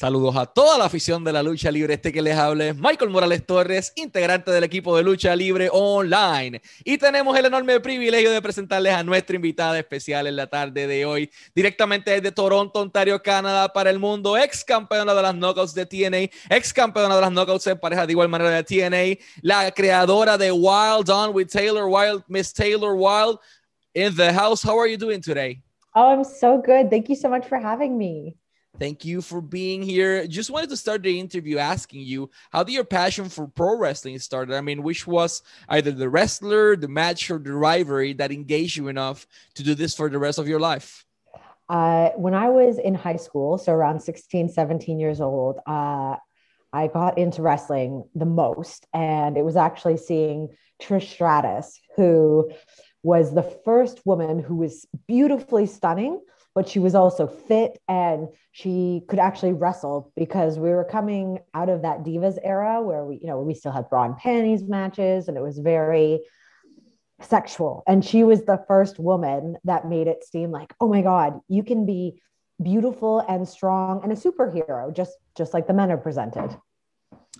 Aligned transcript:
Saludos 0.00 0.34
a 0.34 0.46
toda 0.46 0.78
la 0.78 0.86
afición 0.86 1.22
de 1.24 1.30
la 1.30 1.42
lucha 1.42 1.70
libre. 1.70 1.92
Este 1.92 2.10
que 2.10 2.22
les 2.22 2.34
hable 2.34 2.70
es 2.70 2.74
Michael 2.74 3.10
Morales 3.10 3.44
Torres, 3.44 3.92
integrante 3.96 4.50
del 4.50 4.64
equipo 4.64 4.96
de 4.96 5.02
lucha 5.02 5.36
libre 5.36 5.68
online. 5.70 6.62
Y 6.84 6.96
tenemos 6.96 7.38
el 7.38 7.44
enorme 7.44 7.78
privilegio 7.80 8.30
de 8.30 8.40
presentarles 8.40 8.94
a 8.94 9.02
nuestra 9.02 9.36
invitada 9.36 9.78
especial 9.78 10.26
en 10.26 10.36
la 10.36 10.46
tarde 10.46 10.86
de 10.86 11.04
hoy, 11.04 11.30
directamente 11.54 12.12
desde 12.12 12.32
Toronto, 12.32 12.80
Ontario, 12.80 13.22
Canadá, 13.22 13.70
para 13.70 13.90
el 13.90 13.98
mundo, 13.98 14.38
ex 14.38 14.64
campeona 14.64 15.12
de 15.12 15.20
las 15.20 15.34
knockouts 15.34 15.74
de 15.74 15.84
TNA, 15.84 16.30
ex 16.48 16.72
campeona 16.72 17.14
de 17.14 17.20
las 17.20 17.30
knockouts 17.30 17.66
en 17.66 17.78
pareja 17.78 18.06
de 18.06 18.12
igual 18.12 18.30
manera 18.30 18.52
de 18.52 18.64
TNA, 18.64 19.22
la 19.42 19.70
creadora 19.70 20.38
de 20.38 20.50
Wild 20.50 21.10
On 21.10 21.34
with 21.34 21.48
Taylor 21.48 21.84
Wild, 21.84 22.24
Miss 22.26 22.54
Taylor 22.54 22.94
Wild, 22.94 23.38
in 23.92 24.16
the 24.16 24.32
house. 24.32 24.62
How 24.62 24.78
are 24.80 24.90
you 24.90 24.96
doing 24.96 25.20
today? 25.20 25.60
Oh, 25.94 26.08
I'm 26.08 26.24
so 26.24 26.56
good. 26.56 26.88
Thank 26.88 27.10
you 27.10 27.16
so 27.16 27.28
much 27.28 27.46
for 27.46 27.58
having 27.58 27.98
me. 27.98 28.34
Thank 28.78 29.04
you 29.04 29.20
for 29.20 29.40
being 29.40 29.82
here. 29.82 30.26
Just 30.26 30.50
wanted 30.50 30.70
to 30.70 30.76
start 30.76 31.02
the 31.02 31.18
interview 31.18 31.58
asking 31.58 32.02
you 32.02 32.30
how 32.50 32.62
did 32.62 32.72
your 32.72 32.84
passion 32.84 33.28
for 33.28 33.46
pro 33.48 33.76
wrestling 33.76 34.18
started? 34.18 34.54
I 34.54 34.60
mean, 34.60 34.82
which 34.82 35.06
was 35.06 35.42
either 35.68 35.90
the 35.90 36.08
wrestler, 36.08 36.76
the 36.76 36.88
match, 36.88 37.30
or 37.30 37.38
the 37.38 37.52
rivalry 37.52 38.12
that 38.14 38.32
engaged 38.32 38.76
you 38.76 38.88
enough 38.88 39.26
to 39.54 39.62
do 39.62 39.74
this 39.74 39.94
for 39.94 40.08
the 40.08 40.18
rest 40.18 40.38
of 40.38 40.48
your 40.48 40.60
life? 40.60 41.04
Uh, 41.68 42.10
when 42.16 42.34
I 42.34 42.48
was 42.48 42.78
in 42.78 42.94
high 42.94 43.16
school, 43.16 43.58
so 43.58 43.72
around 43.72 44.00
16, 44.00 44.48
17 44.48 44.98
years 44.98 45.20
old, 45.20 45.58
uh, 45.66 46.16
I 46.72 46.86
got 46.86 47.18
into 47.18 47.42
wrestling 47.42 48.04
the 48.14 48.24
most. 48.24 48.86
And 48.94 49.36
it 49.36 49.44
was 49.44 49.56
actually 49.56 49.96
seeing 49.96 50.48
Trish 50.80 51.08
Stratus, 51.08 51.80
who 51.96 52.50
was 53.02 53.34
the 53.34 53.42
first 53.64 54.04
woman 54.04 54.38
who 54.38 54.56
was 54.56 54.86
beautifully 55.06 55.66
stunning 55.66 56.20
but 56.60 56.68
she 56.68 56.78
was 56.78 56.94
also 56.94 57.26
fit 57.26 57.78
and 57.88 58.28
she 58.52 59.00
could 59.08 59.18
actually 59.18 59.54
wrestle 59.54 60.12
because 60.14 60.58
we 60.58 60.68
were 60.68 60.84
coming 60.84 61.38
out 61.54 61.70
of 61.70 61.80
that 61.80 62.02
divas 62.02 62.36
era 62.44 62.82
where 62.82 63.02
we 63.02 63.18
you 63.22 63.26
know 63.26 63.40
we 63.40 63.54
still 63.54 63.72
had 63.72 63.88
bra 63.88 64.04
and 64.04 64.18
panties 64.18 64.62
matches 64.64 65.26
and 65.26 65.38
it 65.38 65.42
was 65.42 65.58
very 65.58 66.20
sexual. 67.22 67.82
And 67.86 68.04
she 68.04 68.24
was 68.24 68.44
the 68.44 68.62
first 68.68 68.98
woman 68.98 69.56
that 69.64 69.88
made 69.88 70.06
it 70.06 70.22
seem 70.22 70.50
like 70.50 70.74
oh 70.82 70.88
my 70.90 71.00
god 71.00 71.40
you 71.48 71.62
can 71.62 71.86
be 71.86 72.20
beautiful 72.62 73.20
and 73.20 73.48
strong 73.48 74.02
and 74.02 74.12
a 74.12 74.14
superhero 74.14 74.94
just 74.94 75.16
just 75.38 75.54
like 75.54 75.66
the 75.66 75.72
men 75.72 75.90
are 75.90 75.96
presented 75.96 76.54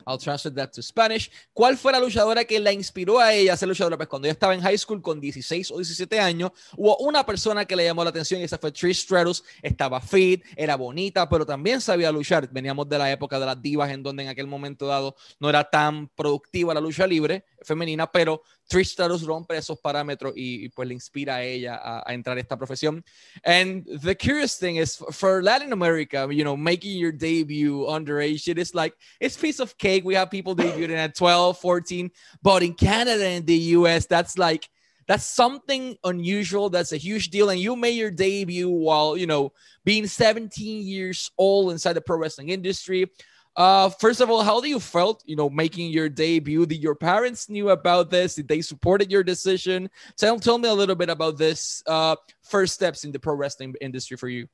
I'll 0.06 0.18
translate 0.18 0.54
that 0.56 0.70
to 0.72 0.82
Spanish. 0.82 1.30
¿Cuál 1.52 1.76
fue 1.76 1.92
la 1.92 2.00
luchadora 2.00 2.44
que 2.44 2.58
la 2.60 2.72
inspiró 2.72 3.18
a 3.18 3.32
ella 3.32 3.52
a 3.52 3.56
ser 3.56 3.68
luchadora? 3.68 3.96
Pues 3.96 4.08
cuando 4.08 4.26
ella 4.26 4.32
estaba 4.32 4.54
en 4.54 4.60
high 4.60 4.78
school 4.78 5.02
con 5.02 5.20
16 5.20 5.70
o 5.70 5.76
17 5.76 6.20
años, 6.20 6.52
hubo 6.76 6.96
una 6.98 7.24
persona 7.24 7.64
que 7.64 7.76
le 7.76 7.84
llamó 7.84 8.04
la 8.04 8.10
atención 8.10 8.40
y 8.40 8.44
esa 8.44 8.58
fue 8.58 8.72
Trish 8.72 9.02
Stratus. 9.02 9.42
Estaba 9.62 10.00
fit, 10.00 10.44
era 10.56 10.76
bonita, 10.76 11.28
pero 11.28 11.44
también 11.44 11.80
sabía 11.80 12.10
luchar. 12.12 12.48
Veníamos 12.50 12.88
de 12.88 12.98
la 12.98 13.10
época 13.10 13.38
de 13.38 13.46
las 13.46 13.60
divas 13.60 13.90
en 13.90 14.02
donde 14.02 14.22
en 14.22 14.28
aquel 14.28 14.46
momento 14.46 14.86
dado 14.86 15.16
no 15.38 15.48
era 15.48 15.68
tan 15.68 16.08
productiva 16.08 16.72
la 16.74 16.80
lucha 16.80 17.06
libre 17.06 17.44
femenina, 17.62 18.10
pero 18.10 18.42
Trish 18.70 18.92
Stratus 18.92 19.22
rompe 19.22 19.56
esos 19.56 19.78
parámetros 19.80 20.32
y, 20.36 20.64
y, 20.64 20.68
pues 20.68 20.86
le 20.86 20.94
inspira 20.94 21.36
a 21.36 21.42
ella 21.42 21.74
a, 21.74 22.04
a, 22.06 22.14
entrar 22.14 22.36
a 22.36 22.40
esta 22.40 22.56
profesión. 22.56 23.04
And 23.44 23.84
the 24.02 24.14
curious 24.14 24.56
thing 24.56 24.76
is 24.76 24.96
for 25.10 25.42
Latin 25.42 25.72
America, 25.72 26.28
you 26.30 26.44
know, 26.44 26.56
making 26.56 26.96
your 26.96 27.12
debut 27.12 27.84
underage, 27.86 28.46
it 28.48 28.58
is 28.58 28.74
like, 28.74 28.94
it's 29.18 29.36
piece 29.36 29.58
of 29.58 29.76
cake. 29.76 30.04
We 30.04 30.14
have 30.14 30.30
people 30.30 30.54
debuting 30.54 30.96
at 30.96 31.16
12, 31.16 31.58
14, 31.58 32.10
but 32.42 32.62
in 32.62 32.74
Canada 32.74 33.24
and 33.24 33.44
the 33.44 33.58
US, 33.76 34.06
that's 34.06 34.38
like, 34.38 34.68
that's 35.10 35.24
something 35.24 35.96
unusual. 36.04 36.70
That's 36.70 36.92
a 36.92 36.96
huge 36.96 37.30
deal. 37.30 37.50
And 37.50 37.58
you 37.58 37.74
made 37.74 37.96
your 37.96 38.12
debut 38.12 38.70
while, 38.70 39.16
you 39.16 39.26
know, 39.26 39.52
being 39.84 40.06
17 40.06 40.86
years 40.86 41.32
old 41.36 41.72
inside 41.72 41.94
the 41.94 42.00
pro 42.00 42.16
wrestling 42.16 42.50
industry. 42.50 43.10
Uh, 43.56 43.90
first 43.90 44.20
of 44.20 44.30
all, 44.30 44.42
how 44.42 44.60
do 44.60 44.68
you 44.68 44.78
felt, 44.78 45.22
you 45.26 45.36
know, 45.36 45.50
making 45.50 45.90
your 45.90 46.08
debut? 46.08 46.66
Did 46.66 46.82
your 46.82 46.94
parents 46.94 47.48
knew 47.48 47.70
about 47.70 48.10
this? 48.10 48.36
Did 48.36 48.48
they 48.48 48.62
supported 48.62 49.10
your 49.10 49.22
decision? 49.22 49.90
Tell, 50.16 50.38
tell 50.38 50.58
me 50.58 50.68
a 50.68 50.74
little 50.74 50.94
bit 50.94 51.10
about 51.10 51.36
this 51.36 51.82
uh, 51.86 52.16
first 52.42 52.74
steps 52.74 53.04
in 53.04 53.12
the 53.12 53.18
pro 53.18 53.34
wrestling 53.34 53.74
industry 53.80 54.16
for 54.16 54.28
you. 54.28 54.48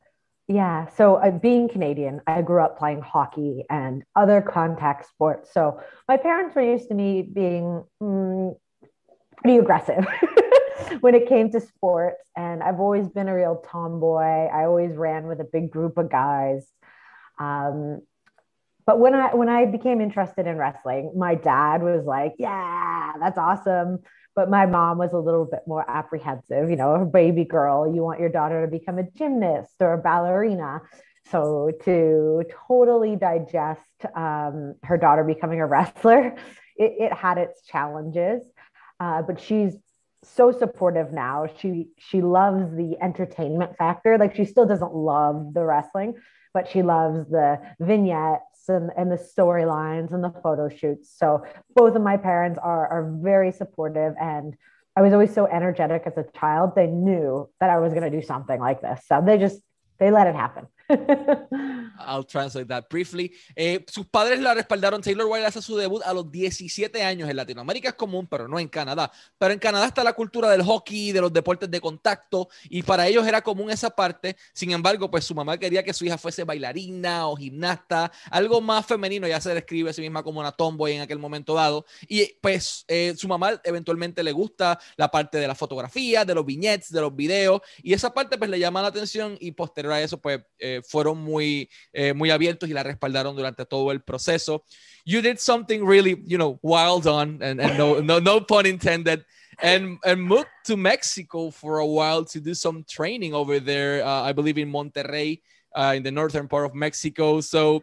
Yeah. 0.49 0.89
So, 0.91 1.17
uh, 1.17 1.33
being 1.33 1.69
Canadian, 1.69 2.21
I 2.27 2.41
grew 2.41 2.63
up 2.63 2.79
playing 2.79 3.01
hockey 3.01 3.65
and 3.69 4.05
other 4.15 4.41
contact 4.41 5.09
sports. 5.09 5.53
So, 5.53 5.81
my 6.09 6.17
parents 6.17 6.55
were 6.55 6.63
used 6.63 6.89
to 6.89 6.95
me 6.95 7.23
being 7.23 7.83
mm, 8.01 8.57
pretty 9.43 9.59
aggressive 9.59 10.07
when 11.01 11.17
it 11.17 11.29
came 11.29 11.51
to 11.51 11.61
sports. 11.61 12.23
And 12.37 12.63
I've 12.63 12.79
always 12.79 13.09
been 13.09 13.29
a 13.29 13.35
real 13.35 13.63
tomboy. 13.71 14.47
I 14.47 14.65
always 14.65 14.95
ran 14.95 15.27
with 15.27 15.41
a 15.41 15.45
big 15.45 15.71
group 15.71 15.99
of 15.99 16.11
guys. 16.11 16.65
Um, 17.41 18.03
but 18.87 19.01
when 19.01 19.15
I 19.15 19.35
when 19.35 19.49
I 19.49 19.67
became 19.67 20.01
interested 20.01 20.47
in 20.47 20.57
wrestling, 20.57 21.13
my 21.17 21.35
dad 21.35 21.83
was 21.83 22.05
like, 22.05 22.35
"Yeah, 22.39 23.13
that's 23.21 23.37
awesome." 23.37 23.99
But 24.37 24.49
my 24.51 24.67
mom 24.67 24.99
was 24.99 25.13
a 25.13 25.19
little 25.19 25.45
bit 25.45 25.63
more 25.67 25.85
apprehensive. 25.91 26.71
You 26.71 26.77
know, 26.77 26.95
a 26.95 27.05
baby 27.05 27.45
girl, 27.45 27.93
you 27.93 28.03
want 28.03 28.21
your 28.21 28.29
daughter 28.29 28.65
to 28.65 28.71
become 28.71 28.99
a 28.99 29.11
gymnast 29.11 29.75
or 29.81 29.95
a 29.95 29.99
ballerina. 29.99 30.83
So 31.31 31.73
to 31.85 32.45
totally 32.69 33.17
digest 33.17 33.81
um, 34.15 34.75
her 34.85 34.97
daughter 34.97 35.25
becoming 35.25 35.61
a 35.61 35.67
wrestler, 35.67 36.37
it, 36.77 36.93
it 37.01 37.13
had 37.13 37.39
its 37.39 37.63
challenges. 37.67 38.43
Uh, 39.01 39.23
but 39.23 39.41
she's 39.41 39.75
so 40.23 40.53
supportive 40.53 41.13
now. 41.13 41.47
She 41.59 41.89
she 41.99 42.21
loves 42.21 42.75
the 42.77 42.97
entertainment 43.03 43.77
factor. 43.77 44.19
Like 44.19 44.37
she 44.37 44.45
still 44.45 44.67
doesn't 44.67 44.95
love 44.95 45.55
the 45.55 45.65
wrestling, 45.65 46.15
but 46.55 46.69
she 46.69 46.83
loves 46.83 47.29
the 47.29 47.61
vignettes 47.81 48.56
and, 48.69 48.91
and 48.97 49.11
the 49.11 49.17
storylines 49.17 50.13
and 50.13 50.23
the 50.23 50.33
photo 50.43 50.69
shoots. 50.69 51.13
So 51.17 51.45
both 51.75 51.95
of 51.95 52.03
my 52.03 52.17
parents 52.17 52.59
are, 52.63 52.87
are 52.89 53.13
very 53.23 53.53
supportive 53.53 54.15
and 54.21 54.57
I 54.97 55.03
was 55.03 55.13
always 55.13 55.35
so 55.35 55.47
energetic 55.47 56.05
as 56.07 56.17
a 56.17 56.25
child. 56.39 56.75
They 56.75 56.87
knew 56.87 57.51
that 57.61 57.69
I 57.69 57.79
was 57.79 57.93
going 57.93 58.11
to 58.11 58.21
do 58.21 58.25
something 58.25 58.59
like 58.59 58.81
this. 58.81 59.03
So 59.07 59.23
they 59.25 59.37
just, 59.37 59.61
they 59.99 60.11
let 60.11 60.27
it 60.27 60.35
happen. 60.35 60.67
I'll 61.99 62.25
translate 62.25 62.69
that 62.69 62.85
briefly. 62.89 63.33
Eh, 63.55 63.85
sus 63.89 64.07
padres 64.07 64.41
la 64.41 64.55
respaldaron. 64.55 65.03
Taylor 65.03 65.27
Wilde 65.27 65.47
hace 65.47 65.63
su 65.63 65.77
debut 65.77 66.03
a 66.05 66.13
los 66.13 66.31
17 66.31 67.03
años 67.03 67.29
en 67.29 67.37
Latinoamérica. 67.37 67.89
Es 67.91 67.95
común, 67.95 68.27
pero 68.27 68.49
no 68.49 68.59
en 68.59 68.69
Canadá. 68.69 69.11
Pero 69.39 69.53
en 69.53 69.59
Canadá 69.59 69.87
está 69.87 70.05
la 70.05 70.13
cultura 70.13 70.51
del 70.51 70.63
hockey, 70.63 71.13
de 71.13 71.21
los 71.21 71.33
deportes 71.33 71.71
de 71.71 71.81
contacto, 71.81 72.49
y 72.69 72.83
para 72.83 73.07
ellos 73.07 73.27
era 73.27 73.43
común 73.43 73.71
esa 73.71 73.91
parte. 73.91 74.37
Sin 74.53 74.71
embargo, 74.71 75.11
pues 75.11 75.25
su 75.25 75.35
mamá 75.35 75.59
quería 75.59 75.83
que 75.83 75.93
su 75.93 76.05
hija 76.05 76.19
fuese 76.19 76.45
bailarina 76.45 77.27
o 77.29 77.37
gimnasta, 77.37 78.13
algo 78.31 78.61
más 78.61 78.87
femenino. 78.87 79.27
Ya 79.27 79.41
se 79.41 79.55
describe 79.55 79.91
a 79.91 79.93
sí 79.93 80.01
misma 80.01 80.23
como 80.23 80.41
una 80.41 80.53
tomboy 80.53 80.93
en 80.93 81.03
aquel 81.03 81.19
momento 81.19 81.55
dado. 81.55 81.85
Y 82.09 82.35
pues 82.41 82.85
eh, 82.89 83.15
su 83.17 83.29
mamá 83.29 83.61
eventualmente 83.65 84.23
le 84.23 84.33
gusta 84.33 84.79
la 84.97 85.11
parte 85.11 85.39
de 85.39 85.49
la 85.49 85.55
fotografía, 85.55 86.25
de 86.25 86.35
los 86.35 86.45
viñetes, 86.45 86.91
de 86.93 87.01
los 87.01 87.15
videos, 87.15 87.61
y 87.83 87.93
esa 87.93 88.13
parte 88.13 88.39
pues 88.39 88.51
le 88.51 88.59
llama 88.59 88.83
la 88.83 88.89
atención 88.89 89.37
y 89.41 89.53
posterior 89.53 89.95
a 89.95 90.03
eso 90.03 90.21
pues 90.21 90.41
eh, 90.59 90.76
fueron 90.83 91.19
muy, 91.19 91.69
eh, 91.93 92.13
muy 92.13 92.31
abiertos 92.31 92.69
y 92.69 92.73
la 92.73 92.83
respaldaron 92.83 93.37
durante 93.37 93.65
todo 93.65 93.91
el 93.93 94.03
proceso. 94.03 94.65
You 95.05 95.23
did 95.23 95.39
something 95.39 95.85
really, 95.85 96.23
you 96.27 96.39
know, 96.39 96.59
wild 96.63 97.07
on, 97.07 97.43
and, 97.43 97.61
and 97.61 97.79
no, 97.79 98.01
no, 98.01 98.19
no 98.19 98.41
pun 98.41 98.67
intended, 98.67 99.25
and, 99.63 99.99
and 100.05 100.21
moved 100.21 100.49
to 100.65 100.77
Mexico 100.77 101.51
for 101.51 101.79
a 101.79 101.87
while 101.87 102.25
to 102.25 102.41
do 102.41 102.55
some 102.55 102.85
training 102.89 103.35
over 103.35 103.61
there, 103.61 104.05
uh, 104.05 104.23
I 104.23 104.33
believe 104.33 104.59
in 104.59 104.71
Monterrey, 104.71 105.41
uh, 105.75 105.95
in 105.97 106.03
the 106.03 106.11
northern 106.11 106.49
part 106.49 106.67
of 106.67 106.75
Mexico. 106.75 107.41
So, 107.41 107.83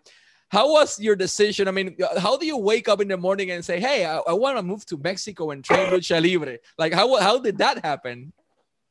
how 0.50 0.72
was 0.72 1.00
your 1.00 1.16
decision? 1.16 1.68
I 1.68 1.72
mean, 1.72 1.96
how 2.20 2.38
do 2.38 2.46
you 2.46 2.58
wake 2.58 2.88
up 2.88 3.02
in 3.02 3.08
the 3.08 3.18
morning 3.18 3.50
and 3.50 3.66
say, 3.66 3.80
"Hey, 3.80 4.06
I, 4.06 4.18
I 4.20 4.34
want 4.34 4.56
to 4.58 4.62
move 4.62 4.86
to 4.86 4.98
Mexico 4.98 5.50
and 5.50 5.66
train 5.66 5.90
lucha 5.90 6.22
libre"? 6.22 6.60
Like, 6.78 6.94
how 6.94 7.16
how 7.20 7.40
did 7.40 7.58
that 7.58 7.84
happen? 7.84 8.32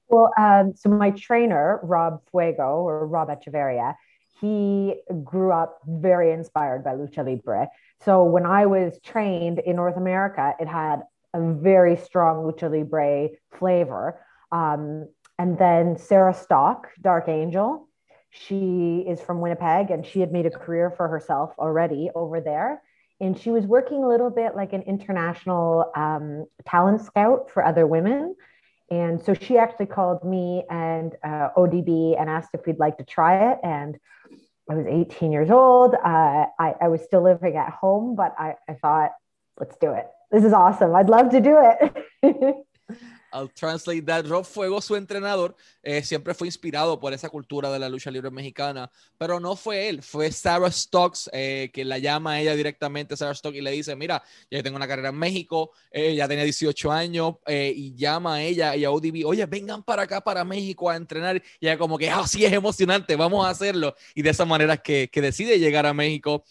Well, 0.08 0.30
um, 0.36 0.74
so 0.74 0.90
my 0.90 1.10
trainer, 1.10 1.80
Rob 1.82 2.20
Fuego 2.30 2.82
or 2.82 3.06
Rob 3.06 3.28
Echeverria, 3.28 3.94
he 4.42 4.96
grew 5.22 5.52
up 5.52 5.78
very 5.86 6.32
inspired 6.32 6.82
by 6.82 6.90
lucha 6.90 7.24
libre. 7.24 7.68
So 8.04 8.24
when 8.24 8.44
I 8.44 8.66
was 8.66 8.98
trained 9.04 9.60
in 9.60 9.76
North 9.76 9.96
America, 9.96 10.54
it 10.58 10.66
had 10.66 11.02
a 11.32 11.40
very 11.40 11.96
strong 11.96 12.44
lucha 12.44 12.68
libre 12.68 13.28
flavor. 13.56 14.20
Um, 14.50 15.08
and 15.38 15.56
then 15.58 15.96
Sarah 15.96 16.34
Stock, 16.34 16.88
Dark 17.00 17.28
Angel, 17.28 17.88
she 18.30 19.04
is 19.06 19.20
from 19.20 19.40
Winnipeg 19.40 19.90
and 19.90 20.04
she 20.04 20.18
had 20.18 20.32
made 20.32 20.46
a 20.46 20.50
career 20.50 20.90
for 20.90 21.06
herself 21.06 21.52
already 21.58 22.10
over 22.14 22.40
there. 22.40 22.82
And 23.20 23.38
she 23.38 23.50
was 23.50 23.64
working 23.64 24.02
a 24.02 24.08
little 24.08 24.30
bit 24.30 24.56
like 24.56 24.72
an 24.72 24.82
international 24.82 25.92
um, 25.94 26.46
talent 26.66 27.02
scout 27.02 27.50
for 27.52 27.64
other 27.64 27.86
women. 27.86 28.34
And 28.92 29.22
so 29.24 29.32
she 29.32 29.56
actually 29.56 29.86
called 29.86 30.22
me 30.22 30.64
and 30.68 31.16
uh, 31.24 31.48
ODB 31.56 32.20
and 32.20 32.28
asked 32.28 32.50
if 32.52 32.66
we'd 32.66 32.78
like 32.78 32.98
to 32.98 33.04
try 33.04 33.50
it. 33.50 33.58
And 33.62 33.98
I 34.68 34.74
was 34.74 34.84
18 34.86 35.32
years 35.32 35.50
old. 35.50 35.94
Uh, 35.94 36.44
I, 36.58 36.74
I, 36.78 36.88
was 36.88 37.00
still 37.00 37.22
living 37.22 37.56
at 37.56 37.70
home, 37.70 38.14
but 38.14 38.34
I, 38.38 38.56
I 38.68 38.74
thought, 38.74 39.12
let's 39.58 39.78
do 39.78 39.92
it. 39.92 40.08
this 40.30 40.44
is 40.44 40.52
awesome. 40.52 40.94
I'd 40.94 41.08
love 41.08 41.30
to 41.30 41.40
do 41.40 41.56
it. 42.22 42.56
I'll 43.32 43.48
translate 43.48 44.04
that. 44.06 44.26
Rob 44.26 44.44
Fuego, 44.44 44.80
su 44.80 44.94
entrenador, 44.96 45.56
eh, 45.82 46.02
siempre 46.02 46.34
fue 46.34 46.48
inspirado 46.48 47.00
por 47.00 47.12
esa 47.12 47.28
cultura 47.28 47.70
de 47.70 47.78
la 47.78 47.88
lucha 47.88 48.10
libre 48.10 48.30
mexicana, 48.30 48.90
pero 49.18 49.40
no 49.40 49.56
fue 49.56 49.88
él, 49.88 50.02
fue 50.02 50.30
Sarah 50.30 50.70
Stocks, 50.70 51.30
eh, 51.32 51.70
que 51.72 51.84
la 51.84 51.98
llama 51.98 52.32
a 52.32 52.40
ella 52.40 52.54
directamente, 52.54 53.16
Sarah 53.16 53.34
Stocks, 53.34 53.56
y 53.56 53.60
le 53.60 53.70
dice, 53.70 53.96
mira, 53.96 54.22
ya 54.50 54.62
tengo 54.62 54.76
una 54.76 54.86
carrera 54.86 55.08
en 55.08 55.16
México, 55.16 55.72
eh, 55.90 56.14
ya 56.14 56.28
tenía 56.28 56.44
18 56.44 56.92
años, 56.92 57.36
y 57.48 57.94
llama 57.94 58.36
a 58.36 58.42
ella 58.42 58.76
y 58.76 58.84
a 58.84 58.90
ODB, 58.90 59.24
oye, 59.24 59.46
vengan 59.46 59.82
para 59.82 60.02
acá, 60.02 60.20
para 60.20 60.44
México 60.44 60.90
a 60.90 60.96
entrenar, 60.96 61.42
y 61.60 61.66
ella 61.66 61.78
como 61.78 61.98
que, 61.98 62.10
ah, 62.10 62.26
sí, 62.26 62.44
es 62.44 62.52
emocionante, 62.52 63.16
vamos 63.16 63.44
a 63.46 63.50
hacerlo, 63.50 63.94
y 64.14 64.22
de 64.22 64.30
esa 64.30 64.44
manera 64.44 64.76
que, 64.76 65.08
que 65.10 65.20
decide 65.20 65.58
llegar 65.58 65.86
a 65.86 65.94
México. 65.94 66.44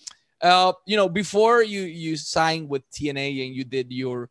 Uh, 0.44 0.74
you 0.88 0.96
know, 0.96 1.08
before 1.08 1.62
you, 1.62 1.82
you 1.82 2.18
signed 2.18 2.68
with 2.68 2.82
TNA 2.92 3.46
and 3.46 3.54
you 3.54 3.64
did 3.64 3.92
your 3.92 4.28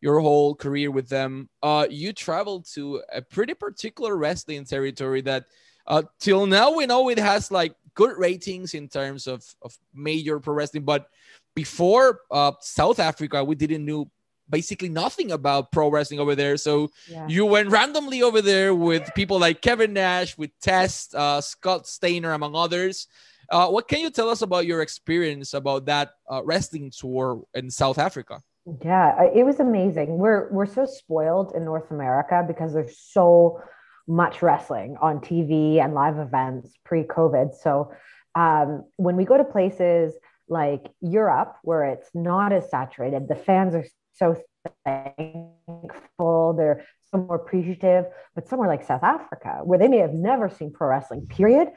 your 0.00 0.20
whole 0.20 0.54
career 0.54 0.90
with 0.90 1.08
them, 1.08 1.48
uh, 1.62 1.86
you 1.90 2.12
traveled 2.12 2.66
to 2.74 3.02
a 3.12 3.20
pretty 3.22 3.54
particular 3.54 4.16
wrestling 4.16 4.64
territory 4.64 5.20
that 5.22 5.46
uh, 5.86 6.02
till 6.20 6.46
now 6.46 6.70
we 6.70 6.86
know 6.86 7.08
it 7.08 7.18
has 7.18 7.50
like 7.50 7.74
good 7.94 8.16
ratings 8.16 8.74
in 8.74 8.88
terms 8.88 9.26
of, 9.26 9.44
of 9.62 9.76
major 9.92 10.38
pro 10.38 10.54
wrestling. 10.54 10.84
But 10.84 11.08
before 11.54 12.20
uh, 12.30 12.52
South 12.60 13.00
Africa, 13.00 13.42
we 13.42 13.56
didn't 13.56 13.84
know 13.84 14.10
basically 14.50 14.88
nothing 14.88 15.32
about 15.32 15.72
pro 15.72 15.90
wrestling 15.90 16.20
over 16.20 16.34
there. 16.34 16.56
So 16.56 16.90
yeah. 17.08 17.26
you 17.26 17.44
went 17.44 17.70
randomly 17.70 18.22
over 18.22 18.40
there 18.40 18.74
with 18.74 19.10
people 19.14 19.38
like 19.38 19.60
Kevin 19.62 19.92
Nash, 19.92 20.38
with 20.38 20.50
Test, 20.60 21.14
uh, 21.14 21.40
Scott 21.40 21.86
Steiner, 21.86 22.32
among 22.32 22.54
others. 22.54 23.08
Uh, 23.50 23.68
what 23.68 23.88
can 23.88 24.00
you 24.00 24.10
tell 24.10 24.28
us 24.28 24.42
about 24.42 24.66
your 24.66 24.82
experience 24.82 25.54
about 25.54 25.86
that 25.86 26.12
uh, 26.30 26.42
wrestling 26.44 26.92
tour 26.96 27.42
in 27.54 27.70
South 27.70 27.98
Africa? 27.98 28.40
Yeah, 28.84 29.22
it 29.34 29.44
was 29.44 29.60
amazing. 29.60 30.18
We're 30.18 30.50
we're 30.50 30.66
so 30.66 30.84
spoiled 30.84 31.52
in 31.54 31.64
North 31.64 31.90
America 31.90 32.44
because 32.46 32.74
there's 32.74 32.98
so 32.98 33.62
much 34.06 34.42
wrestling 34.42 34.96
on 35.00 35.20
TV 35.20 35.82
and 35.82 35.94
live 35.94 36.18
events 36.18 36.72
pre-COVID. 36.84 37.54
So 37.54 37.92
um, 38.34 38.84
when 38.96 39.16
we 39.16 39.24
go 39.24 39.36
to 39.36 39.44
places 39.44 40.14
like 40.48 40.86
Europe, 41.00 41.56
where 41.62 41.84
it's 41.84 42.08
not 42.14 42.52
as 42.52 42.70
saturated, 42.70 43.28
the 43.28 43.36
fans 43.36 43.74
are 43.74 43.84
so 44.14 44.36
thankful. 44.84 46.54
They're 46.54 46.84
so 47.10 47.18
more 47.18 47.36
appreciative. 47.36 48.06
But 48.34 48.48
somewhere 48.48 48.68
like 48.68 48.82
South 48.84 49.02
Africa, 49.02 49.60
where 49.64 49.78
they 49.78 49.88
may 49.88 49.98
have 49.98 50.14
never 50.14 50.50
seen 50.50 50.72
pro 50.72 50.88
wrestling, 50.88 51.26
period, 51.26 51.68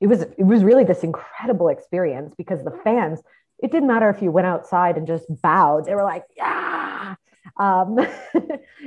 it 0.00 0.08
was 0.08 0.22
it 0.22 0.44
was 0.44 0.64
really 0.64 0.84
this 0.84 1.02
incredible 1.02 1.68
experience 1.68 2.34
because 2.36 2.62
the 2.62 2.78
fans 2.84 3.22
it 3.58 3.70
didn't 3.70 3.88
matter 3.88 4.10
if 4.10 4.22
you 4.22 4.30
went 4.30 4.46
outside 4.46 4.96
and 4.96 5.06
just 5.06 5.24
bowed. 5.42 5.86
They 5.86 5.94
were 5.94 6.04
like, 6.04 6.24
yeah. 6.36 7.14
Um, 7.56 7.98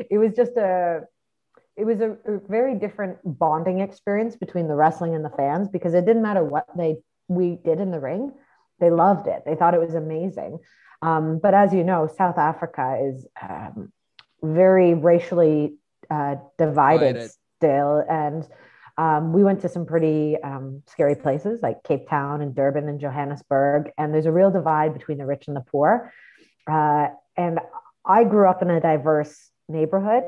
it 0.10 0.18
was 0.18 0.33
just 0.36 0.51
a, 0.57 1.01
it 1.75 1.86
was 1.86 2.01
a, 2.01 2.12
a, 2.25 2.39
very 2.48 2.75
different 2.75 3.18
bonding 3.24 3.80
experience 3.80 4.36
between 4.36 4.68
the 4.68 4.75
wrestling 4.75 5.16
and 5.16 5.24
the 5.24 5.30
fans 5.30 5.69
because 5.69 5.94
it 5.94 6.06
didn't 6.06 6.21
matter 6.21 6.44
what 6.44 6.66
they 6.77 6.98
we 7.27 7.57
did 7.63 7.80
in 7.80 7.92
the 7.92 8.00
ring. 8.00 8.31
They 8.80 8.89
loved 8.89 9.27
it. 9.27 9.44
They 9.45 9.56
thought 9.56 9.74
it 9.74 9.80
was 9.80 9.95
amazing. 9.95 10.60
Um, 11.01 11.39
but 11.42 11.54
as 11.54 11.74
you 11.74 11.83
know, 11.83 12.07
South 12.07 12.38
Africa 12.38 13.00
is 13.01 13.25
um, 13.42 13.92
very 14.44 14.94
racially 14.94 15.75
uh, 16.10 16.36
divided, 16.57 17.13
divided 17.13 17.31
still, 17.57 18.04
and 18.10 18.48
um, 18.99 19.31
we 19.31 19.45
went 19.45 19.61
to 19.61 19.69
some 19.69 19.85
pretty 19.85 20.35
um, 20.43 20.83
scary 20.85 21.15
places 21.15 21.61
like 21.63 21.83
Cape 21.83 22.09
Town 22.09 22.41
and 22.41 22.53
Durban 22.53 22.89
and 22.89 22.99
Johannesburg, 22.99 23.91
and 23.97 24.13
there's 24.13 24.25
a 24.25 24.31
real 24.31 24.51
divide 24.51 24.93
between 24.93 25.17
the 25.17 25.25
rich 25.25 25.45
and 25.47 25.55
the 25.55 25.61
poor. 25.61 26.11
Uh, 26.69 27.07
and 27.37 27.61
I 28.05 28.25
grew 28.25 28.49
up 28.49 28.61
in 28.61 28.69
a 28.69 28.81
diverse 28.81 29.51
neighborhood, 29.69 30.23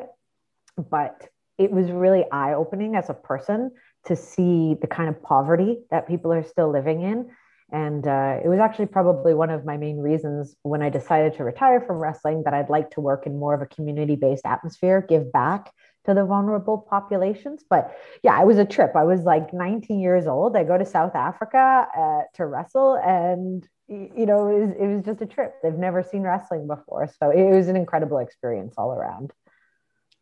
but 0.89 1.27
it 1.57 1.69
was 1.69 1.91
really 1.91 2.23
eye 2.31 2.53
opening 2.53 2.95
as 2.95 3.09
a 3.09 3.13
person 3.13 3.71
to 4.05 4.15
see 4.15 4.77
the 4.79 4.87
kind 4.87 5.09
of 5.09 5.21
poverty 5.21 5.79
that 5.91 6.07
people 6.07 6.31
are 6.31 6.43
still 6.43 6.71
living 6.71 7.01
in. 7.01 7.29
And 7.73 8.07
uh, 8.07 8.39
it 8.43 8.47
was 8.47 8.59
actually 8.59 8.85
probably 8.85 9.33
one 9.33 9.49
of 9.49 9.65
my 9.65 9.75
main 9.75 9.97
reasons 9.97 10.55
when 10.63 10.81
I 10.81 10.89
decided 10.89 11.35
to 11.35 11.43
retire 11.43 11.81
from 11.81 11.97
wrestling 11.97 12.43
that 12.45 12.53
I'd 12.53 12.69
like 12.69 12.91
to 12.91 13.01
work 13.01 13.25
in 13.25 13.37
more 13.37 13.53
of 13.53 13.61
a 13.61 13.65
community 13.65 14.15
based 14.15 14.45
atmosphere, 14.45 15.05
give 15.07 15.29
back 15.31 15.71
to 16.05 16.13
the 16.13 16.25
vulnerable 16.25 16.77
populations. 16.89 17.63
But 17.69 17.95
yeah, 18.23 18.41
it 18.41 18.47
was 18.47 18.57
a 18.57 18.65
trip. 18.65 18.95
I 18.95 19.03
was 19.03 19.21
like 19.21 19.53
19 19.53 19.99
years 19.99 20.27
old. 20.27 20.55
I 20.55 20.63
go 20.63 20.77
to 20.77 20.85
South 20.85 21.15
Africa 21.15 21.87
uh, 21.97 22.21
to 22.35 22.45
wrestle, 22.45 22.95
and 22.95 23.67
you 23.87 24.25
know, 24.25 24.47
it 24.47 24.59
was, 24.59 24.75
it 24.79 24.87
was 24.87 25.05
just 25.05 25.21
a 25.21 25.25
trip. 25.25 25.55
They've 25.61 25.73
never 25.73 26.01
seen 26.01 26.21
wrestling 26.21 26.65
before, 26.67 27.09
so 27.19 27.29
it 27.29 27.53
was 27.53 27.67
an 27.67 27.75
incredible 27.75 28.19
experience 28.19 28.75
all 28.77 28.93
around. 28.93 29.33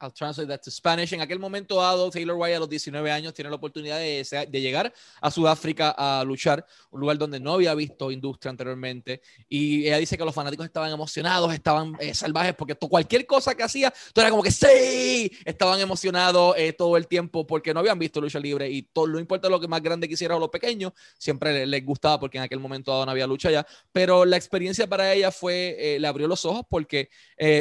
I'll 0.02 0.12
translate 0.12 0.48
that 0.48 0.62
to 0.62 0.72
Spanish. 0.72 1.14
En 1.14 1.22
aquel 1.22 1.40
momento 1.40 1.76
dado, 1.76 2.10
Taylor 2.10 2.36
White 2.38 2.56
a 2.56 2.60
los 2.60 2.70
19 2.70 3.12
años 3.12 3.34
tiene 3.34 3.50
la 3.50 3.58
oportunidad 3.58 3.98
de, 3.98 4.48
de, 4.50 4.62
llegar 4.62 4.94
a 5.20 5.30
Sudáfrica 5.30 5.94
a 5.98 6.24
luchar, 6.24 6.66
un 6.92 7.02
lugar 7.02 7.18
donde 7.18 7.40
no 7.40 7.54
había 7.54 7.76
visto 7.76 8.10
industria 8.10 8.52
anteriormente. 8.52 9.22
Y 9.50 9.88
ella 9.88 9.98
dice 9.98 10.18
que 10.18 10.24
los 10.24 10.34
fanáticos 10.34 10.66
estaban 10.66 10.92
emocionados, 10.92 11.54
estaban 11.54 11.98
eh, 12.00 12.14
salvajes, 12.14 12.56
porque 12.56 12.76
cualquier 12.76 13.26
cosa 13.26 13.56
que 13.56 13.64
hacía, 13.64 13.94
todo 14.14 14.24
era 14.24 14.32
como 14.32 14.42
que 14.42 14.52
sí, 14.52 15.32
estaban 15.44 15.80
emocionados 15.82 16.56
eh, 16.58 16.72
todo 16.74 16.96
el 16.96 17.08
tiempo 17.08 17.46
porque 17.46 17.74
no 17.74 17.82
habían 17.82 18.00
visto 18.00 18.22
lucha 18.22 18.40
libre. 18.40 18.70
Y 18.70 18.84
todo, 18.84 19.08
no 19.08 19.20
importa 19.20 19.50
lo 19.50 19.60
que 19.60 19.68
más 19.68 19.82
grande 19.82 20.08
quisiera 20.08 20.36
o 20.38 20.40
lo 20.40 20.50
pequeño, 20.50 20.94
siempre 21.18 21.66
les, 21.66 21.86
gustaba 21.86 22.20
porque 22.20 22.38
en 22.38 22.44
aquel 22.44 22.60
momento 22.60 22.92
dado 22.92 23.06
no 23.06 23.12
había 23.12 23.28
lucha 23.28 23.52
ya. 23.52 23.66
Pero 23.92 24.24
la 24.24 24.38
experiencia 24.38 24.88
para 24.88 25.14
ella 25.14 25.32
fue, 25.32 25.76
eh, 25.78 26.00
le 26.00 26.08
abrió 26.08 26.28
los 26.28 26.46
ojos 26.46 26.64
porque 26.70 27.10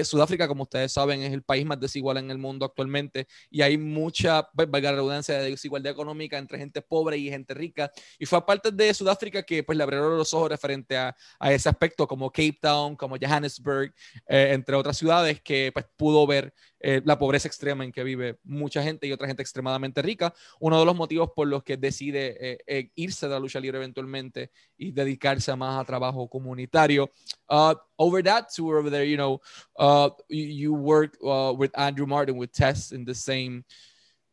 Sudáfrica, 0.04 0.48
como 0.48 0.64
ustedes 0.64 0.92
saben, 0.92 1.22
es 1.22 1.32
el 1.32 1.42
país 1.42 1.64
más 1.64 1.78
desigual 1.78 2.18
en 2.18 2.27
el 2.30 2.38
mundo 2.38 2.66
actualmente 2.66 3.26
y 3.50 3.62
hay 3.62 3.78
mucha, 3.78 4.48
pues, 4.54 4.70
valga 4.70 4.92
redundancia, 4.92 5.38
de 5.38 5.50
desigualdad 5.50 5.92
económica 5.92 6.38
entre 6.38 6.58
gente 6.58 6.82
pobre 6.82 7.16
y 7.16 7.28
gente 7.30 7.54
rica. 7.54 7.90
Y 8.18 8.26
fue 8.26 8.38
aparte 8.38 8.70
de 8.70 8.94
Sudáfrica 8.94 9.42
que 9.42 9.62
pues 9.62 9.76
le 9.76 9.84
abrieron 9.84 10.16
los 10.16 10.32
ojos 10.34 10.50
referente 10.50 10.96
a, 10.96 11.16
a 11.38 11.52
ese 11.52 11.68
aspecto, 11.68 12.06
como 12.06 12.30
Cape 12.30 12.58
Town, 12.60 12.96
como 12.96 13.16
Johannesburg, 13.20 13.94
eh, 14.26 14.50
entre 14.52 14.76
otras 14.76 14.96
ciudades, 14.96 15.40
que 15.40 15.70
pues 15.72 15.86
pudo 15.96 16.26
ver 16.26 16.52
eh, 16.80 17.02
la 17.04 17.18
pobreza 17.18 17.48
extrema 17.48 17.84
en 17.84 17.92
que 17.92 18.04
vive 18.04 18.38
mucha 18.44 18.82
gente 18.82 19.06
y 19.06 19.12
otra 19.12 19.26
gente 19.26 19.42
extremadamente 19.42 20.02
rica. 20.02 20.32
Uno 20.60 20.78
de 20.78 20.84
los 20.84 20.96
motivos 20.96 21.30
por 21.34 21.48
los 21.48 21.62
que 21.62 21.76
decide 21.76 22.36
eh, 22.40 22.58
eh, 22.66 22.90
irse 22.94 23.26
de 23.26 23.32
la 23.32 23.40
lucha 23.40 23.60
libre 23.60 23.78
eventualmente 23.78 24.50
y 24.76 24.92
dedicarse 24.92 25.54
más 25.56 25.80
a 25.80 25.84
trabajo 25.84 26.28
comunitario. 26.28 27.10
Uh, 27.48 27.74
over 27.96 28.22
that 28.22 28.48
tour 28.54 28.78
over 28.78 28.90
there, 28.90 29.04
you 29.04 29.16
know, 29.16 29.40
uh, 29.78 30.10
you, 30.28 30.44
you 30.44 30.74
work 30.74 31.16
uh, 31.22 31.52
with 31.56 31.70
Andrew 31.76 32.06
Martin, 32.06 32.36
with 32.36 32.52
Test 32.52 32.92
in 32.92 33.04
the 33.04 33.14
same, 33.14 33.64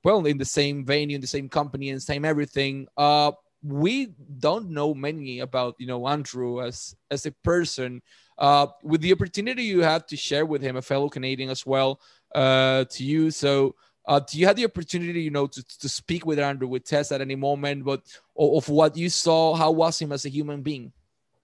well, 0.03 0.25
in 0.25 0.37
the 0.37 0.45
same 0.45 0.85
venue, 0.85 1.15
in 1.15 1.21
the 1.21 1.27
same 1.27 1.49
company, 1.49 1.89
and 1.89 2.01
same 2.01 2.25
everything. 2.25 2.87
Uh, 2.95 3.31
we 3.63 4.13
don't 4.39 4.69
know 4.69 4.93
many 4.93 5.39
about 5.39 5.75
you 5.79 5.87
know 5.87 6.07
Andrew 6.07 6.61
as 6.61 6.95
as 7.09 7.25
a 7.25 7.31
person. 7.43 8.01
Uh, 8.37 8.67
with 8.83 9.01
the 9.01 9.13
opportunity 9.13 9.63
you 9.63 9.81
have 9.81 10.05
to 10.05 10.17
share 10.17 10.45
with 10.45 10.61
him, 10.61 10.75
a 10.75 10.81
fellow 10.81 11.07
Canadian 11.07 11.49
as 11.49 11.65
well, 11.65 12.01
uh, 12.35 12.85
to 12.85 13.03
you. 13.03 13.31
So, 13.31 13.75
uh, 14.07 14.19
do 14.19 14.37
you 14.37 14.45
have 14.45 14.55
the 14.55 14.65
opportunity, 14.65 15.21
you 15.21 15.31
know, 15.31 15.47
to, 15.47 15.63
to 15.79 15.89
speak 15.89 16.25
with 16.25 16.37
Andrew, 16.37 16.67
with 16.67 16.83
Test 16.83 17.11
at 17.11 17.21
any 17.21 17.35
moment, 17.35 17.83
but 17.83 18.01
of 18.37 18.69
what 18.69 18.95
you 18.95 19.09
saw? 19.09 19.55
How 19.55 19.71
was 19.71 19.99
him 19.99 20.11
as 20.11 20.25
a 20.25 20.29
human 20.29 20.61
being? 20.61 20.91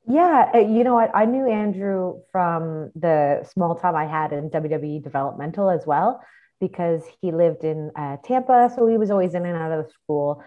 Yeah, 0.08 0.52
uh, 0.54 0.60
you 0.60 0.84
know 0.84 0.94
what? 0.96 1.12
I 1.16 1.26
knew 1.26 1.48
Andrew 1.48 2.22
from 2.32 2.92
the 2.96 3.48
small 3.52 3.76
time 3.76 3.96
I 3.96 4.06
had 4.06 4.34
in 4.34 4.50
WWE 4.50 5.04
developmental 5.04 5.70
as 5.70 5.86
well, 5.88 6.22
because 6.60 7.02
he 7.22 7.32
lived 7.32 7.64
in 7.64 7.92
uh, 7.96 8.18
Tampa, 8.24 8.72
so 8.76 8.88
he 8.88 8.98
was 8.98 9.10
always 9.10 9.34
in 9.34 9.46
and 9.46 9.56
out 9.56 9.72
of 9.72 9.86
the 9.86 9.92
school. 9.92 10.44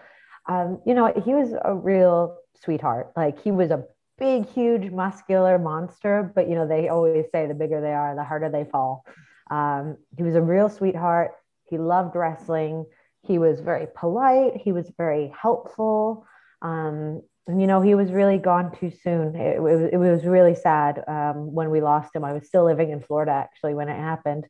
Um, 0.47 0.79
you 0.85 0.93
know, 0.93 1.11
he 1.25 1.33
was 1.33 1.53
a 1.63 1.73
real 1.73 2.37
sweetheart. 2.63 3.11
Like 3.17 3.41
he 3.41 3.51
was 3.51 3.71
a 3.71 3.83
big, 4.17 4.47
huge, 4.47 4.91
muscular 4.91 5.57
monster, 5.57 6.31
but 6.35 6.47
you 6.47 6.55
know, 6.55 6.67
they 6.67 6.87
always 6.87 7.25
say 7.33 7.47
the 7.47 7.53
bigger 7.53 7.81
they 7.81 7.93
are, 7.93 8.15
the 8.15 8.23
harder 8.23 8.49
they 8.49 8.65
fall. 8.65 9.03
Um, 9.49 9.97
he 10.15 10.23
was 10.23 10.35
a 10.35 10.41
real 10.41 10.69
sweetheart. 10.69 11.31
He 11.65 11.77
loved 11.77 12.15
wrestling. 12.15 12.85
He 13.23 13.37
was 13.37 13.59
very 13.59 13.87
polite. 13.95 14.57
He 14.57 14.71
was 14.71 14.91
very 14.97 15.33
helpful. 15.39 16.25
Um, 16.61 17.21
and, 17.47 17.61
you 17.61 17.67
know, 17.67 17.81
he 17.81 17.95
was 17.95 18.11
really 18.11 18.37
gone 18.37 18.75
too 18.79 18.91
soon. 19.03 19.35
It, 19.35 19.57
it, 19.57 19.61
was, 19.61 19.89
it 19.93 19.97
was 19.97 20.25
really 20.25 20.55
sad 20.55 21.03
um, 21.07 21.53
when 21.53 21.69
we 21.69 21.81
lost 21.81 22.15
him. 22.15 22.23
I 22.23 22.33
was 22.33 22.47
still 22.47 22.65
living 22.65 22.89
in 22.89 23.01
Florida 23.01 23.31
actually 23.31 23.75
when 23.75 23.89
it 23.89 23.97
happened. 23.97 24.45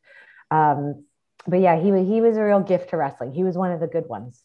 Um, 0.50 1.04
but 1.46 1.60
yeah, 1.60 1.78
he, 1.78 1.88
he 2.04 2.20
was 2.20 2.36
a 2.36 2.42
real 2.42 2.60
gift 2.60 2.90
to 2.90 2.96
wrestling. 2.96 3.32
He 3.32 3.44
was 3.44 3.56
one 3.56 3.70
of 3.70 3.80
the 3.80 3.86
good 3.86 4.08
ones. 4.08 4.42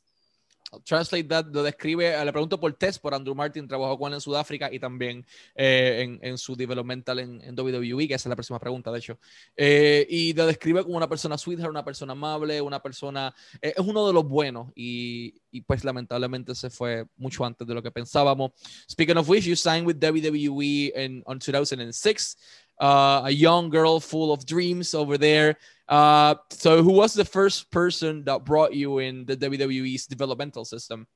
Translate 0.85 1.25
That 1.25 1.47
lo 1.47 1.63
describe, 1.63 2.23
le 2.23 2.31
pregunto 2.31 2.59
por 2.59 2.71
Tess, 2.73 2.97
por 2.97 3.13
Andrew 3.13 3.35
Martin, 3.35 3.67
trabajó 3.67 3.97
con 3.97 4.13
en 4.13 4.21
Sudáfrica 4.21 4.71
y 4.71 4.79
también 4.79 5.25
eh, 5.53 6.01
en, 6.01 6.19
en, 6.21 6.37
su 6.37 6.55
developmental 6.55 7.19
en, 7.19 7.59
WWE, 7.59 8.07
que 8.07 8.13
es 8.13 8.25
la 8.25 8.35
próxima 8.35 8.59
pregunta, 8.59 8.91
de 8.91 8.99
hecho. 8.99 9.19
Eh, 9.57 10.07
y 10.09 10.33
lo 10.33 10.45
describe 10.45 10.83
como 10.83 10.95
una 10.95 11.09
persona 11.09 11.37
sweetheart, 11.37 11.69
una 11.69 11.83
persona 11.83 12.13
amable, 12.13 12.61
una 12.61 12.81
persona, 12.81 13.33
eh, 13.61 13.73
es 13.75 13.85
uno 13.85 14.07
de 14.07 14.13
los 14.13 14.25
buenos 14.25 14.69
y, 14.73 15.41
y, 15.51 15.61
pues 15.61 15.83
lamentablemente 15.83 16.55
se 16.55 16.69
fue 16.69 17.05
mucho 17.17 17.43
antes 17.43 17.67
de 17.67 17.73
lo 17.73 17.83
que 17.83 17.91
pensábamos. 17.91 18.51
Speaking 18.89 19.17
of 19.17 19.27
which, 19.27 19.45
you 19.45 19.55
signed 19.55 19.85
with 19.85 19.97
WWE 19.97 20.93
in, 20.95 21.21
on 21.25 21.39
2006. 21.39 22.37
Uh, 22.81 23.21
a 23.25 23.31
young 23.31 23.69
girl 23.69 23.99
full 23.99 24.33
of 24.33 24.45
dreams 24.45 24.93
over 24.93 25.17
there. 25.17 25.55
Uh, 25.87 26.35
so, 26.49 26.81
who 26.81 26.91
was 26.91 27.13
the 27.13 27.25
first 27.25 27.71
person 27.71 28.23
that 28.25 28.43
brought 28.43 28.73
you 28.73 28.97
in 28.99 29.25
the 29.25 29.37
WWE's 29.37 30.07
developmental 30.07 30.65
system? 30.65 31.07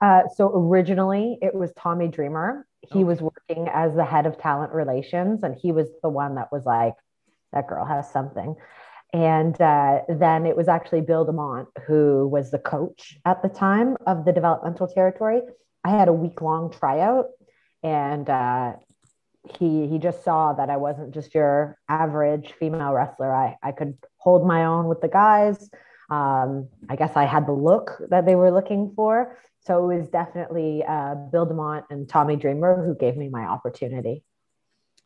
Uh, 0.00 0.22
so 0.34 0.50
originally 0.54 1.38
it 1.42 1.54
was 1.54 1.72
Tommy 1.78 2.08
Dreamer. 2.08 2.66
He 2.80 3.00
okay. 3.00 3.04
was 3.04 3.20
working 3.20 3.68
as 3.72 3.94
the 3.94 4.04
head 4.04 4.26
of 4.26 4.38
talent 4.38 4.72
relations, 4.72 5.42
and 5.42 5.54
he 5.60 5.72
was 5.72 5.88
the 6.02 6.08
one 6.08 6.36
that 6.36 6.50
was 6.50 6.64
like, 6.64 6.94
"That 7.52 7.68
girl 7.68 7.84
has 7.84 8.10
something." 8.10 8.56
And 9.12 9.60
uh, 9.60 10.02
then 10.08 10.46
it 10.46 10.56
was 10.56 10.68
actually 10.68 11.00
Bill 11.02 11.26
DeMott 11.26 11.66
who 11.86 12.28
was 12.28 12.50
the 12.50 12.58
coach 12.58 13.18
at 13.24 13.42
the 13.42 13.48
time 13.48 13.96
of 14.06 14.24
the 14.24 14.32
developmental 14.32 14.86
territory. 14.86 15.42
I 15.84 15.90
had 15.90 16.08
a 16.08 16.12
week 16.12 16.40
long 16.40 16.70
tryout, 16.70 17.26
and 17.82 18.28
uh, 18.28 18.74
he 19.56 19.86
he 19.86 19.98
just 19.98 20.24
saw 20.24 20.52
that 20.52 20.70
I 20.70 20.76
wasn't 20.76 21.12
just 21.12 21.34
your 21.34 21.78
average 21.88 22.52
female 22.58 22.92
wrestler. 22.92 23.34
I 23.34 23.56
I 23.62 23.72
could 23.72 23.96
hold 24.16 24.46
my 24.46 24.64
own 24.66 24.86
with 24.86 25.00
the 25.00 25.08
guys. 25.08 25.70
Um, 26.10 26.68
I 26.88 26.96
guess 26.96 27.12
I 27.16 27.24
had 27.24 27.46
the 27.46 27.52
look 27.52 27.92
that 28.10 28.26
they 28.26 28.34
were 28.34 28.50
looking 28.50 28.92
for. 28.96 29.36
So 29.60 29.90
it 29.90 29.98
was 29.98 30.08
definitely 30.08 30.82
uh, 30.84 31.14
Bill 31.14 31.46
DeMott 31.46 31.84
and 31.90 32.08
Tommy 32.08 32.36
Dreamer 32.36 32.84
who 32.84 32.96
gave 32.96 33.16
me 33.16 33.28
my 33.28 33.44
opportunity. 33.44 34.24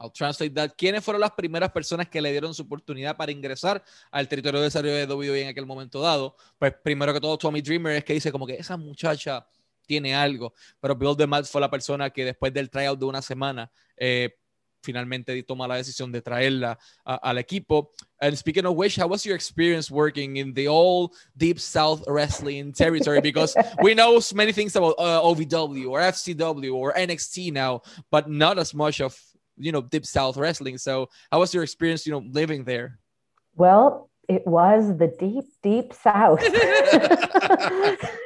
I'll 0.00 0.10
translate 0.10 0.54
that. 0.54 0.76
¿Quiénes 0.76 1.04
fueron 1.04 1.20
las 1.20 1.32
primeras 1.32 1.70
personas 1.70 2.08
que 2.08 2.20
le 2.20 2.30
dieron 2.30 2.54
su 2.54 2.62
oportunidad 2.62 3.16
para 3.16 3.32
ingresar 3.32 3.82
al 4.10 4.28
territorio 4.28 4.60
de 4.60 4.64
desarrollo 4.64 4.94
de 4.94 5.06
WWE 5.06 5.42
en 5.42 5.48
aquel 5.48 5.66
momento 5.66 6.00
dado? 6.00 6.36
Pues 6.58 6.74
primero 6.82 7.12
que 7.12 7.20
todo, 7.20 7.38
Tommy 7.38 7.60
Dreamer 7.60 7.96
es 7.96 8.04
que 8.04 8.14
dice 8.14 8.32
como 8.32 8.46
que 8.46 8.54
esa 8.54 8.76
muchacha 8.76 9.46
tiene 9.86 10.14
algo, 10.14 10.52
pero 10.80 10.94
Bill 10.94 11.16
DeMott 11.16 11.46
fue 11.46 11.60
la 11.60 11.70
persona 11.70 12.10
que 12.10 12.24
después 12.24 12.52
del 12.52 12.70
tryout 12.70 12.98
de 12.98 13.06
una 13.06 13.22
semana 13.22 13.70
eh, 13.96 14.30
finalmente 14.84 15.42
toma 15.42 15.66
la 15.66 15.76
decisión 15.76 16.12
de 16.12 16.20
traerla 16.20 16.78
al 17.04 17.38
equipo. 17.38 17.90
And 18.20 18.36
speaking 18.36 18.66
of 18.66 18.76
which, 18.76 18.96
how 18.96 19.08
was 19.08 19.24
your 19.24 19.34
experience 19.34 19.90
working 19.90 20.36
in 20.36 20.52
the 20.52 20.68
old 20.68 21.14
deep 21.36 21.58
South 21.58 22.04
wrestling 22.06 22.72
territory? 22.72 23.20
Because 23.20 23.56
we 23.82 23.94
know 23.94 24.20
many 24.34 24.52
things 24.52 24.76
about 24.76 24.94
uh, 24.98 25.20
OVW 25.22 25.90
or 25.90 26.00
FCW 26.00 26.74
or 26.74 26.92
NXT 26.92 27.52
now, 27.52 27.80
but 28.10 28.28
not 28.28 28.58
as 28.58 28.74
much 28.74 29.00
of 29.00 29.18
you 29.56 29.72
know 29.72 29.80
deep 29.80 30.06
South 30.06 30.36
wrestling. 30.36 30.78
So, 30.78 31.08
how 31.32 31.40
was 31.40 31.52
your 31.52 31.64
experience, 31.64 32.06
you 32.06 32.12
know, 32.12 32.22
living 32.30 32.64
there? 32.64 32.98
Well, 33.56 34.10
it 34.28 34.46
was 34.46 34.96
the 34.98 35.08
deep, 35.08 35.44
deep 35.62 35.92
South. 35.92 36.42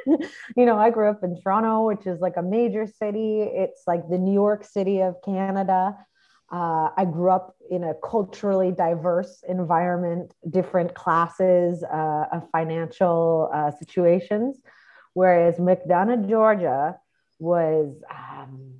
you 0.56 0.66
know, 0.66 0.76
I 0.76 0.90
grew 0.90 1.08
up 1.08 1.22
in 1.22 1.40
Toronto, 1.40 1.86
which 1.86 2.06
is 2.06 2.20
like 2.20 2.36
a 2.36 2.42
major 2.42 2.86
city. 2.86 3.40
It's 3.40 3.82
like 3.86 4.08
the 4.08 4.18
New 4.18 4.32
York 4.32 4.64
City 4.64 5.00
of 5.00 5.16
Canada. 5.24 5.96
Uh, 6.50 6.88
I 6.96 7.04
grew 7.04 7.30
up 7.30 7.56
in 7.70 7.84
a 7.84 7.94
culturally 8.02 8.72
diverse 8.72 9.44
environment, 9.46 10.32
different 10.48 10.94
classes 10.94 11.84
uh, 11.84 12.24
of 12.32 12.48
financial 12.50 13.50
uh, 13.52 13.70
situations, 13.72 14.58
whereas 15.12 15.56
McDonough, 15.56 16.28
Georgia 16.28 16.96
was 17.38 17.94
um, 18.10 18.76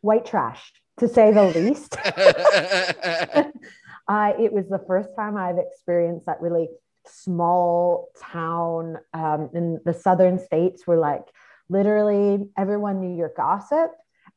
white 0.00 0.26
trash, 0.26 0.72
to 0.98 1.08
say 1.08 1.32
the 1.32 1.44
least. 1.44 1.96
it 4.08 4.52
was 4.52 4.68
the 4.68 4.82
first 4.86 5.10
time 5.16 5.36
I've 5.36 5.58
experienced 5.58 6.26
that 6.26 6.40
really 6.40 6.68
small 7.06 8.08
town 8.20 8.96
um, 9.12 9.50
in 9.54 9.80
the 9.84 9.94
southern 9.94 10.38
states 10.38 10.86
where, 10.86 10.98
like, 10.98 11.24
literally 11.68 12.46
everyone 12.56 13.00
knew 13.00 13.16
your 13.16 13.32
gossip 13.36 13.90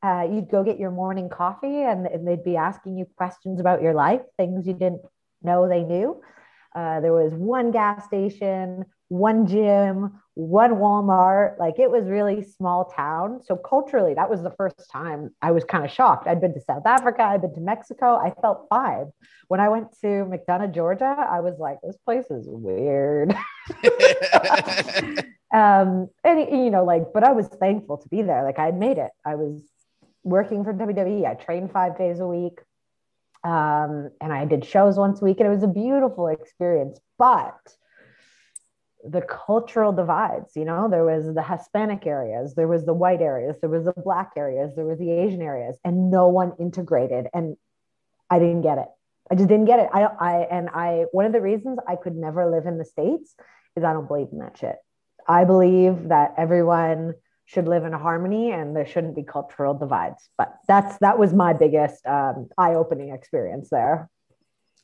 uh, 0.03 0.27
you'd 0.31 0.50
go 0.50 0.63
get 0.63 0.79
your 0.79 0.91
morning 0.91 1.29
coffee 1.29 1.81
and, 1.83 2.05
and, 2.05 2.27
they'd 2.27 2.43
be 2.43 2.55
asking 2.55 2.97
you 2.97 3.05
questions 3.17 3.59
about 3.59 3.81
your 3.81 3.93
life, 3.93 4.21
things 4.38 4.67
you 4.67 4.74
didn't 4.74 5.01
know 5.41 5.67
they 5.67 5.83
knew. 5.83 6.21
Uh, 6.75 7.00
there 7.00 7.13
was 7.13 7.33
one 7.33 7.71
gas 7.71 8.05
station, 8.05 8.86
one 9.10 9.48
gym, 9.48 10.20
one 10.34 10.72
Walmart. 10.72 11.58
Like 11.58 11.80
it 11.80 11.90
was 11.90 12.06
really 12.08 12.44
small 12.44 12.86
town. 12.86 13.42
So 13.44 13.56
culturally, 13.56 14.14
that 14.14 14.30
was 14.30 14.44
the 14.44 14.52
first 14.52 14.90
time 14.92 15.34
I 15.42 15.52
was 15.52 15.64
kind 15.64 15.86
of 15.86 15.92
shocked. 15.92 16.28
I'd 16.28 16.42
been 16.42 16.54
to 16.54 16.62
South 16.62 16.86
Africa, 16.86 17.24
I'd 17.24 17.42
been 17.42 17.54
to 17.56 17.62
Mexico. 17.62 18.16
I 18.16 18.34
felt 18.42 18.68
fine. 18.70 19.12
When 19.48 19.60
I 19.60 19.70
went 19.70 19.92
to 20.02 20.08
McDonough, 20.08 20.74
Georgia, 20.74 21.16
I 21.18 21.40
was 21.40 21.58
like, 21.58 21.78
this 21.82 21.98
place 21.98 22.26
is 22.30 22.46
weird. 22.48 23.32
um, 25.54 26.10
and 26.24 26.40
you 26.52 26.70
know, 26.70 26.84
like, 26.84 27.14
but 27.14 27.24
I 27.24 27.32
was 27.32 27.48
thankful 27.48 27.98
to 27.98 28.10
be 28.10 28.22
there. 28.22 28.44
Like 28.44 28.60
I 28.60 28.66
had 28.66 28.78
made 28.78 28.98
it. 28.98 29.12
I 29.26 29.36
was 29.36 29.62
working 30.24 30.64
for 30.64 30.74
WWE. 30.74 31.26
I 31.26 31.36
trained 31.36 31.72
five 31.72 31.98
days 31.98 32.20
a 32.20 32.28
week. 32.28 32.60
Um, 33.44 34.10
and 34.20 34.34
I 34.34 34.46
did 34.46 34.66
shows 34.66 34.98
once 34.98 35.22
a 35.22 35.26
week, 35.26 35.40
and 35.40 35.48
it 35.48 35.52
was 35.52 35.64
a 35.64 35.68
beautiful 35.68 36.28
experience. 36.28 37.00
But 37.18 37.56
the 39.10 39.22
cultural 39.22 39.92
divides, 39.92 40.56
you 40.56 40.66
know, 40.66 40.88
there 40.90 41.06
was 41.06 41.34
the 41.34 41.44
Hispanic 41.44 42.06
areas, 42.06 42.56
there 42.56 42.68
was 42.68 42.86
the 42.86 42.94
white 42.94 43.22
areas, 43.22 43.56
there 43.62 43.70
was 43.70 43.86
the 43.86 43.94
black 43.94 44.32
areas, 44.36 44.76
there 44.76 44.86
was 44.86 45.00
the 45.00 45.12
Asian 45.12 45.42
areas, 45.42 45.78
and 45.84 46.12
no 46.12 46.28
one 46.28 46.54
integrated. 46.60 47.28
And 47.34 47.58
I 48.30 48.40
didn't 48.40 48.62
get 48.62 48.78
it. 48.78 48.88
I 49.32 49.36
just 49.36 49.48
didn't 49.48 49.66
get 49.66 49.80
it. 49.80 49.90
I, 49.94 50.04
I, 50.04 50.34
and 50.52 50.70
I, 50.70 51.06
one 51.12 51.26
of 51.26 51.34
the 51.34 51.42
reasons 51.42 51.80
I 51.88 51.96
could 51.96 52.16
never 52.16 52.50
live 52.50 52.66
in 52.66 52.78
the 52.78 52.86
States 52.86 53.36
is 53.76 53.84
I 53.84 53.94
don't 53.94 54.08
believe 54.08 54.30
in 54.32 54.40
that 54.40 54.58
shit. 54.58 54.76
I 55.28 55.44
believe 55.44 56.10
that 56.10 56.34
everyone 56.38 57.14
should 57.46 57.68
live 57.68 57.86
in 57.86 57.94
harmony 57.94 58.52
and 58.52 58.76
there 58.76 58.86
shouldn't 58.86 59.16
be 59.16 59.24
cultural 59.24 59.74
divides. 59.74 60.30
But 60.38 60.54
that's 60.68 60.98
that 61.00 61.18
was 61.18 61.34
my 61.34 61.54
biggest 61.54 62.06
um, 62.06 62.50
eye-opening 62.58 63.14
experience 63.14 63.70
there. 63.70 64.10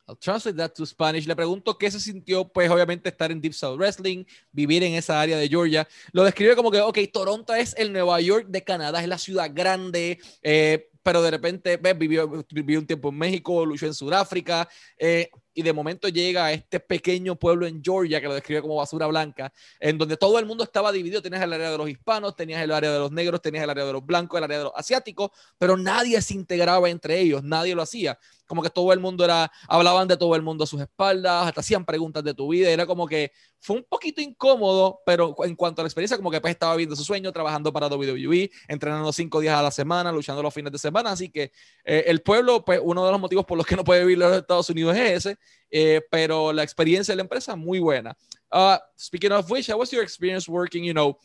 I'll 0.08 0.18
translate 0.18 0.58
that 0.58 0.70
to 0.76 0.86
Spanish. 0.86 1.26
Le 1.26 1.36
pregunto 1.36 1.78
qué 1.78 1.90
se 1.90 2.00
sintió, 2.00 2.48
pues 2.48 2.70
obviamente 2.70 3.10
estar 3.10 3.32
en 3.32 3.40
Deep 3.40 3.54
South 3.54 3.78
Wrestling, 3.78 4.26
vivir 4.52 4.84
en 4.84 4.94
esa 4.94 5.20
área 5.20 5.38
de 5.38 5.48
Georgia. 5.48 5.88
Lo 6.12 6.24
describe 6.24 6.56
como 6.56 6.72
que, 6.72 6.82
ok, 6.82 7.00
Toronto 7.12 7.54
es 7.54 7.76
el 7.78 7.94
Nueva 7.94 8.20
York 8.20 8.48
de 8.50 8.64
Canadá, 8.64 9.02
es 9.02 9.08
la 9.08 9.18
ciudad 9.18 9.50
grande, 9.54 10.20
eh, 10.42 10.90
pero 11.04 11.22
de 11.22 11.32
repente 11.32 11.78
ves, 11.78 11.98
vivió, 11.98 12.46
vivió 12.52 12.80
un 12.80 12.88
tiempo 12.88 13.10
en 13.10 13.18
México, 13.18 13.66
luchó 13.66 13.86
en 13.86 13.94
Sudáfrica, 13.94 14.68
eh, 14.98 15.30
y 15.54 15.62
de 15.62 15.74
momento 15.74 16.08
llega 16.08 16.46
a 16.46 16.52
este 16.52 16.80
pequeño 16.80 17.36
pueblo 17.36 17.68
en 17.68 17.84
Georgia 17.84 18.20
que 18.20 18.28
lo 18.28 18.34
describe 18.34 18.62
como 18.62 18.76
basura 18.76 19.08
blanca, 19.08 19.54
en 19.80 19.98
donde 19.98 20.18
todo 20.18 20.40
el 20.40 20.46
mundo 20.46 20.64
estaba 20.64 20.92
dividido. 20.92 21.22
Tenías 21.22 21.42
el 21.44 21.54
área 21.54 21.72
de 21.72 21.78
los 21.78 21.90
hispanos, 21.90 22.36
tenías 22.36 22.62
el 22.62 22.72
área 22.72 22.92
de 22.92 23.00
los 23.00 23.12
negros, 23.12 23.42
tenías 23.42 23.64
el 23.64 23.70
área 23.70 23.86
de 23.86 23.94
los 23.94 24.06
blancos, 24.06 24.38
el 24.38 24.44
área 24.44 24.58
de 24.58 24.64
los 24.66 24.74
asiáticos, 24.76 25.32
pero 25.58 25.78
nadie 25.78 26.22
se 26.22 26.34
integraba 26.34 26.90
entre 26.90 27.20
ellos, 27.20 27.44
nadie 27.44 27.76
lo 27.76 27.82
hacía. 27.82 28.18
Como 28.46 28.62
que 28.62 28.70
todo 28.70 28.92
el 28.92 29.00
mundo 29.00 29.24
era, 29.24 29.52
hablaban 29.68 30.08
de 30.08 30.18
todo 30.18 30.36
el 30.36 30.42
mundo 30.42 30.66
a 30.66 30.68
sus 30.68 30.82
espaldas, 30.82 31.48
hasta 31.48 31.62
hacían 31.62 31.86
preguntas 31.86 32.24
de 32.24 32.34
tu 32.34 32.50
vida, 32.50 32.70
era 32.70 32.86
como 32.86 33.08
que 33.08 33.32
fue 33.64 33.78
un 33.78 33.86
poquito 33.88 34.22
incómodo, 34.22 35.02
pero 35.06 35.34
en 35.46 35.56
cuanto 35.56 35.82
a 35.82 35.84
la 35.84 35.88
experiencia, 35.88 36.18
como 36.18 36.30
que 36.30 36.42
pues 36.42 36.52
estaba 36.52 36.76
viendo 36.76 36.98
su 36.98 37.04
sueño, 37.06 37.32
trabajando 37.32 37.72
para 37.72 37.88
WWE, 37.88 38.52
entrenando 38.68 39.14
cinco 39.14 39.40
días 39.40 39.58
a 39.58 39.62
la 39.62 39.72
semana, 39.72 40.12
luchando 40.12 40.44
los 40.44 40.54
fines 40.54 40.74
de 40.74 40.78
semana, 40.78 41.12
así 41.12 41.30
que 41.30 41.54
eh, 41.86 42.04
el 42.08 42.22
pueblo, 42.22 42.66
pues 42.66 42.82
uno 42.84 43.06
de 43.06 43.12
los 43.12 43.22
motivos 43.22 43.46
por 43.46 43.58
los 43.58 43.66
que 43.66 43.78
no 43.78 43.86
puede 43.86 44.02
vivir 44.02 44.22
en 44.22 44.30
los 44.30 44.38
Estados 44.38 44.70
Unidos 44.70 44.98
es 44.98 45.26
ese, 45.26 45.38
eh, 45.72 46.02
pero 46.12 46.52
la 46.52 46.64
experiencia 46.64 47.14
de 47.14 47.18
la 47.18 47.24
empresa 47.24 47.56
muy 47.56 47.80
buena. 47.80 48.16
Uh, 48.52 48.78
speaking 48.96 49.32
of 49.32 49.50
which, 49.50 49.68
how 49.68 49.78
was 49.78 49.92
your 49.92 50.04
experience 50.04 50.48
working, 50.48 50.84
you 50.84 50.94
know, 50.94 51.18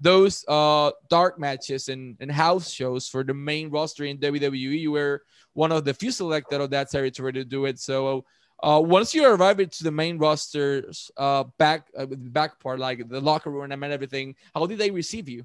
those 0.00 0.44
uh, 0.48 0.90
dark 1.10 1.38
matches 1.38 1.88
and, 1.88 2.16
and 2.18 2.32
house 2.32 2.70
shows 2.70 3.06
for 3.08 3.22
the 3.22 3.34
main 3.34 3.70
roster 3.70 4.04
in 4.04 4.18
WWE? 4.18 4.80
You 4.80 4.92
were 4.92 5.22
one 5.52 5.70
of 5.70 5.84
the 5.84 5.94
few 5.94 6.10
selected 6.10 6.60
of 6.60 6.70
that 6.70 6.90
territory 6.90 7.32
to 7.34 7.44
do 7.44 7.66
it. 7.66 7.78
So 7.78 8.24
uh, 8.62 8.80
once 8.82 9.14
you 9.14 9.26
arrive 9.26 9.60
into 9.60 9.84
the 9.84 9.90
main 9.90 10.18
roster's 10.18 11.10
uh, 11.16 11.44
back 11.58 11.88
uh, 11.98 12.06
back 12.06 12.60
part, 12.60 12.78
like 12.78 13.06
the 13.08 13.20
locker 13.20 13.50
room 13.50 13.70
and 13.70 13.84
everything, 13.84 14.34
how 14.54 14.66
did 14.66 14.78
they 14.78 14.90
receive 14.90 15.28
you? 15.28 15.44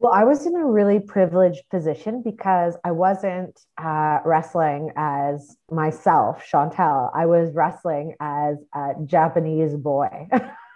Well, 0.00 0.14
I 0.14 0.24
was 0.24 0.46
in 0.46 0.56
a 0.56 0.64
really 0.64 0.98
privileged 0.98 1.68
position 1.68 2.22
because 2.22 2.74
I 2.82 2.90
wasn't 2.90 3.60
uh, 3.76 4.20
wrestling 4.24 4.92
as 4.96 5.58
myself, 5.70 6.42
Chantel. 6.50 7.10
I 7.14 7.26
was 7.26 7.52
wrestling 7.52 8.14
as 8.18 8.56
a 8.74 8.92
Japanese 9.04 9.76
boy. 9.76 10.26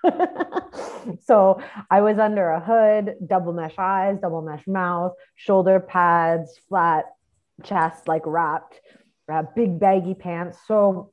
so 1.24 1.58
I 1.90 2.02
was 2.02 2.18
under 2.18 2.50
a 2.50 2.60
hood, 2.60 3.14
double 3.26 3.54
mesh 3.54 3.76
eyes, 3.78 4.18
double 4.20 4.42
mesh 4.42 4.66
mouth, 4.66 5.12
shoulder 5.36 5.80
pads, 5.80 6.60
flat 6.68 7.06
chest, 7.62 8.06
like 8.06 8.26
wrapped, 8.26 8.78
uh, 9.32 9.44
big 9.56 9.80
baggy 9.80 10.12
pants. 10.12 10.58
So 10.66 11.12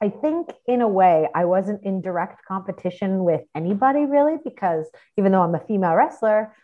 I 0.00 0.10
think 0.10 0.52
in 0.68 0.80
a 0.80 0.88
way 0.88 1.28
I 1.34 1.44
wasn't 1.46 1.82
in 1.82 2.02
direct 2.02 2.44
competition 2.46 3.24
with 3.24 3.40
anybody 3.52 4.04
really 4.04 4.36
because 4.44 4.88
even 5.18 5.32
though 5.32 5.42
I'm 5.42 5.56
a 5.56 5.66
female 5.66 5.96
wrestler, 5.96 6.54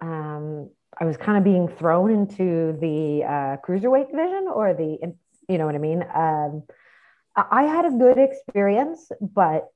um, 0.00 0.70
I 0.98 1.04
was 1.04 1.16
kind 1.16 1.38
of 1.38 1.44
being 1.44 1.68
thrown 1.68 2.10
into 2.10 2.76
the 2.80 3.24
uh, 3.24 3.56
cruiserweight 3.66 4.10
division 4.10 4.46
or 4.52 4.74
the, 4.74 4.98
you 5.48 5.58
know 5.58 5.66
what 5.66 5.74
I 5.74 5.78
mean? 5.78 6.04
Um, 6.14 6.62
I 7.36 7.64
had 7.64 7.84
a 7.84 7.90
good 7.90 8.18
experience, 8.18 9.10
but 9.20 9.68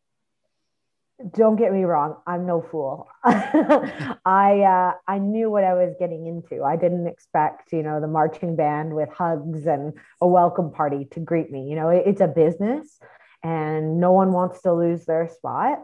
don't 1.35 1.57
get 1.57 1.73
me 1.73 1.83
wrong 1.83 2.17
i'm 2.27 2.47
no 2.47 2.63
fool. 2.63 3.09
I 3.25 4.61
uh, 4.61 4.93
i 5.09 5.19
knew 5.19 5.51
what 5.51 5.65
i 5.65 5.75
was 5.75 5.95
getting 5.99 6.27
into. 6.27 6.63
I 6.63 6.77
didn't 6.77 7.07
expect 7.09 7.73
you 7.73 7.83
know 7.83 8.01
the 8.01 8.07
marching 8.07 8.55
band 8.55 8.95
with 8.95 9.09
hugs 9.11 9.67
and 9.67 9.95
a 10.21 10.29
welcome 10.29 10.71
party 10.71 11.09
to 11.13 11.21
greet 11.21 11.51
me. 11.51 11.69
You 11.69 11.77
know 11.77 11.89
it, 11.89 12.05
it's 12.07 12.21
a 12.21 12.29
business 12.29 13.01
and 13.43 14.01
no 14.01 14.13
one 14.13 14.33
wants 14.33 14.63
to 14.63 14.73
lose 14.73 15.07
their 15.07 15.29
spot 15.29 15.81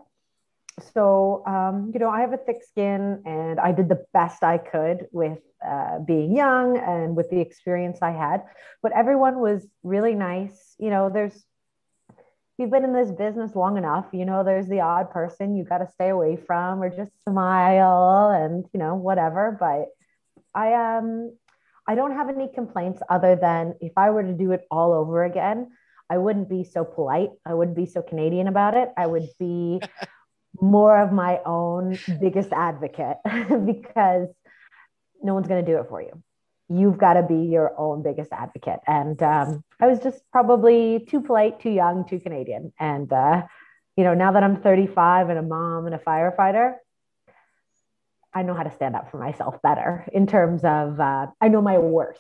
so 0.92 1.42
um, 1.46 1.90
you 1.94 2.00
know 2.00 2.10
i 2.10 2.20
have 2.20 2.32
a 2.32 2.36
thick 2.36 2.62
skin 2.62 3.22
and 3.24 3.60
i 3.60 3.70
did 3.72 3.88
the 3.88 4.04
best 4.12 4.42
i 4.42 4.58
could 4.58 5.06
with 5.12 5.38
uh, 5.66 5.98
being 6.00 6.34
young 6.34 6.76
and 6.76 7.16
with 7.16 7.30
the 7.30 7.40
experience 7.40 7.98
i 8.02 8.10
had 8.10 8.42
but 8.82 8.92
everyone 8.92 9.40
was 9.40 9.66
really 9.82 10.14
nice. 10.14 10.76
You 10.78 10.90
know 10.90 11.08
there's 11.08 11.44
you've 12.58 12.70
been 12.70 12.84
in 12.84 12.92
this 12.92 13.10
business 13.10 13.56
long 13.56 13.78
enough 13.78 14.06
you 14.12 14.24
know 14.24 14.44
there's 14.44 14.68
the 14.68 14.80
odd 14.80 15.10
person 15.10 15.56
you 15.56 15.64
got 15.64 15.78
to 15.78 15.88
stay 15.88 16.10
away 16.10 16.36
from 16.36 16.82
or 16.82 16.90
just 16.90 17.10
smile 17.24 18.30
and 18.30 18.66
you 18.72 18.78
know 18.78 18.94
whatever 18.94 19.56
but 19.58 19.86
i 20.54 20.74
um 20.74 21.34
i 21.88 21.94
don't 21.94 22.12
have 22.12 22.28
any 22.28 22.48
complaints 22.54 23.00
other 23.08 23.34
than 23.34 23.74
if 23.80 23.92
i 23.96 24.10
were 24.10 24.22
to 24.22 24.34
do 24.34 24.52
it 24.52 24.64
all 24.70 24.92
over 24.92 25.24
again 25.24 25.68
i 26.10 26.18
wouldn't 26.18 26.48
be 26.48 26.62
so 26.62 26.84
polite. 26.84 27.30
I 27.46 27.54
wouldn't 27.54 27.76
be 27.76 27.86
so 27.86 28.02
canadian 28.02 28.46
about 28.46 28.74
it. 28.74 28.90
I 28.96 29.06
would 29.06 29.28
be 29.38 29.80
more 30.60 31.00
of 31.00 31.12
my 31.12 31.40
own 31.44 31.98
biggest 32.20 32.52
advocate 32.52 33.16
because 33.24 34.28
no 35.22 35.34
one's 35.34 35.48
going 35.48 35.64
to 35.64 35.72
do 35.72 35.78
it 35.78 35.88
for 35.88 36.02
you 36.02 36.22
you've 36.68 36.98
got 36.98 37.14
to 37.14 37.22
be 37.22 37.36
your 37.36 37.78
own 37.78 38.02
biggest 38.02 38.32
advocate. 38.32 38.80
And 38.86 39.22
um, 39.22 39.64
I 39.80 39.86
was 39.86 39.98
just 40.00 40.22
probably 40.32 41.06
too 41.08 41.20
polite, 41.20 41.60
too 41.60 41.70
young, 41.70 42.06
too 42.06 42.20
Canadian. 42.20 42.72
And, 42.78 43.12
uh, 43.12 43.42
you 43.96 44.04
know, 44.04 44.14
now 44.14 44.32
that 44.32 44.42
I'm 44.42 44.60
35 44.60 45.28
and 45.28 45.38
a 45.38 45.42
mom 45.42 45.86
and 45.86 45.94
a 45.94 45.98
firefighter, 45.98 46.74
I 48.32 48.42
know 48.42 48.54
how 48.54 48.64
to 48.64 48.72
stand 48.72 48.96
up 48.96 49.10
for 49.10 49.18
myself 49.18 49.60
better 49.62 50.08
in 50.12 50.26
terms 50.26 50.64
of, 50.64 50.98
uh, 50.98 51.26
I 51.40 51.48
know 51.48 51.60
my 51.60 51.78
worth. 51.78 52.18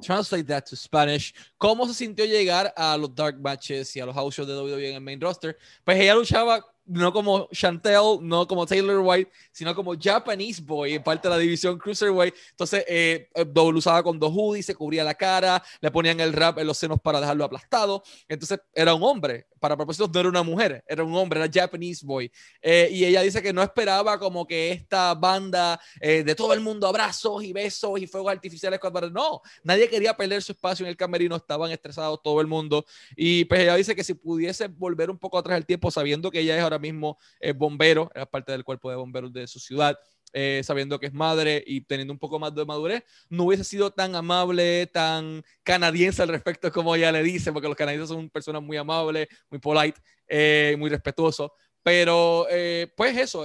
Translate 0.00 0.46
that 0.46 0.64
to 0.66 0.76
Spanish. 0.76 1.34
¿Cómo 1.58 1.86
se 1.86 1.94
sintió 1.94 2.24
llegar 2.24 2.72
a 2.76 2.96
los 2.96 3.14
dark 3.14 3.38
matches 3.40 3.94
y 3.96 4.00
a 4.00 4.06
los 4.06 4.14
house 4.14 4.34
shows 4.34 4.48
de 4.48 4.54
WWE 4.54 4.90
en 4.90 4.94
el 4.96 5.00
main 5.00 5.20
roster? 5.20 5.56
Pues 5.84 5.98
ella 5.98 6.14
luchaba 6.14 6.64
no 6.84 7.12
como 7.12 7.48
Chantel, 7.52 8.18
no 8.20 8.46
como 8.46 8.66
Taylor 8.66 9.00
White, 9.02 9.30
sino 9.52 9.74
como 9.74 9.94
Japanese 9.98 10.60
Boy, 10.62 10.94
en 10.94 11.02
parte 11.02 11.28
de 11.28 11.34
la 11.34 11.38
división 11.38 11.78
Cruiserweight. 11.78 12.34
Entonces, 12.50 12.84
eh, 12.88 13.28
eh 13.34 13.46
usaba 13.54 14.02
con 14.02 14.18
dos 14.18 14.32
hoodies, 14.34 14.66
se 14.66 14.74
cubría 14.74 15.04
la 15.04 15.14
cara, 15.14 15.62
le 15.80 15.90
ponían 15.90 16.20
el 16.20 16.32
rap 16.32 16.58
en 16.58 16.66
los 16.66 16.76
senos 16.78 17.00
para 17.00 17.20
dejarlo 17.20 17.44
aplastado. 17.44 18.02
Entonces, 18.28 18.60
era 18.74 18.94
un 18.94 19.02
hombre. 19.02 19.46
Para 19.60 19.76
propósitos, 19.76 20.10
no 20.12 20.18
era 20.18 20.28
una 20.28 20.42
mujer, 20.42 20.82
era 20.88 21.04
un 21.04 21.14
hombre, 21.14 21.38
era 21.40 21.48
Japanese 21.52 22.04
Boy. 22.04 22.32
Eh, 22.60 22.88
y 22.90 23.04
ella 23.04 23.22
dice 23.22 23.40
que 23.40 23.52
no 23.52 23.62
esperaba 23.62 24.18
como 24.18 24.44
que 24.44 24.72
esta 24.72 25.14
banda 25.14 25.80
eh, 26.00 26.24
de 26.24 26.34
todo 26.34 26.52
el 26.52 26.58
mundo 26.58 26.88
abrazos 26.88 27.44
y 27.44 27.52
besos 27.52 28.00
y 28.00 28.08
fuegos 28.08 28.32
artificiales. 28.32 28.80
No, 29.12 29.40
nadie 29.62 29.88
quería 29.88 30.16
perder 30.16 30.42
su 30.42 30.50
espacio 30.50 30.84
en 30.84 30.90
el 30.90 30.96
camerino, 30.96 31.36
estaban 31.36 31.70
estresados 31.70 32.20
todo 32.24 32.40
el 32.40 32.48
mundo. 32.48 32.84
Y 33.14 33.44
pues 33.44 33.60
ella 33.60 33.76
dice 33.76 33.94
que 33.94 34.02
si 34.02 34.14
pudiese 34.14 34.66
volver 34.66 35.10
un 35.10 35.18
poco 35.18 35.38
atrás 35.38 35.56
el 35.56 35.64
tiempo, 35.64 35.92
sabiendo 35.92 36.28
que 36.30 36.40
ella 36.40 36.56
es 36.56 36.62
mismo 36.82 37.18
eh, 37.40 37.52
bombero, 37.52 38.10
era 38.14 38.26
parte 38.26 38.52
del 38.52 38.64
cuerpo 38.64 38.90
de 38.90 38.96
bomberos 38.96 39.32
de 39.32 39.46
su 39.46 39.58
ciudad, 39.58 39.98
eh, 40.34 40.60
sabiendo 40.64 40.98
que 40.98 41.06
es 41.06 41.14
madre 41.14 41.62
y 41.66 41.82
teniendo 41.82 42.12
un 42.12 42.18
poco 42.18 42.38
más 42.38 42.54
de 42.54 42.64
madurez, 42.64 43.04
no 43.30 43.44
hubiese 43.44 43.64
sido 43.64 43.90
tan 43.90 44.14
amable, 44.14 44.86
tan 44.88 45.42
canadiense 45.62 46.22
al 46.22 46.28
respecto 46.28 46.70
como 46.70 46.94
ella 46.94 47.12
le 47.12 47.22
dice, 47.22 47.52
porque 47.52 47.68
los 47.68 47.76
canadienses 47.76 48.08
son 48.08 48.28
personas 48.28 48.62
muy 48.62 48.76
amables, 48.76 49.28
muy 49.50 49.60
polite, 49.60 50.00
eh, 50.28 50.76
muy 50.78 50.90
respetuosos. 50.90 51.50
Pero 51.82 52.46
pues 52.96 53.16
eso, 53.16 53.44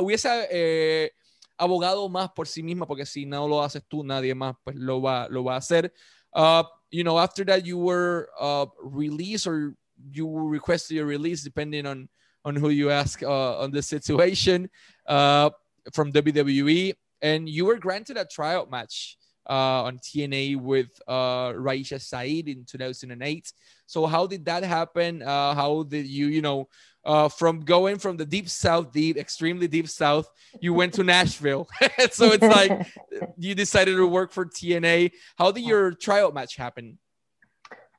hubiese 0.00 1.12
abogado 1.56 2.08
más 2.08 2.30
por 2.30 2.48
sí 2.48 2.62
misma, 2.62 2.86
porque 2.86 3.06
si 3.06 3.26
no 3.26 3.46
lo 3.46 3.62
haces 3.62 3.84
tú, 3.86 4.02
nadie 4.02 4.34
más 4.34 4.56
pues 4.64 4.74
lo 4.76 5.00
va, 5.00 5.28
lo 5.28 5.44
va 5.44 5.54
a 5.54 5.58
hacer. 5.58 5.92
Uh, 6.32 6.62
you 6.90 7.02
know, 7.02 7.18
after 7.18 7.44
that 7.44 7.64
you 7.64 7.78
were 7.78 8.28
uh, 8.38 8.66
released 8.82 9.46
or 9.46 9.74
you 10.12 10.26
requested 10.48 10.96
your 10.96 11.06
release 11.06 11.42
depending 11.42 11.86
on 11.86 12.08
on 12.48 12.56
who 12.56 12.70
you 12.70 12.90
ask 12.90 13.22
uh, 13.22 13.58
on 13.58 13.70
this 13.70 13.86
situation 13.86 14.68
uh, 15.06 15.50
from 15.92 16.12
WWE, 16.12 16.94
and 17.22 17.48
you 17.48 17.66
were 17.66 17.76
granted 17.76 18.16
a 18.16 18.24
tryout 18.24 18.70
match 18.70 19.16
uh, 19.48 19.84
on 19.84 19.98
TNA 19.98 20.56
with 20.56 20.88
uh, 21.06 21.52
Raisha 21.52 22.00
Saeed 22.00 22.48
in 22.48 22.64
2008. 22.64 23.52
So 23.86 24.06
how 24.06 24.26
did 24.26 24.44
that 24.46 24.64
happen? 24.64 25.22
Uh, 25.22 25.54
how 25.54 25.82
did 25.84 26.06
you, 26.06 26.26
you 26.26 26.42
know, 26.42 26.68
uh, 27.04 27.28
from 27.28 27.60
going 27.60 27.98
from 27.98 28.16
the 28.16 28.26
deep 28.26 28.48
south, 28.48 28.92
deep, 28.92 29.16
extremely 29.16 29.68
deep 29.68 29.88
south, 29.88 30.28
you 30.60 30.74
went 30.74 30.92
to 30.94 31.02
Nashville. 31.02 31.68
so 32.10 32.32
it's 32.32 32.42
like 32.42 32.86
you 33.38 33.54
decided 33.54 33.96
to 33.96 34.06
work 34.06 34.32
for 34.32 34.44
TNA. 34.44 35.12
How 35.36 35.50
did 35.50 35.64
your 35.64 35.92
tryout 35.92 36.34
match 36.34 36.56
happen? 36.56 36.98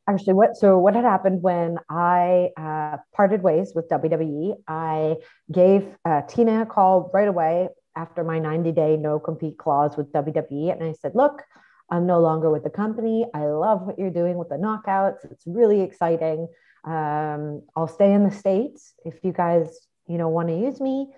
Actually 0.10 0.34
what 0.34 0.58
so 0.58 0.78
what 0.80 0.96
had 0.96 1.06
happened 1.06 1.44
when 1.44 1.78
i 1.88 2.50
uh, 2.58 2.98
parted 3.16 3.44
ways 3.44 3.74
with 3.76 3.88
wwe 3.90 4.56
i 4.68 5.16
gave 5.52 5.84
uh, 6.04 6.22
TNA 6.30 6.64
a 6.64 6.66
call 6.66 7.12
right 7.14 7.28
away 7.28 7.70
after 7.96 8.24
my 8.24 8.40
90 8.40 8.72
day 8.72 8.98
no 8.98 9.20
compete 9.20 9.60
clause 9.60 9.96
with 9.98 10.12
wwe 10.12 10.72
and 10.72 10.84
i 10.84 10.94
said 10.94 11.12
look 11.14 11.44
i'm 11.92 12.08
no 12.08 12.20
longer 12.20 12.50
with 12.50 12.64
the 12.64 12.70
company. 12.72 13.26
I 13.36 13.46
love 13.46 13.84
what 13.84 14.00
you're 14.00 14.10
doing 14.22 14.38
with 14.38 14.50
the 14.50 14.56
knockouts. 14.56 15.32
It's 15.32 15.46
really 15.46 15.82
exciting. 15.82 16.48
Um, 16.86 17.62
i'll 17.76 17.94
stay 18.00 18.12
in 18.12 18.24
the 18.24 18.32
states 18.32 18.94
if 19.06 19.16
you 19.24 19.32
guys 19.32 19.68
you 20.08 20.18
know 20.18 20.30
want 20.30 20.48
to 20.48 20.56
use 20.56 20.80
me 20.82 21.10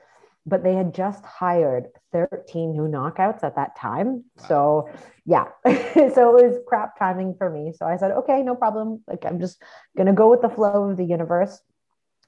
but 0.46 0.64
they 0.64 0.74
had 0.74 0.94
just 0.94 1.24
hired 1.24 1.88
13 2.14 2.72
new 2.72 2.88
knockouts 2.88 3.44
at 3.44 3.56
that 3.56 3.76
time. 3.76 4.24
Wow. 4.38 4.48
So, 4.48 4.90
yeah. 5.26 5.46
so 6.14 6.38
it 6.38 6.50
was 6.50 6.60
crap 6.68 6.98
timing 6.98 7.36
for 7.38 7.50
me. 7.50 7.74
So 7.78 7.86
I 7.86 7.98
said, 7.98 8.12
okay, 8.12 8.42
no 8.42 8.56
problem. 8.56 9.04
Like, 9.08 9.26
I'm 9.26 9.40
just 9.40 9.62
going 9.96 10.08
to 10.08 10.14
go 10.14 10.30
with 10.30 10.42
the 10.42 10.50
flow 10.50 10.90
of 10.90 10.98
the 10.98 11.06
universe. 11.06 11.62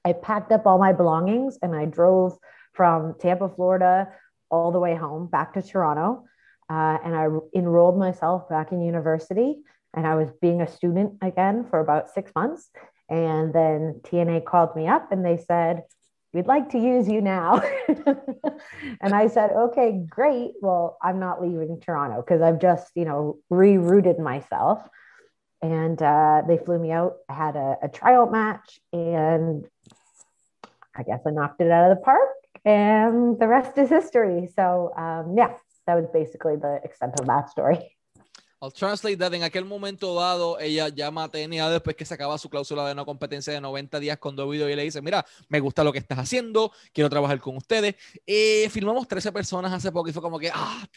I 0.06 0.14
packed 0.14 0.52
up 0.52 0.68
all 0.68 0.78
my 0.78 0.94
belongings 0.94 1.58
and 1.62 1.76
I 1.76 1.86
drove 1.86 2.38
from 2.74 3.16
Tampa, 3.20 3.50
Florida, 3.50 4.10
all 4.52 4.72
the 4.72 4.80
way 4.80 4.96
home 4.96 5.28
back 5.28 5.54
to 5.54 5.62
Toronto. 5.62 6.26
Uh, 6.70 6.98
and 7.04 7.16
I 7.16 7.28
enrolled 7.56 7.98
myself 7.98 8.48
back 8.50 8.72
in 8.72 8.82
university. 8.82 9.58
And 9.96 10.08
I 10.08 10.16
was 10.16 10.30
being 10.42 10.62
a 10.62 10.68
student 10.68 11.18
again 11.22 11.66
for 11.70 11.80
about 11.80 12.10
six 12.10 12.32
months. 12.36 12.70
And 13.10 13.54
then 13.54 14.02
TNA 14.04 14.46
called 14.46 14.76
me 14.76 14.88
up 14.88 15.12
and 15.12 15.26
they 15.26 15.38
said, 15.38 15.84
we'd 16.34 16.48
like 16.48 16.70
to 16.72 16.80
use 16.80 17.08
you 17.08 17.22
now. 17.22 17.62
and 19.02 19.14
I 19.14 19.28
said, 19.28 19.52
okay, 19.52 20.04
great. 20.10 20.54
Well, 20.62 20.98
I'm 21.02 21.20
not 21.20 21.42
leaving 21.42 21.80
Toronto 21.80 22.22
because 22.22 22.42
I've 22.42 22.60
just, 22.60 22.92
you 22.96 23.06
know, 23.06 23.38
rerouted 23.52 24.20
myself. 24.20 24.82
And 25.62 26.02
uh, 26.02 26.42
they 26.48 26.58
flew 26.58 26.78
me 26.78 26.92
out. 26.92 27.18
I 27.30 27.34
had 27.34 27.56
a, 27.56 27.78
a 27.84 27.88
tryout 27.88 28.32
match 28.32 28.82
and 28.92 29.66
I 30.96 31.04
guess 31.04 31.22
I 31.26 31.30
knocked 31.30 31.62
it 31.62 31.72
out 31.72 31.90
of 31.90 31.98
the 31.98 32.04
park 32.04 32.30
and 32.66 33.40
the 33.40 33.48
rest 33.48 33.78
is 33.78 33.90
history. 33.90 34.50
So, 34.56 34.94
um, 34.98 35.36
yeah, 35.38 35.54
that 35.88 35.96
was 35.96 36.08
basically 36.12 36.56
the 36.56 36.82
extent 36.84 37.20
of 37.20 37.28
that 37.28 37.50
story. 37.50 37.93
I'll 38.64 38.72
translate 38.72 39.18
that. 39.18 39.34
En 39.34 39.44
aquel 39.44 39.66
momento 39.66 40.16
dado, 40.16 40.58
ella 40.58 40.88
llama 40.88 41.26
a 41.26 41.30
TNA 41.30 41.70
después 41.70 41.98
que 41.98 42.06
se 42.06 42.14
acaba 42.14 42.38
su 42.38 42.50
cláusula 42.50 42.88
de 42.88 42.96
no 42.96 43.06
competencia 43.06 43.52
de 43.52 43.60
90 43.60 44.00
días 44.00 44.18
con 44.18 44.38
Dovido 44.38 44.70
y 44.70 44.76
le 44.78 44.84
dice, 44.84 45.02
mira, 45.02 45.26
me 45.50 45.60
gusta 45.60 45.84
lo 45.84 45.92
que 45.92 46.00
estás 46.00 46.18
haciendo, 46.18 46.72
quiero 46.94 47.10
trabajar 47.10 47.42
con 47.42 47.58
ustedes. 47.58 47.96
Eh, 48.26 48.70
filmamos 48.70 49.06
13 49.06 49.34
personas 49.34 49.74
hace 49.74 49.92
poco 49.92 50.10
y 50.10 50.14
fue 50.14 50.22
como 50.22 50.40
que, 50.40 50.50
ah, 50.54 50.88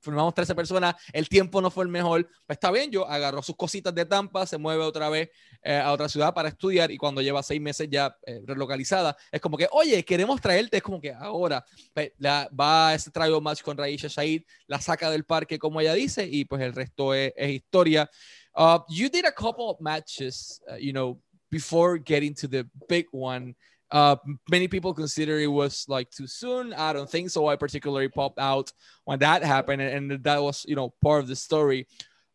Formamos 0.00 0.34
13 0.34 0.54
personas, 0.54 0.94
el 1.12 1.28
tiempo 1.28 1.60
no 1.60 1.70
fue 1.70 1.84
el 1.84 1.90
mejor. 1.90 2.28
Pues 2.46 2.56
está 2.56 2.70
bien, 2.70 2.90
yo 2.90 3.06
agarró 3.06 3.42
sus 3.42 3.56
cositas 3.56 3.94
de 3.94 4.04
Tampa, 4.06 4.46
se 4.46 4.58
mueve 4.58 4.82
otra 4.82 5.08
vez 5.08 5.30
eh, 5.62 5.76
a 5.76 5.92
otra 5.92 6.08
ciudad 6.08 6.32
para 6.32 6.48
estudiar 6.48 6.90
y 6.90 6.96
cuando 6.96 7.20
lleva 7.20 7.42
seis 7.42 7.60
meses 7.60 7.88
ya 7.90 8.16
eh, 8.26 8.40
relocalizada, 8.44 9.16
es 9.30 9.40
como 9.40 9.56
que, 9.56 9.68
oye, 9.72 10.04
queremos 10.04 10.40
traerte, 10.40 10.78
es 10.78 10.82
como 10.82 11.00
que 11.00 11.12
ahora 11.12 11.64
pues, 11.92 12.12
la, 12.18 12.48
va 12.58 12.88
a 12.88 12.94
ese 12.94 13.10
trial 13.10 13.40
match 13.42 13.62
con 13.62 13.76
Raisha 13.76 14.08
Shahid, 14.08 14.42
la 14.66 14.80
saca 14.80 15.10
del 15.10 15.24
parque 15.24 15.58
como 15.58 15.80
ella 15.80 15.94
dice 15.94 16.26
y 16.30 16.44
pues 16.44 16.62
el 16.62 16.72
resto 16.72 17.14
es, 17.14 17.32
es 17.36 17.50
historia. 17.50 18.10
Uh, 18.54 18.78
you 18.88 19.08
did 19.08 19.24
a 19.24 19.32
couple 19.32 19.70
of 19.70 19.80
matches, 19.80 20.60
uh, 20.70 20.76
you 20.76 20.92
know, 20.92 21.20
before 21.50 21.98
getting 21.98 22.34
to 22.34 22.48
the 22.48 22.66
big 22.88 23.06
one. 23.12 23.54
Uh, 23.90 24.16
many 24.48 24.68
people 24.68 24.94
consider 24.94 25.38
it 25.38 25.48
was 25.48 25.84
like 25.88 26.10
too 26.10 26.26
soon. 26.26 26.72
I 26.72 26.92
don't 26.92 27.10
think 27.10 27.30
so. 27.30 27.48
I 27.48 27.56
particularly 27.56 28.08
popped 28.08 28.38
out 28.38 28.72
when 29.04 29.18
that 29.18 29.42
happened, 29.42 29.82
and, 29.82 30.12
and 30.12 30.24
that 30.24 30.42
was 30.42 30.64
you 30.68 30.76
know 30.76 30.94
part 31.02 31.22
of 31.22 31.28
the 31.28 31.36
story. 31.36 31.86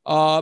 Uh, 0.05 0.41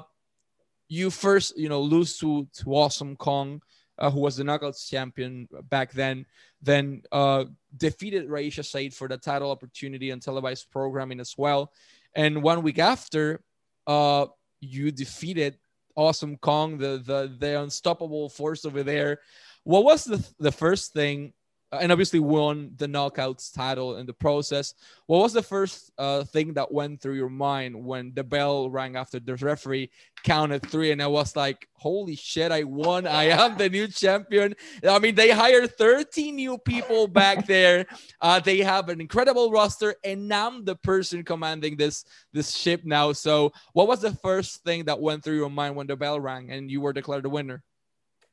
you 0.89 1.09
first 1.09 1.57
you 1.57 1.69
know 1.69 1.81
lose 1.81 2.17
to 2.19 2.47
to 2.53 2.73
Awesome 2.73 3.15
Kong, 3.15 3.61
uh, 3.99 4.09
who 4.09 4.21
was 4.21 4.37
the 4.37 4.43
Knockouts 4.43 4.89
champion 4.89 5.47
back 5.69 5.91
then. 5.91 6.25
Then 6.61 7.03
uh, 7.11 7.45
defeated 7.77 8.27
Raisha 8.27 8.65
Saeed 8.65 8.93
for 8.93 9.07
the 9.07 9.17
title 9.17 9.51
opportunity 9.51 10.09
and 10.11 10.21
televised 10.21 10.71
programming 10.71 11.19
as 11.19 11.35
well. 11.37 11.71
And 12.15 12.41
one 12.41 12.63
week 12.63 12.79
after, 12.79 13.41
uh, 13.85 14.27
you 14.61 14.91
defeated 14.91 15.57
Awesome 15.95 16.37
Kong, 16.37 16.79
the 16.79 17.03
the 17.05 17.35
the 17.37 17.61
unstoppable 17.61 18.29
force 18.29 18.65
over 18.65 18.81
there 18.81 19.19
what 19.63 19.83
was 19.83 20.05
the 20.05 20.25
the 20.39 20.51
first 20.51 20.93
thing 20.93 21.33
and 21.81 21.91
obviously 21.91 22.19
won 22.19 22.71
the 22.77 22.87
knockouts 22.87 23.53
title 23.53 23.97
in 23.97 24.05
the 24.05 24.13
process. 24.13 24.73
What 25.05 25.19
was 25.19 25.33
the 25.33 25.41
first 25.41 25.91
uh, 25.97 26.23
thing 26.23 26.53
that 26.53 26.71
went 26.71 27.01
through 27.01 27.15
your 27.15 27.29
mind 27.29 27.83
when 27.83 28.13
the 28.13 28.23
bell 28.23 28.69
rang 28.69 28.95
after 28.95 29.19
the 29.19 29.35
referee 29.35 29.89
counted 30.23 30.69
three? 30.69 30.91
And 30.91 31.01
I 31.01 31.07
was 31.07 31.35
like, 31.35 31.67
holy 31.73 32.15
shit, 32.15 32.51
I 32.51 32.63
won. 32.63 33.07
I 33.07 33.25
am 33.25 33.57
the 33.57 33.69
new 33.69 33.87
champion. 33.87 34.55
I 34.87 34.99
mean, 34.99 35.15
they 35.15 35.31
hired 35.31 35.75
13 35.75 36.35
new 36.35 36.57
people 36.57 37.07
back 37.07 37.47
there. 37.47 37.85
Uh, 38.21 38.39
they 38.39 38.59
have 38.59 38.89
an 38.89 39.01
incredible 39.01 39.51
roster, 39.51 39.95
and 40.03 40.31
I'm 40.33 40.65
the 40.65 40.75
person 40.75 41.23
commanding 41.23 41.77
this, 41.77 42.05
this 42.31 42.51
ship 42.51 42.81
now. 42.83 43.13
So, 43.13 43.51
what 43.73 43.87
was 43.87 44.01
the 44.01 44.13
first 44.13 44.63
thing 44.63 44.85
that 44.85 44.99
went 44.99 45.23
through 45.23 45.37
your 45.37 45.49
mind 45.49 45.75
when 45.75 45.87
the 45.87 45.95
bell 45.95 46.19
rang 46.19 46.51
and 46.51 46.69
you 46.69 46.81
were 46.81 46.93
declared 46.93 47.23
the 47.23 47.29
winner? 47.29 47.63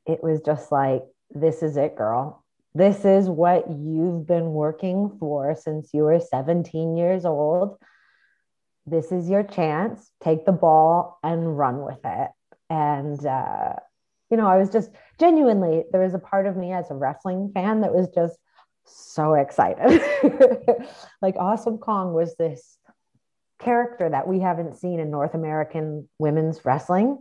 It 0.06 0.22
was 0.22 0.40
just 0.44 0.72
like, 0.72 1.02
this 1.32 1.62
is 1.62 1.76
it, 1.76 1.96
girl 1.96 2.44
this 2.74 3.04
is 3.04 3.28
what 3.28 3.68
you've 3.68 4.26
been 4.26 4.52
working 4.52 5.16
for 5.18 5.56
since 5.56 5.90
you 5.92 6.04
were 6.04 6.20
17 6.20 6.96
years 6.96 7.24
old. 7.24 7.76
This 8.86 9.10
is 9.10 9.28
your 9.28 9.42
chance. 9.42 10.10
Take 10.22 10.46
the 10.46 10.52
ball 10.52 11.18
and 11.22 11.58
run 11.58 11.84
with 11.84 11.98
it. 12.04 12.30
And, 12.68 13.24
uh, 13.26 13.74
you 14.30 14.36
know, 14.36 14.46
I 14.46 14.58
was 14.58 14.70
just 14.70 14.90
genuinely, 15.18 15.84
there 15.90 16.02
was 16.02 16.14
a 16.14 16.20
part 16.20 16.46
of 16.46 16.56
me 16.56 16.72
as 16.72 16.90
a 16.90 16.94
wrestling 16.94 17.50
fan 17.52 17.80
that 17.80 17.92
was 17.92 18.08
just 18.14 18.38
so 18.84 19.34
excited. 19.34 20.00
like, 21.22 21.34
Awesome 21.36 21.78
Kong 21.78 22.14
was 22.14 22.36
this 22.36 22.78
character 23.58 24.08
that 24.08 24.28
we 24.28 24.38
haven't 24.38 24.76
seen 24.76 25.00
in 25.00 25.10
North 25.10 25.34
American 25.34 26.08
women's 26.20 26.64
wrestling. 26.64 27.18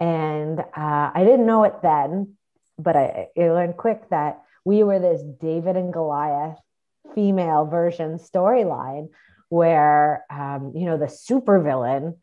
And 0.00 0.60
uh, 0.60 1.10
I 1.14 1.24
didn't 1.24 1.46
know 1.46 1.64
it 1.64 1.80
then, 1.82 2.36
but 2.78 2.96
I, 2.96 3.28
I 3.36 3.50
learned 3.50 3.76
quick 3.76 4.08
that 4.10 4.42
we 4.64 4.82
were 4.82 4.98
this 4.98 5.22
David 5.40 5.76
and 5.76 5.92
Goliath 5.92 6.58
female 7.14 7.66
version 7.66 8.18
storyline 8.18 9.08
where 9.48 10.24
um, 10.30 10.72
you 10.74 10.84
know 10.86 10.98
the 10.98 11.06
supervillain 11.06 12.16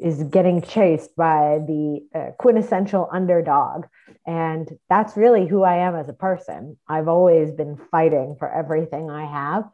is 0.00 0.22
getting 0.24 0.62
chased 0.62 1.14
by 1.14 1.58
the 1.66 2.00
uh, 2.14 2.30
quintessential 2.38 3.08
underdog. 3.12 3.84
And 4.26 4.78
that's 4.88 5.16
really 5.16 5.46
who 5.46 5.62
i 5.62 5.76
am 5.76 5.94
as 5.94 6.08
a 6.08 6.14
person. 6.14 6.78
I've 6.88 7.08
always 7.08 7.52
been 7.52 7.78
fighting 7.90 8.36
for 8.38 8.50
everything 8.50 9.10
i 9.10 9.26
have. 9.26 9.64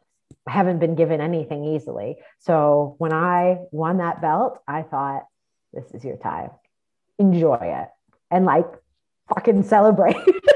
I 0.45 0.51
haven't 0.51 0.79
been 0.79 0.95
given 0.95 1.21
anything 1.21 1.63
easily. 1.63 2.17
So 2.39 2.95
when 2.97 3.13
i 3.13 3.59
won 3.71 3.97
that 3.97 4.21
belt 4.21 4.59
i 4.67 4.81
thought 4.81 5.23
this 5.73 5.89
is 5.93 6.03
your 6.03 6.17
time. 6.17 6.49
Enjoy 7.19 7.59
it. 7.61 7.87
And 8.29 8.45
like 8.45 8.67
fucking 9.27 9.63
celebrate 9.63 10.17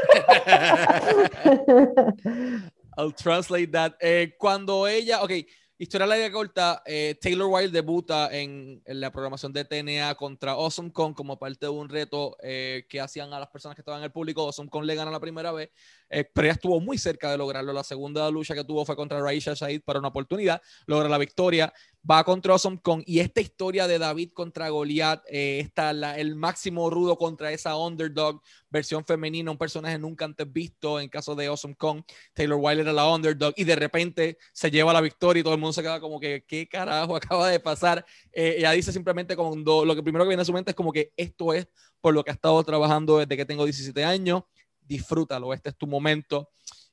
I'll 2.98 3.14
translate 3.14 3.72
that. 3.72 3.96
Eh, 4.00 4.36
cuando 4.38 4.88
ella, 4.88 5.24
ok, 5.24 5.32
historia 5.78 6.06
larga 6.06 6.32
corta, 6.32 6.84
eh, 6.86 7.18
Taylor 7.20 7.48
Wilde 7.48 7.72
debuta 7.72 8.30
en, 8.32 8.82
en, 8.86 9.02
la 9.02 9.12
programación 9.12 9.54
de 9.54 9.66
TNA 9.66 10.16
contra 10.16 10.52
Awesome 10.52 10.92
Con 10.92 11.14
como 11.14 11.40
parte 11.40 11.66
de 11.66 11.72
un 11.72 11.90
reto 11.90 12.38
eh, 12.44 12.86
que 12.90 13.02
hacían 13.02 13.34
a 13.34 13.40
las 13.40 13.50
personas 13.50 13.76
que 13.76 13.82
estaban 13.82 14.02
en 14.02 14.06
el 14.06 14.12
público. 14.12 14.42
Awesome 14.42 14.70
Con 14.70 14.86
le 14.86 14.96
gana 14.96 15.10
la 15.10 15.20
primera 15.20 15.52
vez, 15.52 15.72
eh, 16.12 16.30
pero 16.32 16.46
ella 16.48 16.54
estuvo 16.54 16.80
muy 16.80 16.98
cerca 16.98 17.32
de 17.32 17.38
lograrlo. 17.38 17.74
La 17.74 17.84
segunda 17.84 18.30
lucha 18.30 18.54
que 18.54 18.64
tuvo 18.64 18.86
fue 18.86 18.96
contra 18.96 19.20
Raisha 19.20 19.54
Shahid 19.54 19.82
para 19.84 20.00
una 20.00 20.10
oportunidad, 20.10 20.62
logra 20.86 21.10
la 21.10 21.18
victoria 21.18 21.74
va 22.10 22.24
contra 22.24 22.54
Awesome 22.54 22.80
Kong 22.82 23.04
y 23.06 23.20
esta 23.20 23.42
historia 23.42 23.88
de 23.88 24.00
David 24.00 24.32
contra 24.34 24.70
Goliath, 24.70 25.24
eh, 25.28 25.60
está 25.60 25.92
el 25.92 26.36
máximo 26.36 26.90
rudo 26.90 27.18
contra 27.18 27.52
esa 27.52 27.76
underdog, 27.76 28.42
versión 28.70 29.06
femenina, 29.06 29.52
un 29.52 29.58
personaje 29.58 30.00
nunca 30.00 30.26
antes 30.26 30.52
visto 30.52 31.00
en 31.00 31.10
caso 31.10 31.36
de 31.36 31.48
Awesome 31.48 31.76
Kong, 31.76 32.04
Taylor 32.34 32.58
Wilder 32.60 32.86
era 32.88 32.94
la 32.94 33.08
underdog 33.08 33.54
y 33.56 33.64
de 33.64 33.76
repente 33.76 34.38
se 34.52 34.72
lleva 34.72 34.94
la 34.94 35.02
victoria 35.02 35.42
y 35.42 35.44
todo 35.44 35.54
el 35.54 35.60
mundo 35.60 35.74
se 35.74 35.82
queda 35.82 36.00
como 36.00 36.20
que, 36.20 36.44
¿qué 36.48 36.68
carajo 36.68 37.16
acaba 37.16 37.50
de 37.50 37.60
pasar? 37.60 38.06
Eh, 38.32 38.56
ella 38.58 38.72
dice 38.72 38.92
simplemente 38.92 39.36
como 39.36 39.56
lo 39.86 39.96
que 39.96 40.04
primero 40.04 40.26
que 40.26 40.30
viene 40.30 40.42
a 40.42 40.46
su 40.46 40.54
mente 40.54 40.72
es 40.72 40.76
como 40.76 40.92
que 40.92 41.12
esto 41.16 41.54
es 41.54 41.68
por 42.00 42.16
lo 42.16 42.24
que 42.24 42.32
ha 42.32 42.34
estado 42.34 42.64
trabajando 42.64 43.20
desde 43.20 43.38
que 43.38 43.46
tengo 43.46 43.64
17 43.64 44.04
años, 44.04 44.44
disfrútalo, 44.92 45.54
este 45.54 45.70
es 45.70 45.78
tu 45.78 45.88
momento 45.88 46.50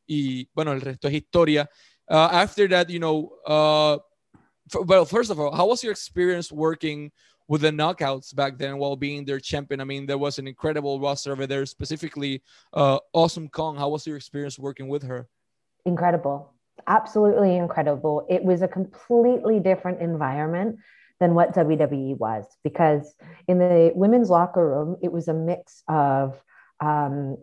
y 0.07 0.49
bueno, 0.55 0.73
el 0.73 0.81
resto 0.81 1.09
es 1.09 1.15
historia. 1.15 1.69
Uh, 2.11 2.29
after 2.33 2.69
that, 2.69 2.89
you 2.89 2.99
know, 2.99 3.31
uh, 3.47 3.99
well, 4.87 5.05
first 5.05 5.31
of 5.31 5.39
all, 5.39 5.55
how 5.55 5.67
was 5.67 5.83
your 5.83 5.93
experience 5.93 6.51
working 6.51 7.11
with 7.49 7.63
the 7.63 7.71
knockouts 7.71 8.35
back 8.35 8.59
then 8.59 8.79
while 8.79 8.97
being 8.97 9.25
their 9.25 9.41
champion? 9.41 9.81
I 9.81 9.85
mean, 9.85 10.07
there 10.07 10.19
was 10.19 10.39
an 10.39 10.47
incredible 10.47 11.01
roster 11.01 11.33
over 11.33 11.47
there, 11.47 11.67
specifically 11.67 12.43
uh, 12.73 12.99
Awesome 13.13 13.49
Kong. 13.49 13.77
How 13.77 13.91
was 13.91 14.07
your 14.07 14.17
experience 14.17 14.59
working 14.59 14.89
with 14.89 15.03
her? 15.03 15.29
Incredible. 15.85 16.55
Absolutely 16.87 17.57
incredible. 17.57 18.27
It 18.29 18.43
was 18.43 18.63
a 18.63 18.69
completely 18.69 19.61
different 19.61 20.01
environment 20.01 20.79
than 21.21 21.35
what 21.35 21.55
WWE 21.55 22.17
was 22.17 22.47
because 22.63 23.15
in 23.49 23.59
the 23.59 23.93
women's 23.95 24.31
locker 24.31 24.67
room, 24.67 24.97
it 25.03 25.13
was 25.13 25.29
a 25.29 25.35
mix 25.35 25.83
of 25.89 26.41
um, 26.81 27.37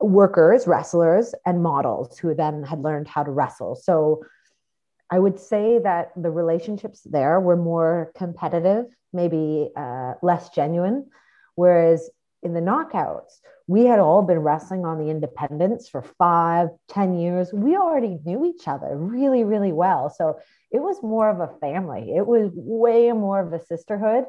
workers, 0.00 0.66
wrestlers, 0.66 1.34
and 1.44 1.62
models 1.62 2.18
who 2.18 2.34
then 2.34 2.62
had 2.62 2.80
learned 2.80 3.08
how 3.08 3.22
to 3.22 3.30
wrestle. 3.30 3.74
So 3.74 4.24
I 5.10 5.18
would 5.18 5.38
say 5.38 5.78
that 5.78 6.12
the 6.16 6.30
relationships 6.30 7.00
there 7.04 7.40
were 7.40 7.56
more 7.56 8.12
competitive, 8.14 8.86
maybe 9.12 9.70
uh, 9.76 10.14
less 10.22 10.50
genuine. 10.50 11.06
Whereas 11.54 12.10
in 12.42 12.54
the 12.54 12.60
knockouts, 12.60 13.40
we 13.66 13.84
had 13.84 13.98
all 13.98 14.22
been 14.22 14.38
wrestling 14.38 14.84
on 14.84 14.98
the 14.98 15.10
independents 15.10 15.88
for 15.88 16.02
five, 16.02 16.68
ten 16.88 17.18
years. 17.18 17.52
We 17.52 17.76
already 17.76 18.18
knew 18.24 18.44
each 18.44 18.68
other 18.68 18.96
really, 18.96 19.44
really 19.44 19.72
well. 19.72 20.10
So 20.10 20.38
it 20.70 20.80
was 20.80 21.02
more 21.02 21.28
of 21.28 21.40
a 21.40 21.58
family, 21.58 22.14
it 22.14 22.26
was 22.26 22.50
way 22.54 23.10
more 23.12 23.40
of 23.40 23.52
a 23.52 23.64
sisterhood. 23.64 24.24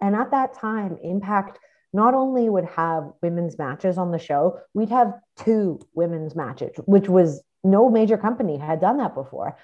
And 0.00 0.14
at 0.14 0.32
that 0.32 0.52
time, 0.54 0.98
Impact 1.02 1.58
not 1.92 2.14
only 2.14 2.48
would 2.48 2.66
have 2.66 3.10
women's 3.22 3.58
matches 3.58 3.98
on 3.98 4.10
the 4.10 4.18
show, 4.18 4.58
we'd 4.74 4.90
have 4.90 5.14
two 5.36 5.80
women's 5.94 6.34
matches, 6.34 6.76
which 6.84 7.08
was 7.08 7.42
no 7.64 7.90
major 7.90 8.16
company 8.18 8.58
had 8.58 8.80
done 8.80 8.98
that 8.98 9.14
before 9.14 9.56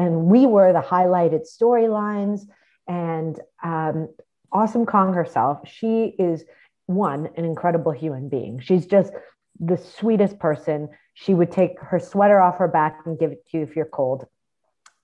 and 0.00 0.26
we 0.26 0.46
were 0.46 0.72
the 0.72 0.80
highlighted 0.80 1.46
storylines. 1.46 2.42
And 2.88 3.38
um, 3.62 4.08
Awesome 4.52 4.86
Kong 4.86 5.12
herself, 5.12 5.60
she 5.68 6.14
is 6.18 6.44
one, 6.86 7.28
an 7.36 7.44
incredible 7.44 7.92
human 7.92 8.28
being. 8.28 8.60
She's 8.60 8.86
just 8.86 9.12
the 9.58 9.76
sweetest 9.76 10.38
person. 10.38 10.88
She 11.14 11.34
would 11.34 11.52
take 11.52 11.78
her 11.80 12.00
sweater 12.00 12.40
off 12.40 12.58
her 12.58 12.68
back 12.68 13.00
and 13.04 13.18
give 13.18 13.32
it 13.32 13.46
to 13.50 13.58
you 13.58 13.62
if 13.62 13.76
you're 13.76 13.84
cold. 13.84 14.26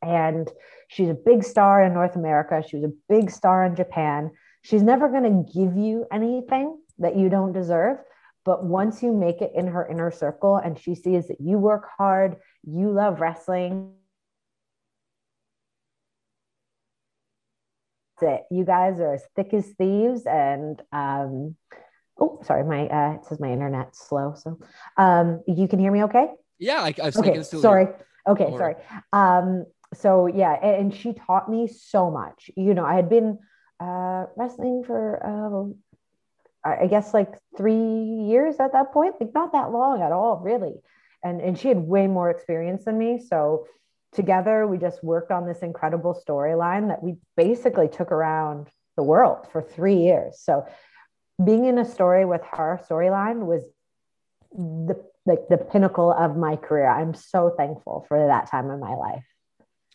And 0.02 0.50
she's 0.88 1.10
a 1.10 1.14
big 1.14 1.44
star 1.44 1.82
in 1.82 1.92
North 1.92 2.16
America. 2.16 2.64
She 2.66 2.76
was 2.76 2.84
a 2.84 2.94
big 3.08 3.30
star 3.30 3.64
in 3.64 3.76
Japan. 3.76 4.30
She's 4.66 4.82
never 4.82 5.08
going 5.08 5.22
to 5.22 5.52
give 5.52 5.76
you 5.76 6.06
anything 6.10 6.76
that 6.98 7.16
you 7.16 7.28
don't 7.28 7.52
deserve. 7.52 7.98
But 8.44 8.64
once 8.64 9.00
you 9.00 9.12
make 9.12 9.40
it 9.40 9.52
in 9.54 9.68
her 9.68 9.86
inner 9.86 10.10
circle 10.10 10.56
and 10.56 10.76
she 10.76 10.96
sees 10.96 11.28
that 11.28 11.40
you 11.40 11.56
work 11.56 11.86
hard, 11.96 12.36
you 12.64 12.90
love 12.90 13.20
wrestling, 13.20 13.92
it. 18.20 18.42
You 18.50 18.64
guys 18.64 18.98
are 18.98 19.14
as 19.14 19.22
thick 19.36 19.54
as 19.54 19.66
thieves. 19.78 20.26
And 20.26 20.82
um, 20.90 21.54
oh, 22.18 22.40
sorry, 22.42 22.64
my 22.64 22.88
uh, 22.88 23.14
it 23.14 23.26
says 23.26 23.38
my 23.38 23.52
internet's 23.52 24.08
slow. 24.08 24.34
So 24.36 24.58
um, 24.96 25.44
you 25.46 25.68
can 25.68 25.78
hear 25.78 25.92
me 25.92 26.02
okay? 26.04 26.26
Yeah, 26.58 26.80
I, 26.80 26.92
I 27.00 27.12
okay. 27.16 27.42
sorry. 27.44 27.84
Hear. 27.84 28.06
Okay, 28.26 28.50
sorry. 28.56 28.74
Um, 29.12 29.66
so 29.94 30.26
yeah, 30.26 30.54
and, 30.60 30.76
and, 30.76 30.94
she 30.94 31.12
taught 31.12 31.48
me 31.48 31.68
so 31.68 32.10
much. 32.10 32.50
You 32.56 32.74
know, 32.74 32.84
I 32.84 32.94
had 32.94 33.08
been 33.08 33.38
uh, 33.80 34.26
wrestling 34.36 34.84
for 34.86 35.20
uh, 35.24 35.72
I 36.64 36.86
guess 36.88 37.14
like 37.14 37.32
three 37.56 37.74
years 37.74 38.56
at 38.58 38.72
that 38.72 38.92
point, 38.92 39.14
like 39.20 39.32
not 39.34 39.52
that 39.52 39.70
long 39.70 40.02
at 40.02 40.12
all, 40.12 40.40
really. 40.42 40.74
And 41.22 41.40
and 41.40 41.58
she 41.58 41.68
had 41.68 41.78
way 41.78 42.06
more 42.06 42.30
experience 42.30 42.84
than 42.84 42.98
me, 42.98 43.18
so 43.18 43.66
together 44.12 44.66
we 44.66 44.78
just 44.78 45.02
worked 45.04 45.30
on 45.30 45.46
this 45.46 45.60
incredible 45.60 46.20
storyline 46.26 46.88
that 46.88 47.02
we 47.02 47.16
basically 47.36 47.88
took 47.88 48.10
around 48.10 48.68
the 48.96 49.02
world 49.02 49.46
for 49.52 49.62
three 49.62 49.96
years. 49.96 50.40
So 50.40 50.66
being 51.44 51.66
in 51.66 51.78
a 51.78 51.84
story 51.84 52.24
with 52.24 52.42
her 52.52 52.80
storyline 52.88 53.46
was 53.46 53.62
the 54.52 54.96
like 55.26 55.48
the 55.48 55.58
pinnacle 55.58 56.12
of 56.12 56.36
my 56.36 56.56
career. 56.56 56.88
I'm 56.88 57.14
so 57.14 57.54
thankful 57.56 58.06
for 58.08 58.26
that 58.26 58.50
time 58.50 58.70
in 58.70 58.80
my 58.80 58.94
life 58.94 59.24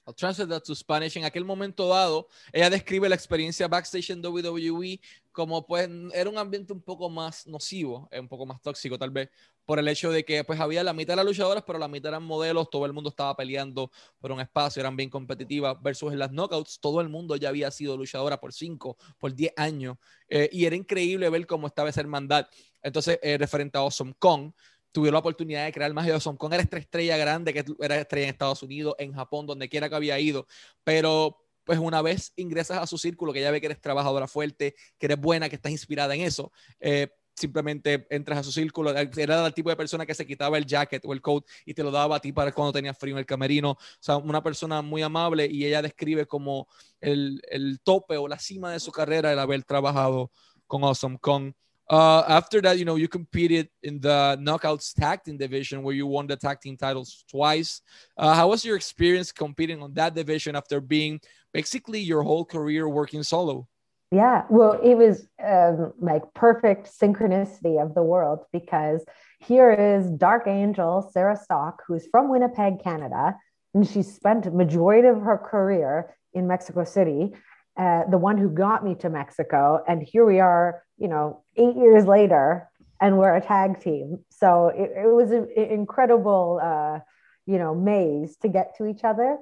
I'll 0.05 0.15
translate 0.15 0.49
that 0.49 0.63
to 0.63 0.75
Spanish. 0.75 1.17
En 1.17 1.25
aquel 1.25 1.45
momento 1.45 1.87
dado, 1.87 2.27
ella 2.51 2.69
describe 2.69 3.07
la 3.07 3.15
experiencia 3.15 3.67
backstage 3.67 4.11
en 4.11 4.25
WWE 4.25 4.99
como 5.31 5.65
pues 5.65 5.89
era 6.13 6.29
un 6.29 6.37
ambiente 6.37 6.73
un 6.73 6.81
poco 6.81 7.09
más 7.09 7.47
nocivo, 7.47 8.09
un 8.11 8.27
poco 8.27 8.45
más 8.45 8.61
tóxico 8.61 8.97
tal 8.97 9.11
vez, 9.11 9.29
por 9.65 9.79
el 9.79 9.87
hecho 9.87 10.11
de 10.11 10.25
que 10.25 10.43
pues 10.43 10.59
había 10.59 10.83
la 10.83 10.93
mitad 10.93 11.13
de 11.13 11.17
las 11.17 11.25
luchadoras, 11.25 11.63
pero 11.65 11.79
la 11.79 11.87
mitad 11.87 12.09
eran 12.09 12.23
modelos, 12.23 12.69
todo 12.69 12.85
el 12.85 12.93
mundo 12.93 13.09
estaba 13.09 13.35
peleando 13.35 13.91
por 14.19 14.31
un 14.31 14.41
espacio, 14.41 14.81
eran 14.81 14.95
bien 14.95 15.09
competitivas, 15.09 15.81
versus 15.81 16.11
en 16.11 16.19
las 16.19 16.31
knockouts, 16.31 16.79
todo 16.79 16.99
el 16.99 17.09
mundo 17.09 17.35
ya 17.37 17.49
había 17.49 17.71
sido 17.71 17.95
luchadora 17.95 18.39
por 18.39 18.51
5, 18.53 18.97
por 19.17 19.33
10 19.33 19.53
años, 19.55 19.97
eh, 20.27 20.49
y 20.51 20.65
era 20.65 20.75
increíble 20.75 21.29
ver 21.29 21.47
cómo 21.47 21.67
estaba 21.67 21.89
esa 21.89 22.01
hermandad. 22.01 22.47
Entonces, 22.81 23.19
eh, 23.21 23.37
referente 23.37 23.77
a 23.77 23.81
Awesome 23.81 24.15
Kong, 24.17 24.51
tuvieron 24.91 25.13
la 25.13 25.19
oportunidad 25.19 25.65
de 25.65 25.71
crear 25.71 25.93
magia. 25.93 26.19
Son 26.19 26.37
con 26.37 26.53
era 26.53 26.63
esta 26.63 26.77
estrella 26.77 27.17
grande 27.17 27.53
que 27.53 27.65
era 27.79 27.97
estrella 27.97 28.27
en 28.27 28.31
Estados 28.31 28.63
Unidos, 28.63 28.95
en 28.99 29.13
Japón, 29.13 29.45
donde 29.45 29.69
quiera 29.69 29.89
que 29.89 29.95
había 29.95 30.19
ido, 30.19 30.47
pero 30.83 31.37
pues 31.63 31.79
una 31.79 32.01
vez 32.01 32.33
ingresas 32.35 32.79
a 32.79 32.87
su 32.87 32.97
círculo, 32.97 33.33
que 33.33 33.41
ya 33.41 33.51
ve 33.51 33.61
que 33.61 33.67
eres 33.67 33.81
trabajadora 33.81 34.27
fuerte, 34.27 34.75
que 34.97 35.05
eres 35.05 35.19
buena, 35.19 35.47
que 35.47 35.55
estás 35.55 35.71
inspirada 35.71 36.15
en 36.15 36.21
eso, 36.21 36.51
eh, 36.79 37.09
simplemente 37.35 38.07
entras 38.09 38.39
a 38.39 38.43
su 38.43 38.51
círculo. 38.51 38.91
Era 38.91 39.45
el 39.45 39.53
tipo 39.53 39.69
de 39.69 39.75
persona 39.75 40.05
que 40.05 40.13
se 40.13 40.25
quitaba 40.25 40.57
el 40.57 40.65
jacket 40.65 41.03
o 41.05 41.13
el 41.13 41.21
coat 41.21 41.45
y 41.65 41.73
te 41.73 41.83
lo 41.83 41.91
daba 41.91 42.17
a 42.17 42.19
ti 42.19 42.31
para 42.31 42.51
cuando 42.51 42.73
tenías 42.73 42.97
frío 42.97 43.15
en 43.15 43.19
el 43.19 43.25
camerino. 43.25 43.71
O 43.71 43.77
sea, 43.99 44.17
una 44.17 44.43
persona 44.43 44.81
muy 44.81 45.01
amable 45.01 45.47
y 45.47 45.65
ella 45.65 45.81
describe 45.81 46.25
como 46.25 46.67
el, 46.99 47.41
el 47.49 47.79
tope 47.81 48.17
o 48.17 48.27
la 48.27 48.39
cima 48.39 48.71
de 48.71 48.79
su 48.79 48.91
carrera 48.91 49.31
el 49.31 49.39
haber 49.39 49.63
trabajado 49.63 50.31
con 50.67 50.83
Awesome 50.83 51.19
Kong. 51.19 51.53
Uh, 51.89 52.23
after 52.27 52.61
that, 52.61 52.79
you 52.79 52.85
know, 52.85 52.95
you 52.95 53.07
competed 53.07 53.67
in 53.83 53.99
the 53.99 54.37
Knockouts 54.41 54.93
Tag 54.93 55.23
Team 55.23 55.37
division 55.37 55.83
where 55.83 55.93
you 55.93 56.07
won 56.07 56.25
the 56.25 56.37
tag 56.37 56.61
team 56.61 56.77
titles 56.77 57.25
twice. 57.29 57.81
Uh, 58.17 58.33
how 58.33 58.49
was 58.49 58.63
your 58.63 58.77
experience 58.77 59.31
competing 59.31 59.83
on 59.83 59.93
that 59.95 60.15
division 60.15 60.55
after 60.55 60.79
being 60.79 61.19
basically 61.53 61.99
your 61.99 62.23
whole 62.23 62.45
career 62.45 62.87
working 62.87 63.23
solo? 63.23 63.67
Yeah, 64.11 64.43
well, 64.49 64.73
it 64.83 64.95
was 64.95 65.25
um, 65.41 65.93
like 65.99 66.33
perfect 66.33 66.89
synchronicity 66.99 67.81
of 67.81 67.95
the 67.95 68.03
world 68.03 68.43
because 68.51 69.03
here 69.39 69.71
is 69.71 70.09
Dark 70.11 70.47
Angel 70.47 71.09
Sarah 71.13 71.37
Stock, 71.37 71.81
who's 71.87 72.07
from 72.11 72.29
Winnipeg, 72.29 72.83
Canada, 72.83 73.37
and 73.73 73.87
she 73.87 74.03
spent 74.03 74.53
majority 74.53 75.07
of 75.07 75.21
her 75.21 75.37
career 75.37 76.13
in 76.33 76.45
Mexico 76.45 76.83
City. 76.83 77.33
Uh, 77.77 78.03
the 78.09 78.17
one 78.17 78.37
who 78.37 78.49
got 78.49 78.83
me 78.83 78.95
to 78.95 79.09
Mexico, 79.09 79.81
and 79.87 80.03
here 80.03 80.25
we 80.25 80.39
are, 80.39 80.83
you 80.97 81.07
know, 81.07 81.41
eight 81.55 81.75
years 81.75 82.05
later, 82.05 82.69
and 82.99 83.17
we're 83.17 83.35
a 83.35 83.41
tag 83.41 83.79
team. 83.79 84.19
So 84.29 84.67
it, 84.67 84.91
it 85.05 85.07
was 85.07 85.31
an 85.31 85.47
incredible, 85.55 86.59
uh, 86.61 86.99
you 87.45 87.57
know, 87.57 87.73
maze 87.73 88.35
to 88.37 88.49
get 88.49 88.75
to 88.77 88.85
each 88.85 89.03
other. 89.03 89.37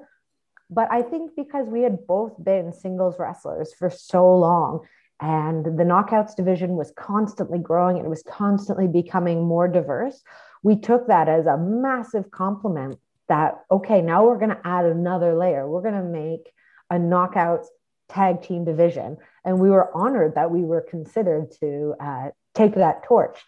But 0.70 0.92
I 0.92 1.02
think 1.02 1.32
because 1.36 1.68
we 1.68 1.82
had 1.82 2.06
both 2.06 2.42
been 2.44 2.72
singles 2.72 3.16
wrestlers 3.18 3.74
for 3.74 3.90
so 3.90 4.38
long, 4.38 4.86
and 5.20 5.66
the 5.66 5.84
knockouts 5.84 6.36
division 6.36 6.76
was 6.76 6.94
constantly 6.96 7.60
growing 7.60 7.98
and 7.98 8.06
it 8.06 8.10
was 8.10 8.24
constantly 8.24 8.88
becoming 8.88 9.44
more 9.44 9.68
diverse, 9.68 10.22
we 10.64 10.78
took 10.78 11.08
that 11.08 11.28
as 11.28 11.46
a 11.46 11.58
massive 11.58 12.32
compliment 12.32 12.98
that, 13.28 13.64
okay, 13.70 14.02
now 14.02 14.26
we're 14.26 14.38
going 14.38 14.50
to 14.50 14.62
add 14.64 14.86
another 14.86 15.36
layer. 15.36 15.70
We're 15.70 15.82
going 15.82 15.94
to 15.94 16.04
make 16.04 16.52
a 16.90 16.96
knockouts 16.96 17.68
tag 18.10 18.42
team 18.42 18.66
division. 18.66 19.18
And 19.46 19.60
we 19.60 19.70
were 19.70 19.96
honored 19.96 20.36
that 20.36 20.52
we 20.52 20.62
were 20.62 20.82
considered 20.82 21.52
to 21.60 21.96
uh, 22.00 22.30
take 22.54 22.76
that 22.76 23.04
torch. 23.04 23.40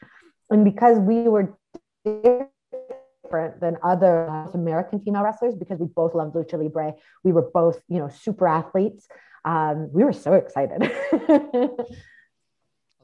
And 0.50 0.64
because 0.64 0.98
we 1.00 1.24
were 1.24 1.58
different 3.32 3.60
than 3.62 3.78
other 3.84 4.26
American 4.54 5.00
female 5.00 5.24
wrestlers 5.24 5.56
because 5.56 5.80
we 5.80 5.88
both 5.88 6.14
loved 6.14 6.36
lucha 6.36 6.62
libre. 6.62 6.94
We 7.24 7.32
were 7.32 7.50
both, 7.54 7.82
you 7.88 8.00
know, 8.00 8.10
super 8.10 8.48
athletes. 8.48 9.08
Um, 9.46 9.90
we 9.92 10.04
were 10.04 10.14
so 10.14 10.34
excited. 10.34 10.92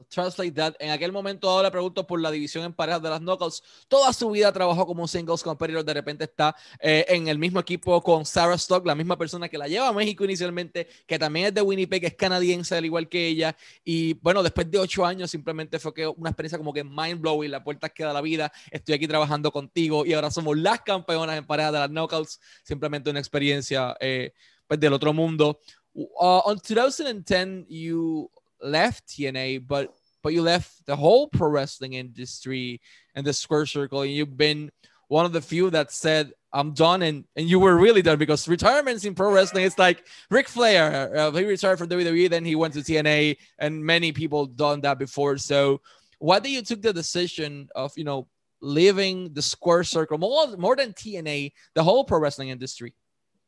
Translate 0.08 0.52
That. 0.52 0.74
En 0.78 0.90
aquel 0.90 1.12
momento 1.12 1.48
ahora 1.48 1.70
pregunto 1.70 2.06
por 2.06 2.20
la 2.20 2.30
división 2.30 2.64
en 2.64 2.72
parejas 2.72 3.02
de 3.02 3.10
las 3.10 3.20
Knockouts. 3.20 3.62
Toda 3.88 4.12
su 4.12 4.30
vida 4.30 4.52
trabajó 4.52 4.86
como 4.86 5.06
singles 5.06 5.42
competitor. 5.42 5.84
De 5.84 5.94
repente 5.94 6.24
está 6.24 6.56
eh, 6.80 7.04
en 7.08 7.28
el 7.28 7.38
mismo 7.38 7.60
equipo 7.60 8.02
con 8.02 8.24
Sarah 8.24 8.54
Stock, 8.54 8.86
la 8.86 8.94
misma 8.94 9.16
persona 9.16 9.48
que 9.48 9.58
la 9.58 9.68
lleva 9.68 9.88
a 9.88 9.92
México 9.92 10.24
inicialmente, 10.24 10.88
que 11.06 11.18
también 11.18 11.46
es 11.46 11.54
de 11.54 11.62
Winnipeg, 11.62 12.00
que 12.00 12.06
es 12.08 12.14
canadiense, 12.14 12.76
al 12.76 12.84
igual 12.84 13.08
que 13.08 13.26
ella. 13.26 13.56
Y 13.84 14.14
bueno, 14.14 14.42
después 14.42 14.70
de 14.70 14.78
ocho 14.78 15.04
años 15.04 15.30
simplemente 15.30 15.78
fue 15.78 15.92
que 15.92 16.06
una 16.06 16.30
experiencia 16.30 16.58
como 16.58 16.72
que 16.72 16.84
mind 16.84 17.20
blowing. 17.20 17.50
La 17.50 17.62
puerta 17.62 17.88
queda 17.88 18.12
la 18.12 18.20
vida. 18.20 18.50
Estoy 18.70 18.94
aquí 18.94 19.06
trabajando 19.06 19.52
contigo 19.52 20.06
y 20.06 20.14
ahora 20.14 20.30
somos 20.30 20.56
las 20.56 20.80
campeonas 20.80 21.36
en 21.36 21.46
parejas 21.46 21.72
de 21.72 21.78
las 21.78 21.90
Knockouts. 21.90 22.40
Simplemente 22.62 23.10
una 23.10 23.20
experiencia 23.20 23.96
eh, 24.00 24.32
pues 24.66 24.80
del 24.80 24.92
otro 24.92 25.12
mundo. 25.12 25.58
Uh, 25.94 26.40
on 26.44 26.58
2010, 26.58 27.66
you 27.68 28.30
left 28.60 29.06
TNA, 29.08 29.66
but 29.66 29.97
but 30.22 30.32
you 30.32 30.42
left 30.42 30.86
the 30.86 30.96
whole 30.96 31.28
pro 31.28 31.48
wrestling 31.48 31.94
industry 31.94 32.80
and 33.14 33.26
the 33.26 33.32
square 33.32 33.66
circle, 33.66 34.02
and 34.02 34.12
you've 34.12 34.36
been 34.36 34.70
one 35.08 35.24
of 35.24 35.32
the 35.32 35.40
few 35.40 35.70
that 35.70 35.90
said, 35.90 36.32
I'm 36.52 36.72
done. 36.72 37.02
And, 37.02 37.24
and 37.36 37.48
you 37.48 37.58
were 37.58 37.76
really 37.76 38.02
done 38.02 38.18
because 38.18 38.48
retirements 38.48 39.04
in 39.04 39.14
pro 39.14 39.32
wrestling, 39.32 39.64
it's 39.64 39.78
like 39.78 40.06
Ric 40.30 40.48
Flair. 40.48 41.16
Uh, 41.16 41.30
he 41.32 41.44
retired 41.44 41.78
from 41.78 41.88
WWE, 41.88 42.30
then 42.30 42.44
he 42.44 42.54
went 42.54 42.74
to 42.74 42.80
TNA, 42.80 43.36
and 43.58 43.84
many 43.84 44.12
people 44.12 44.46
done 44.46 44.80
that 44.82 44.98
before. 44.98 45.38
So, 45.38 45.80
why 46.18 46.40
did 46.40 46.50
you 46.50 46.62
took 46.62 46.82
the 46.82 46.92
decision 46.92 47.68
of, 47.74 47.92
you 47.96 48.04
know, 48.04 48.26
leaving 48.60 49.32
the 49.34 49.42
square 49.42 49.84
circle 49.84 50.18
more, 50.18 50.56
more 50.56 50.74
than 50.74 50.92
TNA, 50.92 51.52
the 51.74 51.82
whole 51.82 52.04
pro 52.04 52.18
wrestling 52.18 52.48
industry? 52.48 52.92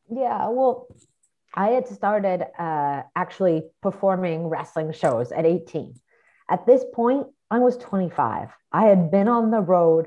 Yeah, 0.08 0.48
well, 0.48 0.86
I 1.54 1.70
had 1.70 1.88
started 1.88 2.46
uh, 2.58 3.02
actually 3.16 3.64
performing 3.82 4.46
wrestling 4.46 4.92
shows 4.92 5.32
at 5.32 5.46
18. 5.46 5.94
At 6.50 6.66
this 6.66 6.84
point, 6.92 7.26
I 7.50 7.58
was 7.58 7.76
25. 7.78 8.48
I 8.72 8.84
had 8.84 9.10
been 9.10 9.28
on 9.28 9.50
the 9.50 9.60
road 9.60 10.06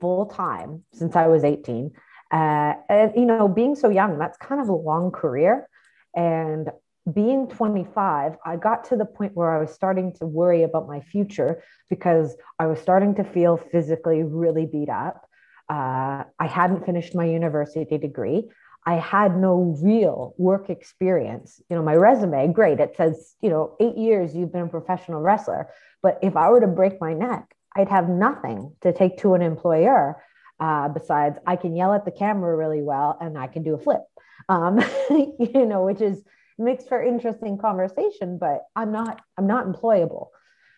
full 0.00 0.26
time 0.26 0.84
since 0.92 1.16
I 1.16 1.28
was 1.28 1.44
18. 1.44 1.92
Uh, 2.32 2.74
and, 2.88 3.12
you 3.14 3.24
know, 3.24 3.48
being 3.48 3.76
so 3.76 3.88
young, 3.88 4.18
that's 4.18 4.36
kind 4.38 4.60
of 4.60 4.68
a 4.68 4.74
long 4.74 5.12
career. 5.12 5.68
And 6.14 6.70
being 7.12 7.48
25, 7.48 8.36
I 8.44 8.56
got 8.56 8.84
to 8.86 8.96
the 8.96 9.04
point 9.04 9.36
where 9.36 9.54
I 9.54 9.60
was 9.60 9.72
starting 9.72 10.12
to 10.14 10.26
worry 10.26 10.64
about 10.64 10.88
my 10.88 11.00
future 11.00 11.62
because 11.88 12.36
I 12.58 12.66
was 12.66 12.80
starting 12.80 13.14
to 13.16 13.24
feel 13.24 13.56
physically 13.56 14.24
really 14.24 14.66
beat 14.66 14.88
up. 14.88 15.24
Uh, 15.68 16.24
I 16.38 16.46
hadn't 16.46 16.84
finished 16.84 17.14
my 17.14 17.26
university 17.26 17.96
degree. 17.98 18.48
I 18.86 18.94
had 18.94 19.36
no 19.36 19.76
real 19.82 20.34
work 20.38 20.70
experience. 20.70 21.60
You 21.68 21.76
know, 21.76 21.82
my 21.82 21.94
resume, 21.94 22.52
great. 22.52 22.78
It 22.78 22.94
says, 22.96 23.34
you 23.42 23.50
know, 23.50 23.76
eight 23.80 23.98
years 23.98 24.34
you've 24.34 24.52
been 24.52 24.62
a 24.62 24.68
professional 24.68 25.20
wrestler. 25.20 25.68
But 26.02 26.20
if 26.22 26.36
I 26.36 26.48
were 26.50 26.60
to 26.60 26.68
break 26.68 27.00
my 27.00 27.12
neck, 27.12 27.52
I'd 27.74 27.88
have 27.88 28.08
nothing 28.08 28.72
to 28.82 28.92
take 28.92 29.18
to 29.18 29.34
an 29.34 29.42
employer 29.42 30.22
uh, 30.60 30.88
besides 30.88 31.38
I 31.46 31.56
can 31.56 31.74
yell 31.76 31.92
at 31.92 32.04
the 32.04 32.10
camera 32.10 32.56
really 32.56 32.82
well 32.82 33.18
and 33.20 33.36
I 33.36 33.48
can 33.48 33.62
do 33.62 33.74
a 33.74 33.78
flip, 33.78 34.02
um, 34.48 34.80
you 35.10 35.66
know, 35.66 35.84
which 35.84 36.00
is 36.00 36.22
makes 36.58 36.86
for 36.86 37.02
interesting 37.02 37.58
conversation, 37.58 38.38
but 38.38 38.62
I'm 38.74 38.92
not, 38.92 39.20
I'm 39.36 39.46
not 39.46 39.66
employable. 39.66 40.28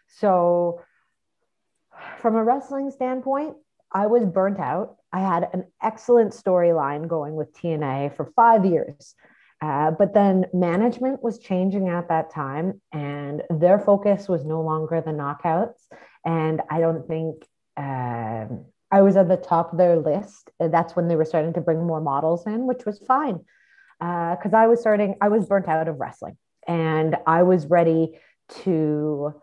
So 0.09 0.83
from 2.19 2.35
a 2.35 2.43
wrestling 2.43 2.91
standpoint, 2.91 3.57
I 3.93 4.07
was 4.07 4.25
burnt 4.25 4.59
out. 4.59 4.97
I 5.13 5.21
had 5.21 5.49
an 5.53 5.65
excellent 5.83 6.33
storyline 6.33 7.09
going 7.09 7.35
with 7.35 7.55
TNA 7.55 8.17
for 8.17 8.33
five 8.37 8.65
years. 8.65 9.15
Uh, 9.61 9.91
but 9.91 10.15
then 10.15 10.47
management 10.53 11.23
was 11.23 11.41
changing 11.41 11.89
at 11.89 12.09
that 12.09 12.31
time, 12.31 12.81
and 12.93 13.43
their 13.51 13.79
focus 13.79 14.29
was 14.29 14.45
no 14.45 14.61
longer 14.61 15.01
the 15.01 15.11
knockouts. 15.11 15.81
And 16.25 16.63
I 16.71 16.79
don't 16.79 17.09
think 17.09 17.45
um, 17.77 18.67
I 18.91 19.03
was 19.03 19.17
at 19.17 19.29
the 19.29 19.37
top 19.37 19.73
of 19.73 19.79
their 19.79 19.97
list. 19.97 20.51
That's 20.61 20.95
when 20.95 21.09
they 21.09 21.17
were 21.17 21.25
starting 21.25 21.55
to 21.55 21.61
bring 21.61 21.85
more 21.85 22.01
models 22.01 22.47
in, 22.47 22.67
which 22.67 22.85
was 22.87 22.99
fine 23.01 23.41
because 23.99 24.53
uh, 24.53 24.57
I 24.57 24.67
was 24.69 24.81
starting, 24.81 25.17
I 25.21 25.29
was 25.29 25.47
burnt 25.47 25.69
out 25.69 25.89
of 25.89 25.99
wrestling 25.99 26.37
and 26.67 27.17
I 27.27 27.43
was 27.43 27.67
ready 27.67 28.19
to 28.63 29.35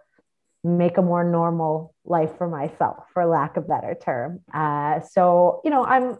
make 0.65 0.97
a 0.97 1.01
more 1.01 1.23
normal 1.23 1.93
life 2.05 2.35
for 2.37 2.47
myself 2.49 3.03
for 3.13 3.25
lack 3.25 3.55
of 3.55 3.67
better 3.67 3.95
term. 4.01 4.39
Uh, 4.51 4.99
so 4.99 5.61
you 5.63 5.69
know 5.69 5.85
i'm 5.85 6.17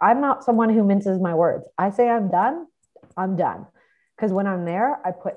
i'm 0.00 0.20
not 0.20 0.44
someone 0.44 0.70
who 0.70 0.84
minces 0.84 1.20
my 1.20 1.34
words. 1.34 1.66
I 1.76 1.90
say 1.90 2.08
i'm 2.08 2.30
done 2.30 2.66
i'm 3.16 3.36
done. 3.36 3.66
Because 4.16 4.32
when 4.32 4.46
i'm 4.46 4.64
there 4.64 5.00
i 5.04 5.10
put 5.10 5.34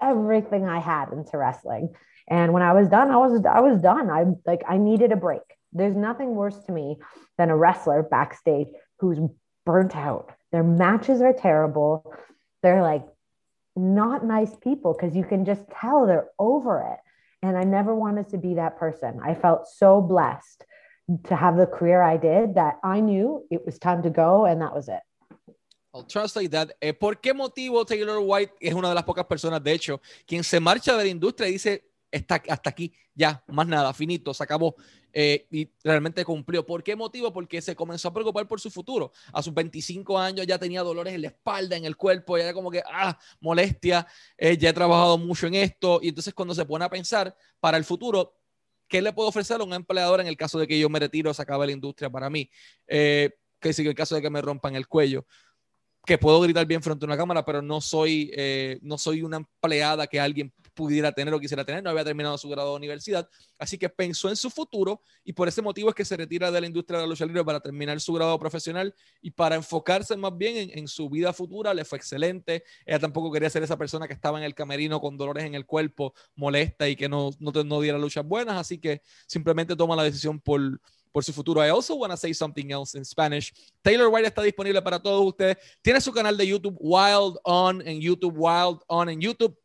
everything 0.00 0.68
i 0.68 0.78
had 0.78 1.10
into 1.10 1.38
wrestling. 1.38 1.94
And 2.28 2.52
when 2.52 2.62
i 2.62 2.74
was 2.74 2.88
done 2.88 3.10
i 3.10 3.16
was 3.16 3.42
i 3.46 3.60
was 3.60 3.80
done. 3.80 4.10
I 4.10 4.26
like 4.46 4.62
i 4.68 4.76
needed 4.76 5.10
a 5.10 5.16
break. 5.16 5.42
There's 5.72 5.96
nothing 5.96 6.34
worse 6.34 6.58
to 6.66 6.72
me 6.72 6.98
than 7.38 7.48
a 7.48 7.56
wrestler 7.56 8.02
backstage 8.02 8.68
who's 8.98 9.18
burnt 9.64 9.96
out. 9.96 10.32
Their 10.50 10.62
matches 10.62 11.22
are 11.22 11.32
terrible. 11.32 12.14
They're 12.62 12.82
like 12.82 13.06
not 13.74 14.22
nice 14.22 14.54
people 14.56 14.92
because 14.92 15.16
you 15.16 15.24
can 15.24 15.46
just 15.46 15.62
tell 15.70 16.06
they're 16.06 16.28
over 16.38 16.92
it 16.92 16.98
and 17.42 17.56
I 17.56 17.64
never 17.64 17.94
wanted 17.94 18.28
to 18.30 18.38
be 18.38 18.54
that 18.54 18.78
person. 18.78 19.20
I 19.22 19.34
felt 19.34 19.66
so 19.66 20.00
blessed 20.00 20.64
to 21.24 21.36
have 21.36 21.56
the 21.56 21.66
career 21.66 22.00
I 22.00 22.16
did 22.16 22.54
that 22.54 22.78
I 22.84 23.00
knew 23.00 23.44
it 23.50 23.66
was 23.66 23.78
time 23.78 24.02
to 24.02 24.10
go 24.10 24.46
and 24.46 24.60
that 24.62 24.74
was 24.74 24.88
it. 24.88 25.00
I'll 25.94 26.04
translate 26.04 26.50
that. 26.52 26.74
Eh, 26.80 26.94
¿Por 26.94 27.16
qué 27.16 27.34
motivo 27.34 27.84
Taylor 27.84 28.18
Wilde 28.18 28.52
es 28.60 28.72
una 28.72 28.88
de 28.88 28.94
las 28.94 29.04
pocas 29.04 29.26
personas, 29.26 29.62
de 29.62 29.72
hecho, 29.72 30.00
quien 30.26 30.42
se 30.42 30.58
marcha 30.58 30.96
de 30.96 31.04
la 31.04 31.10
industria 31.10 31.48
y 31.48 31.52
dice, 31.52 31.84
está 32.12 32.40
hasta 32.48 32.70
aquí, 32.70 32.92
ya, 33.14 33.42
más 33.48 33.66
nada, 33.66 33.92
finito, 33.92 34.32
se 34.32 34.44
acabó. 34.44 34.76
Eh, 35.14 35.46
y 35.50 35.70
realmente 35.82 36.24
cumplió. 36.24 36.64
¿Por 36.64 36.82
qué 36.82 36.94
motivo? 36.94 37.32
Porque 37.32 37.60
se 37.60 37.74
comenzó 37.74 38.08
a 38.08 38.14
preocupar 38.14 38.46
por 38.46 38.60
su 38.60 38.70
futuro. 38.70 39.12
A 39.32 39.42
sus 39.42 39.52
25 39.52 40.18
años 40.18 40.46
ya 40.46 40.58
tenía 40.58 40.82
dolores 40.82 41.14
en 41.14 41.22
la 41.22 41.28
espalda, 41.28 41.76
en 41.76 41.84
el 41.84 41.96
cuerpo, 41.96 42.38
ya 42.38 42.44
era 42.44 42.54
como 42.54 42.70
que, 42.70 42.82
ah, 42.86 43.18
molestia, 43.40 44.06
eh, 44.36 44.56
ya 44.56 44.70
he 44.70 44.72
trabajado 44.72 45.18
mucho 45.18 45.46
en 45.46 45.54
esto. 45.54 46.00
Y 46.02 46.08
entonces 46.08 46.32
cuando 46.32 46.54
se 46.54 46.64
pone 46.64 46.84
a 46.84 46.90
pensar 46.90 47.34
para 47.60 47.76
el 47.76 47.84
futuro, 47.84 48.38
¿qué 48.88 49.02
le 49.02 49.12
puedo 49.12 49.28
ofrecer 49.28 49.60
a 49.60 49.64
un 49.64 49.74
empleador 49.74 50.20
en 50.20 50.26
el 50.26 50.36
caso 50.36 50.58
de 50.58 50.66
que 50.66 50.78
yo 50.78 50.88
me 50.88 50.98
retiro, 50.98 51.32
se 51.34 51.42
acabe 51.42 51.66
la 51.66 51.72
industria 51.72 52.10
para 52.10 52.30
mí? 52.30 52.50
Eh, 52.86 53.30
que 53.58 53.72
sigue 53.72 53.90
el 53.90 53.94
caso 53.94 54.14
de 54.14 54.22
que 54.22 54.30
me 54.30 54.40
rompan 54.42 54.74
el 54.76 54.86
cuello 54.86 55.26
que 56.04 56.18
puedo 56.18 56.40
gritar 56.40 56.66
bien 56.66 56.82
frente 56.82 57.04
a 57.04 57.06
una 57.06 57.16
cámara, 57.16 57.44
pero 57.44 57.62
no 57.62 57.80
soy, 57.80 58.30
eh, 58.34 58.78
no 58.82 58.98
soy 58.98 59.22
una 59.22 59.36
empleada 59.36 60.06
que 60.06 60.18
alguien 60.18 60.52
pudiera 60.74 61.12
tener 61.12 61.32
o 61.34 61.40
quisiera 61.40 61.64
tener, 61.64 61.82
no 61.82 61.90
había 61.90 62.04
terminado 62.04 62.36
su 62.38 62.48
grado 62.48 62.70
de 62.70 62.76
universidad, 62.76 63.28
así 63.58 63.78
que 63.78 63.88
pensó 63.88 64.28
en 64.28 64.36
su 64.36 64.50
futuro 64.50 65.02
y 65.24 65.32
por 65.32 65.48
ese 65.48 65.62
motivo 65.62 65.88
es 65.88 65.94
que 65.94 66.04
se 66.04 66.16
retira 66.16 66.50
de 66.50 66.60
la 66.60 66.66
industria 66.66 66.98
de 66.98 67.04
la 67.04 67.08
lucha 67.08 67.26
libre 67.26 67.44
para 67.44 67.60
terminar 67.60 68.00
su 68.00 68.12
grado 68.12 68.38
profesional 68.38 68.94
y 69.20 69.30
para 69.30 69.56
enfocarse 69.56 70.16
más 70.16 70.36
bien 70.36 70.70
en, 70.72 70.88
su 70.88 71.08
vida 71.08 71.32
futura, 71.32 71.72
le 71.74 71.84
fue 71.84 71.98
excelente, 71.98 72.64
ella 72.84 72.98
tampoco 72.98 73.30
quería 73.30 73.48
ser 73.50 73.62
esa 73.62 73.76
persona 73.76 74.06
que 74.06 74.14
estaba 74.14 74.38
en 74.38 74.44
el 74.44 74.54
camerino 74.54 75.00
con 75.00 75.16
dolores 75.16 75.44
en 75.44 75.54
el 75.54 75.66
cuerpo, 75.66 76.14
molesta 76.34 76.88
y 76.88 76.96
que 76.96 77.08
no, 77.08 77.30
no, 77.38 77.52
no 77.52 77.80
diera 77.80 77.98
luchas 77.98 78.26
buenas, 78.26 78.56
así 78.56 78.78
que 78.78 79.02
simplemente 79.26 79.76
toma 79.76 79.96
la 79.96 80.02
decisión 80.02 80.40
por 80.40 80.80
por 81.12 81.22
su 81.22 81.32
futuro. 81.32 81.64
I 81.64 81.68
also 81.68 81.94
want 81.94 82.10
to 82.10 82.16
say 82.16 82.32
something 82.32 82.70
else 82.70 82.94
in 82.96 83.04
Spanish. 83.04 83.52
Taylor 83.82 84.08
White 84.08 84.26
está 84.26 84.42
disponible 84.42 84.80
para 84.82 84.98
todos 84.98 85.24
ustedes. 85.26 85.58
Tiene 85.82 86.00
su 86.00 86.12
canal 86.12 86.36
de 86.36 86.46
YouTube 86.46 86.76
Wild 86.80 87.36
On 87.44 87.86
en 87.86 88.00
YouTube, 88.00 88.34
Wild 88.34 88.80
On 88.88 89.08
en 89.08 89.20
YouTube. 89.20 89.56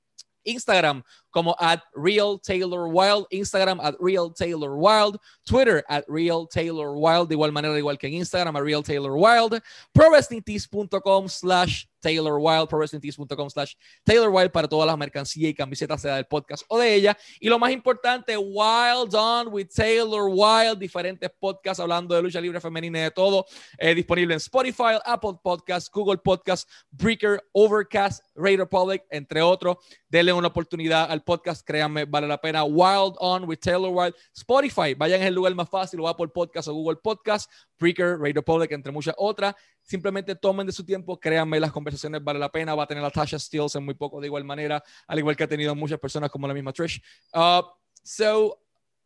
Instagram 0.48 1.04
como 1.32 1.56
at 1.60 1.82
Real 1.94 2.40
Taylor 2.40 2.88
Wild, 2.88 3.28
Instagram 3.32 3.80
at 3.82 3.96
Real 4.00 4.34
Taylor 4.34 4.76
Wild, 4.76 5.18
Twitter 5.46 5.84
at 5.90 6.04
Real 6.08 6.48
Taylor 6.48 6.96
Wild, 6.96 7.30
de 7.30 7.36
igual 7.36 7.52
manera, 7.52 7.78
igual 7.78 7.98
que 7.98 8.08
en 8.08 8.13
Instagram, 8.13 8.56
a 8.56 8.62
Real 8.62 8.84
Taylor 8.84 9.13
Wild, 9.13 9.62
ProWrestlingTees.com 9.94 11.28
slash 11.28 11.86
Taylor 12.02 12.40
Wild, 12.40 12.70
ProWrestlingTees.com 12.70 13.50
slash 13.50 13.74
Taylor 14.04 14.30
Wild 14.30 14.52
para 14.52 14.68
todas 14.68 14.88
las 14.88 14.98
mercancías 14.98 15.52
y 15.52 15.54
camisetas, 15.54 16.02
sea 16.02 16.16
del 16.16 16.26
podcast 16.26 16.63
o 16.68 16.80
de 16.80 16.94
ella. 16.94 17.18
Y 17.40 17.50
lo 17.50 17.60
más 17.60 17.72
importante, 17.72 18.38
Wild 18.38 19.13
On 19.16 19.48
with 19.52 19.68
Taylor 19.74 20.30
Wild, 20.30 20.80
diferentes 20.80 21.30
podcasts 21.40 21.80
hablando 21.80 22.16
de 22.16 22.22
lucha 22.22 22.40
libre 22.40 22.62
femenina 22.62 23.00
y 23.00 23.02
de 23.04 23.12
todo, 23.12 23.46
eh, 23.78 23.94
disponible 23.96 24.34
en 24.34 24.38
Spotify, 24.38 25.00
Apple 25.06 25.40
Podcasts, 25.44 25.90
Google 25.92 26.18
Podcasts, 26.18 26.68
Breaker, 26.92 27.44
Overcast, 27.54 28.24
Radio 28.36 28.68
Public, 28.68 29.04
entre 29.10 29.42
otros. 29.42 29.78
Denle 30.08 30.34
una 30.34 30.48
oportunidad 30.48 31.12
al 31.12 31.24
podcast, 31.28 31.68
créanme, 31.68 32.06
vale 32.06 32.26
la 32.26 32.40
pena. 32.40 32.63
Wild 32.63 33.16
On 33.20 33.44
with 33.44 33.60
Taylor 33.60 33.92
Wild. 33.92 34.16
Spotify, 34.34 34.94
vayan 34.94 35.22
en 35.22 35.28
el 35.28 35.36
lugar 35.36 35.54
más 35.54 35.70
fácil, 35.70 36.00
o 36.00 36.08
Apple 36.08 36.30
Podcast 36.30 36.70
o 36.70 36.74
Google 36.74 36.98
Podcast, 37.04 37.52
Breaker, 37.78 38.18
Radio 38.18 38.42
Public, 38.42 38.72
entre 38.72 38.94
muchas 38.94 39.13
otras. 39.18 39.54
Simplemente 39.82 40.36
tomen 40.36 40.66
de 40.66 40.72
su 40.72 40.86
tiempo, 40.86 41.20
créanme, 41.20 41.60
las 41.60 41.74
conversaciones 41.74 42.24
vale 42.24 42.40
la 42.40 42.50
pena. 42.50 42.76
Va 42.76 42.84
a 42.84 42.88
tener 42.88 43.04
a 43.04 43.12
Tasha 43.12 43.38
Steels 43.38 43.76
en 43.76 43.84
muy 43.84 43.94
poco 43.96 44.22
de 44.22 44.28
igual 44.28 44.46
manera, 44.46 44.82
al 45.08 45.20
igual 45.20 45.36
que 45.36 45.44
ha 45.44 45.48
tenido 45.48 45.76
muchas 45.76 46.00
personas 46.00 46.30
como 46.30 46.48
la 46.48 46.54
misma 46.54 46.72
Trish. 46.72 47.02
Uh, 47.34 47.62
so, 48.04 48.60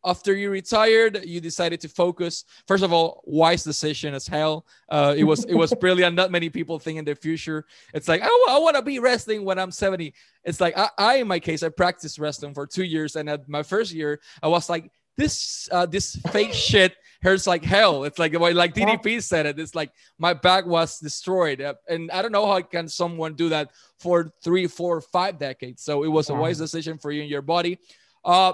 after 0.04 0.34
you 0.34 0.50
retired, 0.50 1.24
you 1.24 1.40
decided 1.40 1.80
to 1.80 1.88
focus. 1.88 2.44
First 2.66 2.82
of 2.82 2.92
all, 2.92 3.22
wise 3.24 3.64
decision 3.64 4.14
as 4.14 4.26
hell. 4.26 4.66
Uh, 4.88 5.14
it 5.16 5.24
was 5.24 5.44
it 5.44 5.54
was 5.54 5.72
brilliant. 5.80 6.16
Not 6.16 6.30
many 6.30 6.50
people 6.50 6.78
think 6.78 6.98
in 6.98 7.04
their 7.04 7.16
future. 7.16 7.64
It's 7.94 8.08
like 8.08 8.22
oh, 8.24 8.48
I 8.50 8.58
want 8.58 8.76
to 8.76 8.82
be 8.82 8.98
wrestling 8.98 9.44
when 9.44 9.58
I'm 9.58 9.70
70. 9.70 10.14
It's 10.44 10.60
like 10.60 10.76
I, 10.76 10.88
I, 10.98 11.14
in 11.16 11.28
my 11.28 11.38
case, 11.38 11.62
I 11.62 11.68
practiced 11.68 12.18
wrestling 12.18 12.54
for 12.54 12.66
two 12.66 12.84
years, 12.84 13.16
and 13.16 13.28
at 13.28 13.48
my 13.48 13.62
first 13.62 13.92
year, 13.92 14.20
I 14.42 14.48
was 14.48 14.68
like 14.68 14.90
this 15.16 15.68
uh, 15.70 15.86
this 15.86 16.16
fake 16.32 16.52
shit 16.68 16.96
hurts 17.22 17.46
like 17.46 17.64
hell. 17.64 18.04
It's 18.04 18.18
like 18.18 18.34
like 18.38 18.74
DDP 18.74 19.22
said 19.22 19.46
it. 19.46 19.58
It's 19.58 19.74
like 19.74 19.92
my 20.18 20.34
back 20.34 20.66
was 20.66 20.98
destroyed, 20.98 21.60
and 21.88 22.10
I 22.10 22.22
don't 22.22 22.32
know 22.32 22.46
how 22.46 22.60
can 22.60 22.88
someone 22.88 23.34
do 23.34 23.48
that 23.50 23.70
for 23.98 24.32
three, 24.42 24.66
four, 24.66 25.00
five 25.00 25.38
decades. 25.38 25.82
So 25.82 26.02
it 26.02 26.08
was 26.08 26.30
a 26.30 26.34
wise 26.34 26.58
decision 26.58 26.98
for 26.98 27.12
you 27.12 27.22
and 27.22 27.30
your 27.30 27.42
body. 27.42 27.78
Uh, 28.24 28.52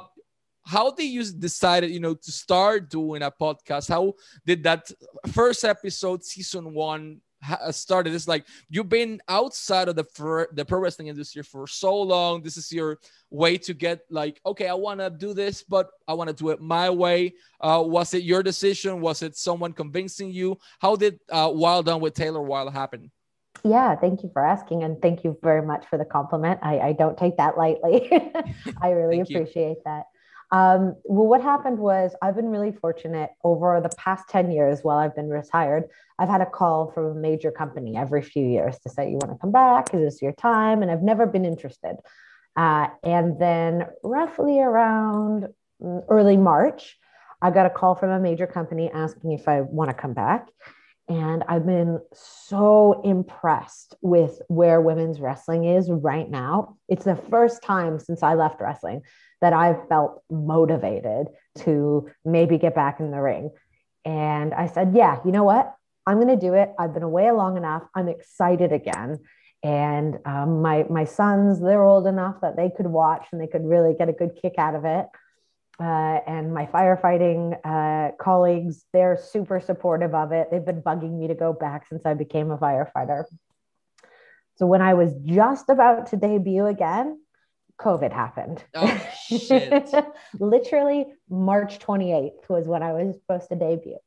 how 0.68 0.90
did 0.90 1.04
you 1.04 1.24
decided 1.32 1.90
you 1.90 2.00
know 2.00 2.14
to 2.14 2.30
start 2.30 2.90
doing 2.90 3.22
a 3.22 3.30
podcast 3.30 3.88
how 3.88 4.12
did 4.44 4.62
that 4.62 4.90
first 5.32 5.64
episode 5.64 6.22
season 6.22 6.74
one 6.74 7.20
uh, 7.48 7.72
started 7.72 8.12
it's 8.12 8.28
like 8.28 8.44
you've 8.68 8.88
been 8.88 9.20
outside 9.28 9.88
of 9.88 9.96
the 9.96 10.04
the 10.52 10.64
pro 10.64 10.80
wrestling 10.80 11.08
industry 11.08 11.42
for 11.42 11.66
so 11.66 11.96
long 11.96 12.42
this 12.42 12.56
is 12.58 12.70
your 12.70 12.98
way 13.30 13.56
to 13.56 13.72
get 13.72 14.00
like 14.10 14.40
okay 14.44 14.68
i 14.68 14.74
want 14.74 15.00
to 15.00 15.08
do 15.08 15.32
this 15.32 15.62
but 15.62 15.88
i 16.06 16.12
want 16.12 16.28
to 16.28 16.34
do 16.34 16.50
it 16.50 16.60
my 16.60 16.90
way 16.90 17.32
uh, 17.60 17.82
was 17.84 18.12
it 18.12 18.22
your 18.22 18.42
decision 18.42 19.00
was 19.00 19.22
it 19.22 19.36
someone 19.36 19.72
convincing 19.72 20.30
you 20.30 20.58
how 20.80 20.94
did 20.96 21.18
uh, 21.30 21.50
Wilde 21.52 21.88
On 21.88 22.00
with 22.00 22.14
Taylor 22.14 22.42
Wilde 22.42 22.72
happen 22.72 23.10
yeah, 23.64 23.96
thank 23.96 24.22
you 24.22 24.30
for 24.32 24.44
asking. 24.44 24.84
And 24.84 25.02
thank 25.02 25.24
you 25.24 25.36
very 25.42 25.62
much 25.66 25.84
for 25.86 25.98
the 25.98 26.04
compliment. 26.04 26.60
I, 26.62 26.78
I 26.78 26.92
don't 26.92 27.18
take 27.18 27.36
that 27.38 27.58
lightly. 27.58 28.08
I 28.82 28.90
really 28.90 29.18
appreciate 29.20 29.78
you. 29.78 29.82
that. 29.84 30.04
Um, 30.50 30.96
well, 31.04 31.26
what 31.26 31.42
happened 31.42 31.78
was 31.78 32.14
I've 32.22 32.34
been 32.34 32.48
really 32.48 32.72
fortunate 32.72 33.30
over 33.44 33.80
the 33.82 33.94
past 33.98 34.28
10 34.30 34.50
years 34.50 34.80
while 34.82 34.96
I've 34.96 35.14
been 35.14 35.28
retired. 35.28 35.84
I've 36.18 36.28
had 36.28 36.40
a 36.40 36.46
call 36.46 36.90
from 36.90 37.06
a 37.06 37.14
major 37.14 37.50
company 37.50 37.96
every 37.96 38.22
few 38.22 38.46
years 38.46 38.78
to 38.80 38.88
say, 38.88 39.10
You 39.10 39.18
want 39.18 39.32
to 39.32 39.38
come 39.38 39.52
back? 39.52 39.92
Is 39.94 40.00
this 40.00 40.22
your 40.22 40.32
time? 40.32 40.82
And 40.82 40.90
I've 40.90 41.02
never 41.02 41.26
been 41.26 41.44
interested. 41.44 41.96
Uh, 42.56 42.88
and 43.04 43.38
then, 43.38 43.86
roughly 44.02 44.60
around 44.60 45.48
mm, 45.82 46.02
early 46.08 46.36
March, 46.36 46.96
I 47.42 47.50
got 47.50 47.66
a 47.66 47.70
call 47.70 47.94
from 47.94 48.10
a 48.10 48.18
major 48.18 48.46
company 48.46 48.90
asking 48.90 49.32
if 49.32 49.46
I 49.46 49.60
want 49.60 49.90
to 49.90 49.94
come 49.94 50.14
back. 50.14 50.48
And 51.08 51.44
I've 51.48 51.64
been 51.64 52.00
so 52.12 53.00
impressed 53.02 53.94
with 54.02 54.42
where 54.48 54.80
women's 54.80 55.20
wrestling 55.20 55.64
is 55.64 55.88
right 55.90 56.28
now. 56.28 56.76
It's 56.88 57.04
the 57.04 57.16
first 57.16 57.62
time 57.62 57.98
since 57.98 58.22
I 58.22 58.34
left 58.34 58.60
wrestling 58.60 59.02
that 59.40 59.52
I've 59.52 59.88
felt 59.88 60.22
motivated 60.30 61.28
to 61.60 62.08
maybe 62.24 62.58
get 62.58 62.74
back 62.74 63.00
in 63.00 63.10
the 63.10 63.20
ring. 63.20 63.50
And 64.04 64.54
I 64.54 64.66
said, 64.66 64.92
yeah, 64.94 65.18
you 65.24 65.32
know 65.32 65.44
what? 65.44 65.74
I'm 66.06 66.16
going 66.16 66.28
to 66.28 66.36
do 66.36 66.54
it. 66.54 66.72
I've 66.78 66.94
been 66.94 67.02
away 67.02 67.30
long 67.30 67.56
enough. 67.56 67.82
I'm 67.94 68.08
excited 68.08 68.72
again. 68.72 69.18
And 69.62 70.18
um, 70.24 70.62
my 70.62 70.86
my 70.88 71.04
sons, 71.04 71.60
they're 71.60 71.82
old 71.82 72.06
enough 72.06 72.36
that 72.42 72.56
they 72.56 72.70
could 72.74 72.86
watch 72.86 73.26
and 73.32 73.40
they 73.40 73.48
could 73.48 73.64
really 73.64 73.94
get 73.98 74.08
a 74.08 74.12
good 74.12 74.38
kick 74.40 74.54
out 74.56 74.76
of 74.76 74.84
it. 74.84 75.06
Uh, 75.80 76.20
and 76.26 76.54
my 76.54 76.66
firefighting 76.66 77.58
uh, 77.64 78.12
colleagues, 78.16 78.84
they're 78.92 79.16
super 79.16 79.60
supportive 79.60 80.14
of 80.14 80.32
it. 80.32 80.48
They've 80.50 80.64
been 80.64 80.82
bugging 80.82 81.18
me 81.18 81.28
to 81.28 81.34
go 81.34 81.52
back 81.52 81.86
since 81.88 82.06
I 82.06 82.14
became 82.14 82.50
a 82.50 82.58
firefighter. 82.58 83.24
So 84.56 84.66
when 84.66 84.82
I 84.82 84.94
was 84.94 85.14
just 85.24 85.68
about 85.68 86.08
to 86.08 86.16
debut 86.16 86.66
again, 86.66 87.20
COVID 87.80 88.12
happened. 88.12 88.64
Oh, 88.74 89.06
shit. 89.14 89.90
Literally, 90.40 91.06
March 91.30 91.78
28th 91.78 92.48
was 92.48 92.66
when 92.66 92.82
I 92.82 92.92
was 92.92 93.16
supposed 93.16 93.48
to 93.50 93.56
debut. 93.56 93.98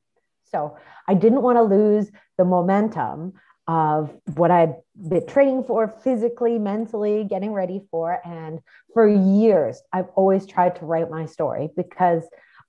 So 0.52 0.78
I 1.08 1.14
didn't 1.14 1.42
want 1.42 1.58
to 1.58 1.64
lose 1.64 2.12
the 2.38 2.46
momentum 2.46 3.34
of 3.68 4.14
what 4.36 4.52
I'd 4.52 4.76
been 4.96 5.26
training 5.26 5.64
for 5.64 5.88
physically, 5.88 6.60
mentally, 6.60 7.24
getting 7.24 7.54
ready 7.54 7.82
for. 7.90 8.20
And 8.26 8.60
for 8.94 9.08
years, 9.08 9.82
I've 9.94 10.10
always 10.16 10.46
tried 10.46 10.76
to 10.78 10.86
write 10.86 11.10
my 11.10 11.26
story 11.26 11.70
because 11.78 12.24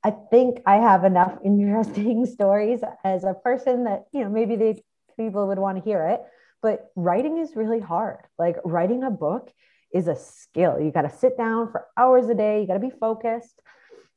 I 0.04 0.12
think 0.30 0.60
I 0.66 0.76
have 0.76 1.04
enough 1.04 1.38
interesting 1.44 2.26
stories 2.26 2.80
as 3.04 3.24
a 3.24 3.34
person 3.34 3.84
that, 3.84 4.04
you 4.12 4.22
know, 4.22 4.30
maybe 4.30 4.56
the 4.56 4.80
people 5.16 5.48
would 5.48 5.58
want 5.58 5.78
to 5.78 5.84
hear 5.84 6.06
it. 6.06 6.20
But 6.62 6.92
writing 6.94 7.38
is 7.38 7.56
really 7.56 7.80
hard. 7.80 8.18
Like 8.38 8.56
writing 8.64 9.02
a 9.02 9.10
book 9.10 9.50
is 9.92 10.08
a 10.08 10.16
skill. 10.16 10.80
You 10.80 10.90
got 10.90 11.02
to 11.02 11.10
sit 11.10 11.36
down 11.36 11.70
for 11.70 11.86
hours 11.96 12.28
a 12.28 12.34
day, 12.34 12.60
you 12.60 12.66
got 12.66 12.74
to 12.74 12.80
be 12.80 12.90
focused. 12.90 13.60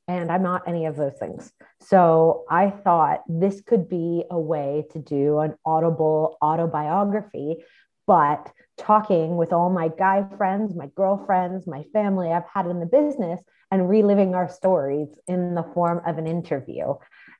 And 0.07 0.31
I'm 0.31 0.43
not 0.43 0.67
any 0.67 0.85
of 0.85 0.95
those 0.95 1.15
things. 1.19 1.51
So 1.81 2.45
I 2.49 2.69
thought 2.69 3.23
this 3.27 3.61
could 3.61 3.89
be 3.89 4.23
a 4.29 4.39
way 4.39 4.85
to 4.91 4.99
do 4.99 5.39
an 5.39 5.55
audible 5.65 6.37
autobiography, 6.43 7.63
but 8.05 8.51
talking 8.77 9.35
with 9.35 9.51
all 9.51 9.71
my 9.71 9.87
guy 9.87 10.23
friends, 10.37 10.75
my 10.75 10.89
girlfriends, 10.95 11.65
my 11.65 11.83
family 11.91 12.31
I've 12.31 12.43
had 12.53 12.67
in 12.67 12.79
the 12.79 12.85
business, 12.85 13.41
and 13.71 13.89
reliving 13.89 14.35
our 14.35 14.47
stories 14.47 15.07
in 15.27 15.55
the 15.55 15.65
form 15.73 16.01
of 16.05 16.19
an 16.19 16.27
interview. 16.27 16.93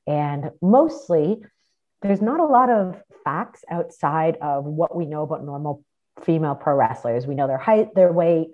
And 0.08 0.50
mostly, 0.62 1.44
there's 2.02 2.22
not 2.22 2.40
a 2.40 2.46
lot 2.46 2.70
of 2.70 3.02
facts 3.24 3.64
outside 3.70 4.38
of 4.42 4.66
what 4.66 4.96
we 4.96 5.06
know 5.06 5.22
about 5.22 5.44
normal 5.44 5.84
female 6.24 6.56
pro 6.56 6.76
wrestlers. 6.76 7.28
We 7.28 7.36
know 7.36 7.48
their 7.48 7.58
height, 7.58 7.94
their 7.96 8.12
weight, 8.12 8.50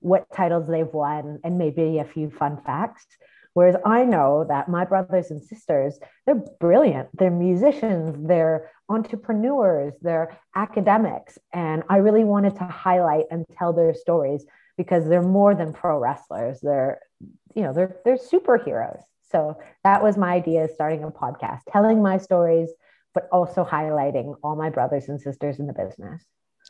what 0.00 0.26
titles 0.34 0.66
they've 0.66 0.92
won, 0.92 1.40
and 1.44 1.58
maybe 1.58 1.98
a 1.98 2.04
few 2.04 2.30
fun 2.30 2.60
facts. 2.64 3.06
Whereas 3.54 3.76
I 3.84 4.04
know 4.04 4.44
that 4.48 4.68
my 4.68 4.84
brothers 4.84 5.30
and 5.30 5.40
sisters, 5.40 5.98
they're 6.26 6.42
brilliant. 6.60 7.08
They're 7.16 7.30
musicians, 7.30 8.26
they're 8.26 8.70
entrepreneurs, 8.88 9.94
they're 10.02 10.36
academics. 10.54 11.38
And 11.52 11.84
I 11.88 11.98
really 11.98 12.24
wanted 12.24 12.56
to 12.56 12.64
highlight 12.64 13.26
and 13.30 13.46
tell 13.56 13.72
their 13.72 13.94
stories 13.94 14.44
because 14.76 15.08
they're 15.08 15.22
more 15.22 15.54
than 15.54 15.72
pro 15.72 15.98
wrestlers. 15.98 16.60
They're, 16.60 16.98
you 17.54 17.62
know, 17.62 17.72
they're 17.72 17.96
they're 18.04 18.16
superheroes. 18.16 19.02
So 19.30 19.56
that 19.84 20.02
was 20.02 20.16
my 20.16 20.34
idea 20.34 20.68
starting 20.72 21.04
a 21.04 21.10
podcast, 21.10 21.60
telling 21.68 22.02
my 22.02 22.18
stories, 22.18 22.70
but 23.14 23.28
also 23.32 23.64
highlighting 23.64 24.34
all 24.42 24.56
my 24.56 24.70
brothers 24.70 25.08
and 25.08 25.20
sisters 25.20 25.60
in 25.60 25.66
the 25.66 25.72
business. 25.72 26.24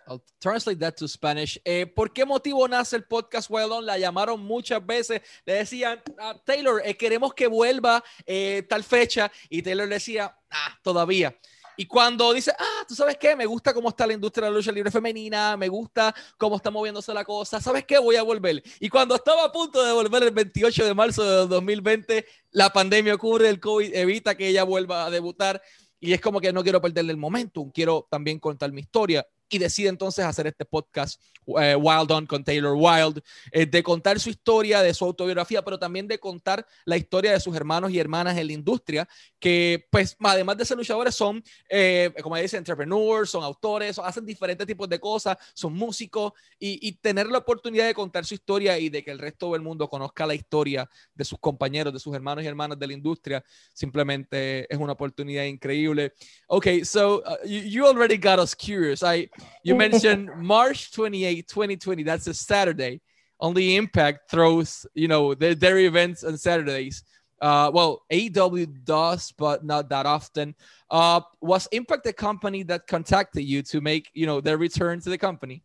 I'll 0.06 0.22
translate 0.38 0.78
that 0.80 0.94
to 0.96 1.08
Spanish. 1.08 1.60
Eh, 1.64 1.86
¿Por 1.86 2.12
qué 2.12 2.24
motivo 2.24 2.66
nace 2.68 2.96
el 2.96 3.04
podcast 3.04 3.50
Wild 3.50 3.72
On? 3.72 3.86
La 3.86 3.98
llamaron 3.98 4.40
muchas 4.40 4.84
veces. 4.84 5.22
Le 5.44 5.54
decían, 5.54 6.02
ah, 6.18 6.36
Taylor, 6.44 6.82
eh, 6.84 6.96
queremos 6.96 7.34
que 7.34 7.46
vuelva 7.46 8.02
eh, 8.26 8.64
tal 8.68 8.84
fecha. 8.84 9.30
Y 9.48 9.62
Taylor 9.62 9.88
le 9.88 9.94
decía, 9.94 10.36
ah, 10.50 10.78
todavía. 10.82 11.36
Y 11.76 11.86
cuando 11.86 12.32
dice, 12.32 12.52
ah, 12.56 12.84
tú 12.86 12.94
sabes 12.94 13.16
qué, 13.16 13.34
me 13.34 13.46
gusta 13.46 13.74
cómo 13.74 13.88
está 13.88 14.06
la 14.06 14.12
industria 14.12 14.44
de 14.46 14.52
la 14.52 14.56
lucha 14.58 14.70
libre 14.70 14.92
femenina, 14.92 15.56
me 15.56 15.68
gusta 15.68 16.14
cómo 16.36 16.56
está 16.56 16.70
moviéndose 16.70 17.12
la 17.12 17.24
cosa, 17.24 17.60
¿sabes 17.60 17.84
qué? 17.84 17.98
Voy 17.98 18.14
a 18.14 18.22
volver. 18.22 18.62
Y 18.78 18.88
cuando 18.88 19.16
estaba 19.16 19.44
a 19.44 19.50
punto 19.50 19.84
de 19.84 19.92
volver 19.92 20.22
el 20.22 20.30
28 20.30 20.84
de 20.84 20.94
marzo 20.94 21.24
de 21.24 21.48
2020, 21.48 22.24
la 22.52 22.70
pandemia 22.70 23.14
ocurre, 23.14 23.48
el 23.48 23.58
COVID 23.58 23.92
evita 23.92 24.36
que 24.36 24.46
ella 24.46 24.62
vuelva 24.62 25.06
a 25.06 25.10
debutar. 25.10 25.60
Y 25.98 26.12
es 26.12 26.20
como 26.20 26.40
que 26.40 26.52
no 26.52 26.62
quiero 26.62 26.80
perderle 26.80 27.10
el 27.10 27.16
momento, 27.16 27.68
quiero 27.74 28.06
también 28.08 28.38
contar 28.38 28.70
mi 28.70 28.82
historia 28.82 29.26
y 29.54 29.58
decide 29.58 29.88
entonces 29.88 30.24
hacer 30.24 30.48
este 30.48 30.64
podcast 30.64 31.20
eh, 31.60 31.76
Wild 31.76 32.10
On 32.10 32.26
con 32.26 32.42
Taylor 32.42 32.74
Wild, 32.76 33.22
eh, 33.52 33.66
de 33.66 33.82
contar 33.82 34.18
su 34.18 34.30
historia, 34.30 34.82
de 34.82 34.92
su 34.94 35.04
autobiografía, 35.04 35.62
pero 35.62 35.78
también 35.78 36.08
de 36.08 36.18
contar 36.18 36.66
la 36.84 36.96
historia 36.96 37.32
de 37.32 37.38
sus 37.38 37.54
hermanos 37.54 37.92
y 37.92 37.98
hermanas 38.00 38.36
en 38.36 38.46
la 38.48 38.52
industria, 38.52 39.08
que 39.38 39.86
pues 39.90 40.16
además 40.20 40.56
de 40.56 40.64
ser 40.64 40.76
luchadores 40.76 41.14
son, 41.14 41.44
eh, 41.68 42.12
como 42.22 42.36
dice, 42.36 42.56
entrepreneurs, 42.56 43.30
son 43.30 43.44
autores, 43.44 43.98
hacen 43.98 44.26
diferentes 44.26 44.66
tipos 44.66 44.88
de 44.88 44.98
cosas, 44.98 45.36
son 45.54 45.74
músicos 45.74 46.32
y, 46.58 46.92
tener 47.04 47.26
la 47.26 47.38
oportunidad 47.38 47.86
de 47.86 47.92
contar 47.92 48.24
su 48.24 48.34
historia 48.34 48.78
y 48.78 48.88
de 48.88 49.04
que 49.04 49.10
el 49.10 49.18
resto 49.18 49.52
del 49.52 49.60
mundo 49.60 49.88
conozca 49.88 50.26
la 50.26 50.34
historia 50.34 50.88
de 51.14 51.24
sus 51.24 51.38
compañeros, 51.38 51.92
de 51.92 51.98
sus 51.98 52.14
hermanos 52.14 52.42
y 52.42 52.46
hermanas 52.46 52.78
de 52.78 52.86
la 52.86 52.92
industria, 52.94 53.44
simplemente 53.72 54.72
es 54.72 54.78
una 54.78 54.92
oportunidad 54.92 55.44
increíble. 55.44 56.14
Okay, 56.48 56.84
so 56.84 57.22
uh, 57.26 57.46
you, 57.46 57.60
you 57.60 57.86
already 57.86 58.16
got 58.16 58.38
us 58.38 58.54
curious. 58.54 59.02
I 59.02 59.28
you 59.62 59.74
mentioned 59.74 60.30
March 60.36 60.92
28, 60.92 61.48
2020. 61.48 62.02
That's 62.02 62.26
a 62.26 62.34
Saturday. 62.34 63.00
Only 63.40 63.76
Impact 63.76 64.30
throws, 64.30 64.86
you 64.94 65.08
know, 65.08 65.34
their, 65.34 65.54
their 65.54 65.78
events 65.78 66.24
on 66.24 66.36
Saturdays. 66.36 67.02
Uh, 67.40 67.70
well, 67.74 68.02
AEW 68.10 68.84
does, 68.84 69.32
but 69.32 69.64
not 69.64 69.88
that 69.90 70.06
often. 70.06 70.54
Uh, 70.90 71.20
was 71.40 71.66
Impact 71.72 72.04
the 72.04 72.12
company 72.12 72.62
that 72.64 72.86
contacted 72.86 73.44
you 73.44 73.62
to 73.62 73.80
make, 73.80 74.08
you 74.14 74.26
know, 74.26 74.40
their 74.40 74.56
return 74.56 75.00
to 75.00 75.10
the 75.10 75.18
company? 75.18 75.62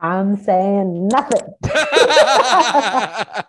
I'm 0.00 0.36
saying 0.36 1.08
nothing. 1.08 1.42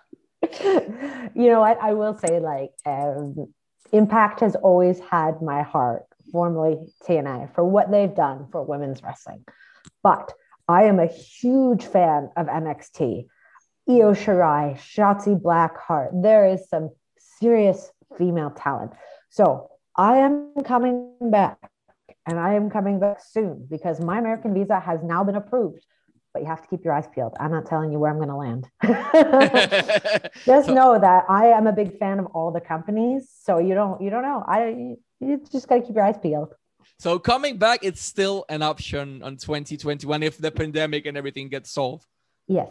you 1.34 1.50
know 1.50 1.60
what? 1.60 1.78
I 1.82 1.94
will 1.94 2.18
say, 2.18 2.40
like, 2.40 2.72
um, 2.86 3.54
Impact 3.92 4.40
has 4.42 4.56
always 4.56 5.00
had 5.00 5.42
my 5.42 5.62
heart 5.62 6.06
formerly 6.36 6.76
TNA, 7.08 7.56
for 7.56 7.64
what 7.64 7.90
they've 7.90 8.14
done 8.14 8.48
for 8.52 8.62
women's 8.62 9.02
wrestling. 9.02 9.46
But 10.04 10.34
I 10.68 10.84
am 10.84 11.00
a 11.00 11.08
huge 11.08 11.86
fan 11.86 12.30
of 12.36 12.48
NXT. 12.48 13.28
Io 13.88 14.14
Shirai, 14.14 14.76
Shotzi 14.76 15.40
Blackheart. 15.42 16.10
There 16.22 16.46
is 16.46 16.68
some 16.68 16.90
serious 17.40 17.90
female 18.18 18.50
talent. 18.50 18.92
So 19.30 19.70
I 19.96 20.18
am 20.18 20.52
coming 20.66 21.16
back 21.22 21.58
and 22.26 22.38
I 22.38 22.56
am 22.56 22.70
coming 22.70 23.00
back 23.00 23.22
soon 23.26 23.66
because 23.72 24.02
my 24.02 24.20
American 24.20 24.54
visa 24.54 24.78
has 24.82 25.00
now 25.04 25.24
been 25.24 25.36
approved. 25.36 25.86
But 26.36 26.42
you 26.42 26.50
have 26.50 26.62
to 26.64 26.68
keep 26.68 26.84
your 26.84 26.94
eyes 26.94 27.08
peeled. 27.08 27.34
I'm 27.40 27.52
not 27.52 27.66
telling 27.66 27.94
you 27.94 27.98
where 27.98 28.12
I'm 28.12 28.18
going 28.18 28.28
to 28.28 28.36
land. 28.36 28.68
Just 30.46 30.68
know 30.68 31.00
that 31.00 31.24
I 31.30 31.46
am 31.46 31.66
a 31.66 31.72
big 31.72 31.98
fan 31.98 32.20
of 32.20 32.26
all 32.36 32.52
the 32.52 32.60
companies. 32.60 33.30
So 33.42 33.60
you 33.60 33.74
don't 33.74 34.02
you 34.02 34.10
don't 34.10 34.22
know. 34.22 34.44
I 34.46 34.98
you 35.22 35.42
just 35.50 35.70
got 35.70 35.76
to 35.76 35.82
keep 35.82 35.96
your 35.96 36.04
eyes 36.04 36.18
peeled. 36.22 36.54
So 37.00 37.20
coming 37.20 37.58
back, 37.58 37.86
it's 37.86 38.02
still 38.02 38.44
an 38.50 38.64
option 38.64 39.24
on 39.24 39.38
2021 39.38 40.24
if 40.24 40.38
the 40.38 40.52
pandemic 40.52 41.06
and 41.06 41.16
everything 41.16 41.48
gets 41.48 41.72
solved. 41.72 42.06
Yes. 42.50 42.68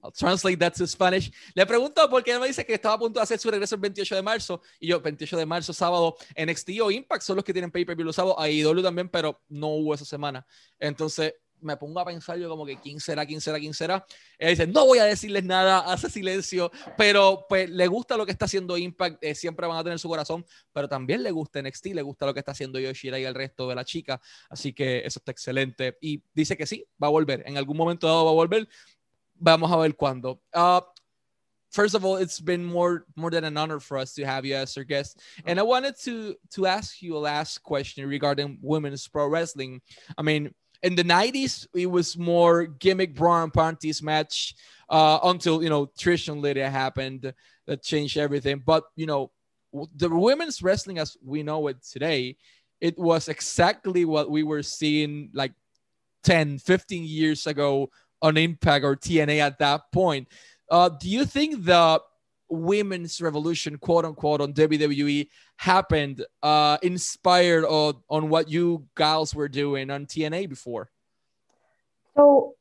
I'll 0.00 0.12
translate 0.12 0.60
that 0.60 0.74
to 0.74 0.86
Spanish. 0.86 1.32
Le 1.56 1.66
pregunto 1.66 2.08
por 2.08 2.22
qué 2.22 2.38
me 2.38 2.46
dice 2.46 2.64
que 2.64 2.74
estaba 2.74 2.94
a 2.94 2.98
punto 2.98 3.18
de 3.18 3.24
hacer 3.24 3.38
su 3.38 3.50
regreso 3.50 3.74
el 3.74 3.80
28 3.80 4.14
de 4.14 4.22
marzo. 4.22 4.62
Y 4.80 4.88
yo, 4.88 5.00
28 5.00 5.36
de 5.36 5.46
marzo, 5.46 5.72
sábado, 5.72 6.16
NXT 6.36 6.70
o 6.82 6.90
Impact 6.90 7.22
son 7.22 7.36
los 7.36 7.44
que 7.44 7.52
tienen 7.52 7.70
pay-per-view 7.72 8.04
los 8.04 8.14
sábados. 8.14 8.36
AEW 8.38 8.80
también, 8.80 9.08
pero 9.08 9.40
no 9.48 9.68
hubo 9.68 9.92
esa 9.92 10.04
semana. 10.04 10.46
Entonces, 10.78 11.34
me 11.62 11.76
pongo 11.76 12.00
a 12.00 12.04
pensar 12.04 12.38
yo 12.38 12.48
como 12.48 12.66
que 12.66 12.76
quién 12.76 13.00
será, 13.00 13.24
quién 13.24 13.40
será, 13.40 13.58
quién 13.58 13.74
será. 13.74 14.04
Él 14.38 14.50
dice, 14.50 14.66
no 14.66 14.86
voy 14.86 14.98
a 14.98 15.04
decirles 15.04 15.44
nada, 15.44 15.80
hace 15.80 16.10
silencio, 16.10 16.70
pero 16.96 17.46
pues 17.48 17.70
le 17.70 17.86
gusta 17.86 18.16
lo 18.16 18.26
que 18.26 18.32
está 18.32 18.44
haciendo 18.44 18.76
Impact, 18.76 19.22
eh, 19.22 19.34
siempre 19.34 19.66
van 19.66 19.78
a 19.78 19.84
tener 19.84 19.98
su 19.98 20.08
corazón, 20.08 20.44
pero 20.72 20.88
también 20.88 21.22
le 21.22 21.30
gusta 21.30 21.62
NXT, 21.62 21.86
le 21.86 22.02
gusta 22.02 22.26
lo 22.26 22.34
que 22.34 22.40
está 22.40 22.52
haciendo 22.52 22.78
Yoshira 22.78 23.18
y 23.18 23.24
el 23.24 23.34
resto 23.34 23.68
de 23.68 23.74
la 23.74 23.84
chica, 23.84 24.20
así 24.50 24.72
que 24.72 24.98
eso 25.04 25.18
está 25.18 25.32
excelente. 25.32 25.96
Y 26.00 26.22
dice 26.34 26.56
que 26.56 26.66
sí, 26.66 26.86
va 27.02 27.06
a 27.08 27.10
volver, 27.10 27.42
en 27.46 27.56
algún 27.56 27.76
momento 27.76 28.06
dado 28.06 28.24
va 28.24 28.30
a 28.30 28.34
volver, 28.34 28.68
vamos 29.34 29.70
a 29.70 29.76
ver 29.76 29.96
cuándo. 29.96 30.42
Uh, 30.54 30.80
first 31.72 31.94
of 31.94 32.04
all, 32.04 32.16
it's 32.16 32.38
been 32.38 32.64
more 32.64 33.06
more 33.16 33.30
than 33.30 33.44
an 33.44 33.56
honor 33.56 33.80
for 33.80 33.98
us 33.98 34.14
to 34.14 34.24
have 34.24 34.44
you 34.44 34.54
as 34.54 34.76
our 34.76 34.84
guest. 34.84 35.18
And 35.44 35.58
I 35.58 35.62
wanted 35.62 35.98
to 36.04 36.36
to 36.54 36.66
ask 36.66 37.02
you 37.02 37.16
a 37.16 37.18
last 37.18 37.62
question 37.62 38.06
regarding 38.08 38.58
women's 38.62 39.08
pro 39.08 39.26
wrestling. 39.26 39.80
I 40.16 40.22
mean, 40.22 40.54
in 40.82 40.94
the 40.94 41.04
90s 41.04 41.66
it 41.74 41.86
was 41.86 42.18
more 42.18 42.66
gimmick 42.66 43.14
braun 43.14 43.50
panties 43.50 44.02
match 44.02 44.54
uh, 44.88 45.18
until 45.24 45.62
you 45.62 45.70
know 45.70 45.86
trish 45.86 46.28
and 46.28 46.42
Lita 46.42 46.68
happened 46.68 47.32
that 47.66 47.82
changed 47.82 48.16
everything. 48.16 48.62
But 48.64 48.84
you 48.96 49.06
know 49.06 49.30
the 49.96 50.08
women's 50.08 50.62
wrestling 50.62 50.98
as 50.98 51.16
we 51.24 51.42
know 51.42 51.66
it 51.68 51.82
today 51.82 52.36
it 52.80 52.98
was 52.98 53.28
exactly 53.28 54.04
what 54.04 54.28
we 54.28 54.42
were 54.42 54.62
seeing 54.62 55.30
like 55.32 55.52
10 56.24 56.58
15 56.58 57.04
years 57.04 57.46
ago 57.46 57.88
on 58.20 58.36
impact 58.36 58.84
or 58.84 58.96
tna 58.96 59.38
at 59.38 59.58
that 59.58 59.90
point. 59.92 60.28
Uh, 60.70 60.88
do 60.88 61.08
you 61.08 61.24
think 61.24 61.64
the 61.64 62.00
women's 62.52 63.20
revolution, 63.20 63.78
quote 63.78 64.04
unquote, 64.04 64.40
on 64.40 64.52
WWE 64.52 65.28
happened 65.56 66.24
uh, 66.42 66.78
inspired 66.82 67.64
on, 67.64 67.94
on 68.08 68.28
what 68.28 68.48
you 68.48 68.86
gals 68.96 69.34
were 69.34 69.48
doing 69.48 69.90
on 69.90 70.06
TNA 70.06 70.48
before? 70.48 70.90
So, 72.14 72.54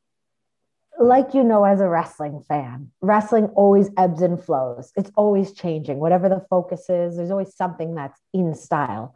like 0.99 1.33
you 1.33 1.43
know, 1.43 1.65
as 1.65 1.81
a 1.81 1.87
wrestling 1.87 2.43
fan, 2.47 2.91
wrestling 3.01 3.45
always 3.47 3.89
ebbs 3.97 4.21
and 4.21 4.41
flows. 4.41 4.91
It's 4.95 5.11
always 5.15 5.51
changing. 5.51 5.99
Whatever 5.99 6.29
the 6.29 6.45
focus 6.49 6.89
is, 6.89 7.17
there's 7.17 7.31
always 7.31 7.55
something 7.55 7.95
that's 7.95 8.19
in 8.33 8.55
style. 8.55 9.15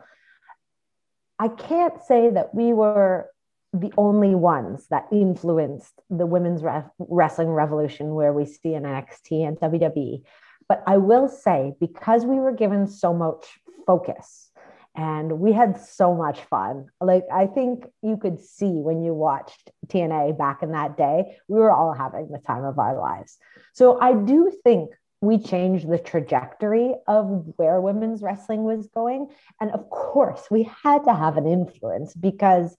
I 1.39 1.47
can't 1.49 2.01
say 2.03 2.29
that 2.29 2.55
we 2.55 2.73
were 2.73 3.29
the 3.73 3.91
only 3.97 4.35
ones 4.35 4.87
that 4.89 5.05
influenced 5.11 6.01
the 6.09 6.25
women's 6.25 6.63
re- 6.63 6.83
wrestling 6.97 7.49
revolution 7.49 8.15
where 8.15 8.31
we 8.31 8.45
see 8.45 8.73
in 8.73 8.83
NXT 8.83 9.47
and 9.47 9.57
WWE. 9.57 10.23
But 10.67 10.83
I 10.87 10.97
will 10.97 11.27
say, 11.27 11.73
because 11.79 12.25
we 12.25 12.37
were 12.37 12.51
given 12.51 12.87
so 12.87 13.13
much 13.13 13.45
focus 13.85 14.49
and 14.95 15.39
we 15.39 15.51
had 15.51 15.79
so 15.79 16.15
much 16.15 16.39
fun, 16.41 16.87
like 16.99 17.25
I 17.31 17.47
think 17.47 17.85
you 18.01 18.17
could 18.17 18.39
see 18.39 18.71
when 18.71 19.03
you 19.03 19.13
watched 19.13 19.71
TNA 19.87 20.37
back 20.37 20.63
in 20.63 20.71
that 20.71 20.97
day, 20.97 21.37
we 21.47 21.59
were 21.59 21.71
all 21.71 21.93
having 21.93 22.29
the 22.31 22.39
time 22.39 22.63
of 22.63 22.79
our 22.79 22.97
lives. 22.97 23.37
So 23.73 23.99
I 23.99 24.13
do 24.13 24.51
think 24.63 24.91
we 25.21 25.37
changed 25.37 25.89
the 25.89 25.97
trajectory 25.97 26.95
of 27.07 27.53
where 27.57 27.81
women's 27.81 28.21
wrestling 28.21 28.63
was 28.63 28.87
going. 28.87 29.27
And 29.59 29.71
of 29.71 29.89
course, 29.89 30.43
we 30.49 30.69
had 30.83 31.03
to 31.05 31.13
have 31.13 31.37
an 31.37 31.47
influence 31.47 32.13
because 32.13 32.75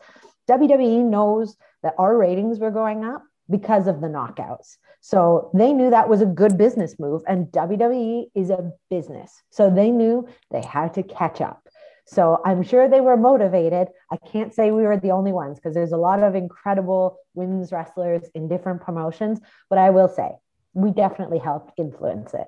WWE 0.49 1.05
knows 1.05 1.57
that 1.82 1.95
our 1.99 2.16
ratings 2.16 2.59
were 2.59 2.70
going 2.70 3.05
up 3.05 3.22
because 3.51 3.87
of 3.87 4.01
the 4.01 4.09
knockouts. 4.09 4.77
So 5.01 5.51
they 5.55 5.73
knew 5.73 5.91
that 5.91 6.09
was 6.09 6.21
a 6.21 6.27
good 6.27 6.59
business 6.59 6.99
move. 6.99 7.23
And 7.29 7.47
WWE 7.47 8.27
is 8.35 8.51
a 8.51 8.73
business. 8.91 9.43
So 9.51 9.71
they 9.71 9.91
knew 9.91 10.29
they 10.51 10.63
had 10.63 10.95
to 10.95 11.03
catch 11.03 11.41
up. 11.41 11.63
So 12.07 12.41
I'm 12.45 12.63
sure 12.63 12.89
they 12.89 13.01
were 13.01 13.17
motivated. 13.17 13.89
I 14.11 14.17
can't 14.17 14.55
say 14.55 14.71
we 14.71 14.83
were 14.83 14.97
the 14.97 15.11
only 15.11 15.33
ones 15.33 15.59
because 15.59 15.75
there's 15.75 15.93
a 15.93 15.97
lot 15.97 16.23
of 16.23 16.35
incredible 16.35 17.19
women's 17.35 17.73
wrestlers 17.73 18.23
in 18.35 18.49
different 18.49 18.81
promotions. 18.81 19.41
But 19.69 19.79
I 19.79 19.91
will 19.91 20.09
say, 20.09 20.31
we 20.73 20.93
definitely 20.93 21.39
helped 21.39 21.73
influence 21.79 22.33
it. 22.35 22.47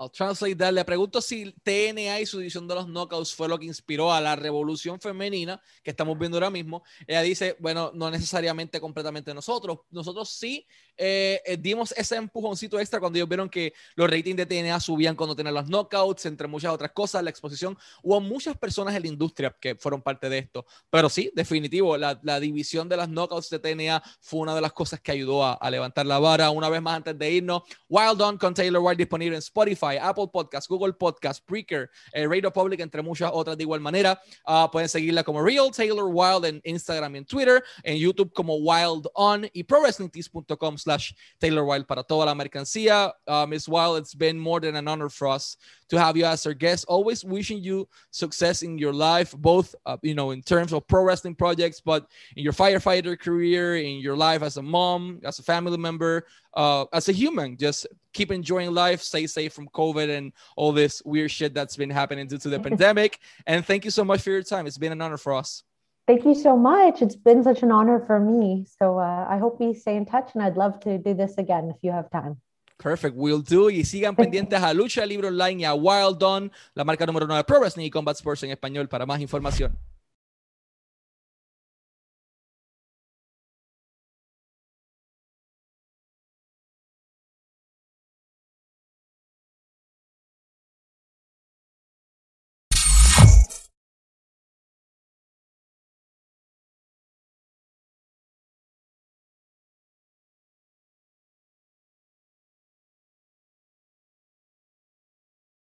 I'll 0.00 0.10
translate 0.10 0.56
that. 0.56 0.72
Le 0.72 0.82
pregunto 0.82 1.20
si 1.20 1.52
TNA 1.62 2.20
y 2.20 2.26
su 2.26 2.38
división 2.38 2.66
de 2.66 2.74
los 2.74 2.86
knockouts 2.86 3.34
fue 3.34 3.48
lo 3.48 3.58
que 3.58 3.66
inspiró 3.66 4.10
a 4.10 4.18
la 4.18 4.34
revolución 4.34 4.98
femenina 4.98 5.60
que 5.82 5.90
estamos 5.90 6.18
viendo 6.18 6.38
ahora 6.38 6.48
mismo. 6.48 6.82
Ella 7.06 7.20
dice, 7.20 7.54
bueno, 7.58 7.90
no 7.92 8.10
necesariamente 8.10 8.80
completamente 8.80 9.34
nosotros. 9.34 9.80
Nosotros 9.90 10.30
sí 10.30 10.66
eh, 10.96 11.42
eh, 11.44 11.58
dimos 11.58 11.92
ese 11.92 12.16
empujoncito 12.16 12.80
extra 12.80 12.98
cuando 12.98 13.18
ellos 13.18 13.28
vieron 13.28 13.50
que 13.50 13.74
los 13.94 14.08
ratings 14.08 14.38
de 14.38 14.46
TNA 14.46 14.80
subían 14.80 15.14
cuando 15.14 15.36
tenían 15.36 15.54
los 15.54 15.66
knockouts, 15.68 16.24
entre 16.24 16.48
muchas 16.48 16.72
otras 16.72 16.92
cosas, 16.92 17.22
la 17.22 17.28
exposición. 17.28 17.76
Hubo 18.02 18.22
muchas 18.22 18.56
personas 18.56 18.94
en 18.94 19.02
la 19.02 19.08
industria 19.08 19.54
que 19.60 19.74
fueron 19.74 20.00
parte 20.00 20.30
de 20.30 20.38
esto. 20.38 20.64
Pero 20.88 21.10
sí, 21.10 21.30
definitivo, 21.34 21.98
la, 21.98 22.18
la 22.22 22.40
división 22.40 22.88
de 22.88 22.96
las 22.96 23.10
knockouts 23.10 23.50
de 23.50 23.58
TNA 23.58 24.02
fue 24.20 24.40
una 24.40 24.54
de 24.54 24.62
las 24.62 24.72
cosas 24.72 24.98
que 25.00 25.12
ayudó 25.12 25.44
a, 25.44 25.52
a 25.52 25.70
levantar 25.70 26.06
la 26.06 26.18
vara. 26.18 26.48
Una 26.48 26.70
vez 26.70 26.80
más, 26.80 26.96
antes 26.96 27.18
de 27.18 27.30
irnos, 27.30 27.64
Wild 27.86 28.22
On 28.22 28.38
con 28.38 28.54
Taylor 28.54 28.80
White 28.82 28.96
disponible 28.96 29.36
en 29.36 29.40
Spotify 29.40 29.89
Apple 29.98 30.28
Podcast, 30.32 30.68
Google 30.68 30.92
Podcast, 30.92 31.46
Breaker, 31.48 31.90
eh, 32.12 32.26
Radio 32.26 32.52
Public, 32.52 32.80
entre 32.80 33.02
muchas 33.02 33.30
otras 33.32 33.56
de 33.56 33.64
igual 33.64 33.80
manera. 33.80 34.20
Ah, 34.46 34.68
pueden 34.70 34.88
seguirla 34.88 35.24
como 35.24 35.42
Real 35.42 35.70
Taylor 35.70 36.08
Wild 36.10 36.44
en 36.44 36.60
Instagram 36.64 37.14
y 37.14 37.18
en 37.18 37.24
Twitter, 37.24 37.62
en 37.82 37.96
YouTube 37.96 38.32
como 38.32 38.56
Wild 38.56 39.08
On 39.14 39.48
y 39.52 39.64
ProWrestlingTees.com 39.64 40.78
slash 40.78 41.12
Taylor 41.38 41.64
Wild 41.64 41.86
para 41.86 42.02
toda 42.02 42.26
la 42.26 42.34
mercancía. 42.34 43.14
Uh, 43.26 43.46
Miss 43.46 43.68
Wild, 43.68 43.98
it's 43.98 44.14
been 44.14 44.38
more 44.38 44.60
than 44.60 44.76
an 44.76 44.88
honor 44.88 45.08
for 45.08 45.28
us 45.28 45.56
to 45.90 45.98
have 45.98 46.16
you 46.16 46.24
as 46.24 46.46
our 46.46 46.54
guest. 46.54 46.84
Always 46.88 47.24
wishing 47.24 47.62
you 47.62 47.88
success 48.10 48.62
in 48.62 48.78
your 48.78 48.92
life, 48.92 49.32
both, 49.36 49.74
uh, 49.86 49.96
you 50.02 50.14
know, 50.14 50.30
in 50.30 50.42
terms 50.42 50.72
of 50.72 50.86
pro 50.86 51.02
wrestling 51.02 51.34
projects, 51.34 51.80
but 51.80 52.06
in 52.36 52.42
your 52.42 52.52
firefighter 52.52 53.18
career, 53.18 53.76
in 53.76 53.98
your 53.98 54.16
life 54.16 54.42
as 54.42 54.56
a 54.56 54.62
mom, 54.62 55.20
as 55.24 55.38
a 55.38 55.42
family 55.42 55.76
member, 55.76 56.26
uh, 56.54 56.86
as 56.92 57.08
a 57.08 57.12
human. 57.12 57.56
Just 57.56 57.86
keep 58.12 58.32
enjoying 58.32 58.72
life, 58.72 59.02
stay 59.02 59.26
safe 59.26 59.52
from 59.52 59.68
COVID 59.68 60.16
and 60.16 60.32
all 60.56 60.72
this 60.72 61.02
weird 61.04 61.30
shit 61.30 61.54
that's 61.54 61.76
been 61.76 61.90
happening 61.90 62.26
due 62.26 62.38
to 62.38 62.48
the 62.48 62.60
pandemic. 62.68 63.18
And 63.46 63.64
thank 63.64 63.84
you 63.84 63.90
so 63.90 64.04
much 64.04 64.22
for 64.22 64.30
your 64.30 64.42
time. 64.42 64.66
It's 64.66 64.78
been 64.78 64.92
an 64.92 65.02
honor 65.02 65.18
for 65.18 65.34
us. 65.34 65.62
Thank 66.06 66.24
you 66.24 66.34
so 66.34 66.56
much. 66.56 67.02
It's 67.02 67.14
been 67.14 67.44
such 67.44 67.62
an 67.62 67.70
honor 67.70 68.04
for 68.04 68.18
me. 68.18 68.66
So 68.80 68.98
uh, 68.98 69.26
I 69.28 69.38
hope 69.38 69.60
we 69.60 69.74
stay 69.74 69.96
in 69.96 70.06
touch 70.06 70.30
and 70.34 70.42
I'd 70.42 70.56
love 70.56 70.80
to 70.80 70.98
do 70.98 71.14
this 71.14 71.38
again 71.38 71.70
if 71.70 71.76
you 71.82 71.92
have 71.92 72.10
time. 72.10 72.40
Perfect, 72.82 73.14
will 73.14 73.42
do. 73.42 73.70
Y 73.70 73.84
sigan 73.84 74.16
pendientes 74.16 74.60
a 74.60 74.72
Lucha 74.72 75.04
Libre 75.04 75.28
Online 75.28 75.62
y 75.62 75.64
a 75.64 75.74
Wild 75.74 76.22
On, 76.22 76.50
la 76.74 76.84
marca 76.84 77.04
número 77.04 77.26
9 77.26 77.40
de 77.40 77.44
Pro 77.44 77.60
Wrestling 77.60 77.84
y 77.84 77.90
Combat 77.90 78.16
Sports 78.16 78.42
en 78.44 78.50
español 78.50 78.88
para 78.88 79.04
más 79.04 79.20
información. 79.20 79.76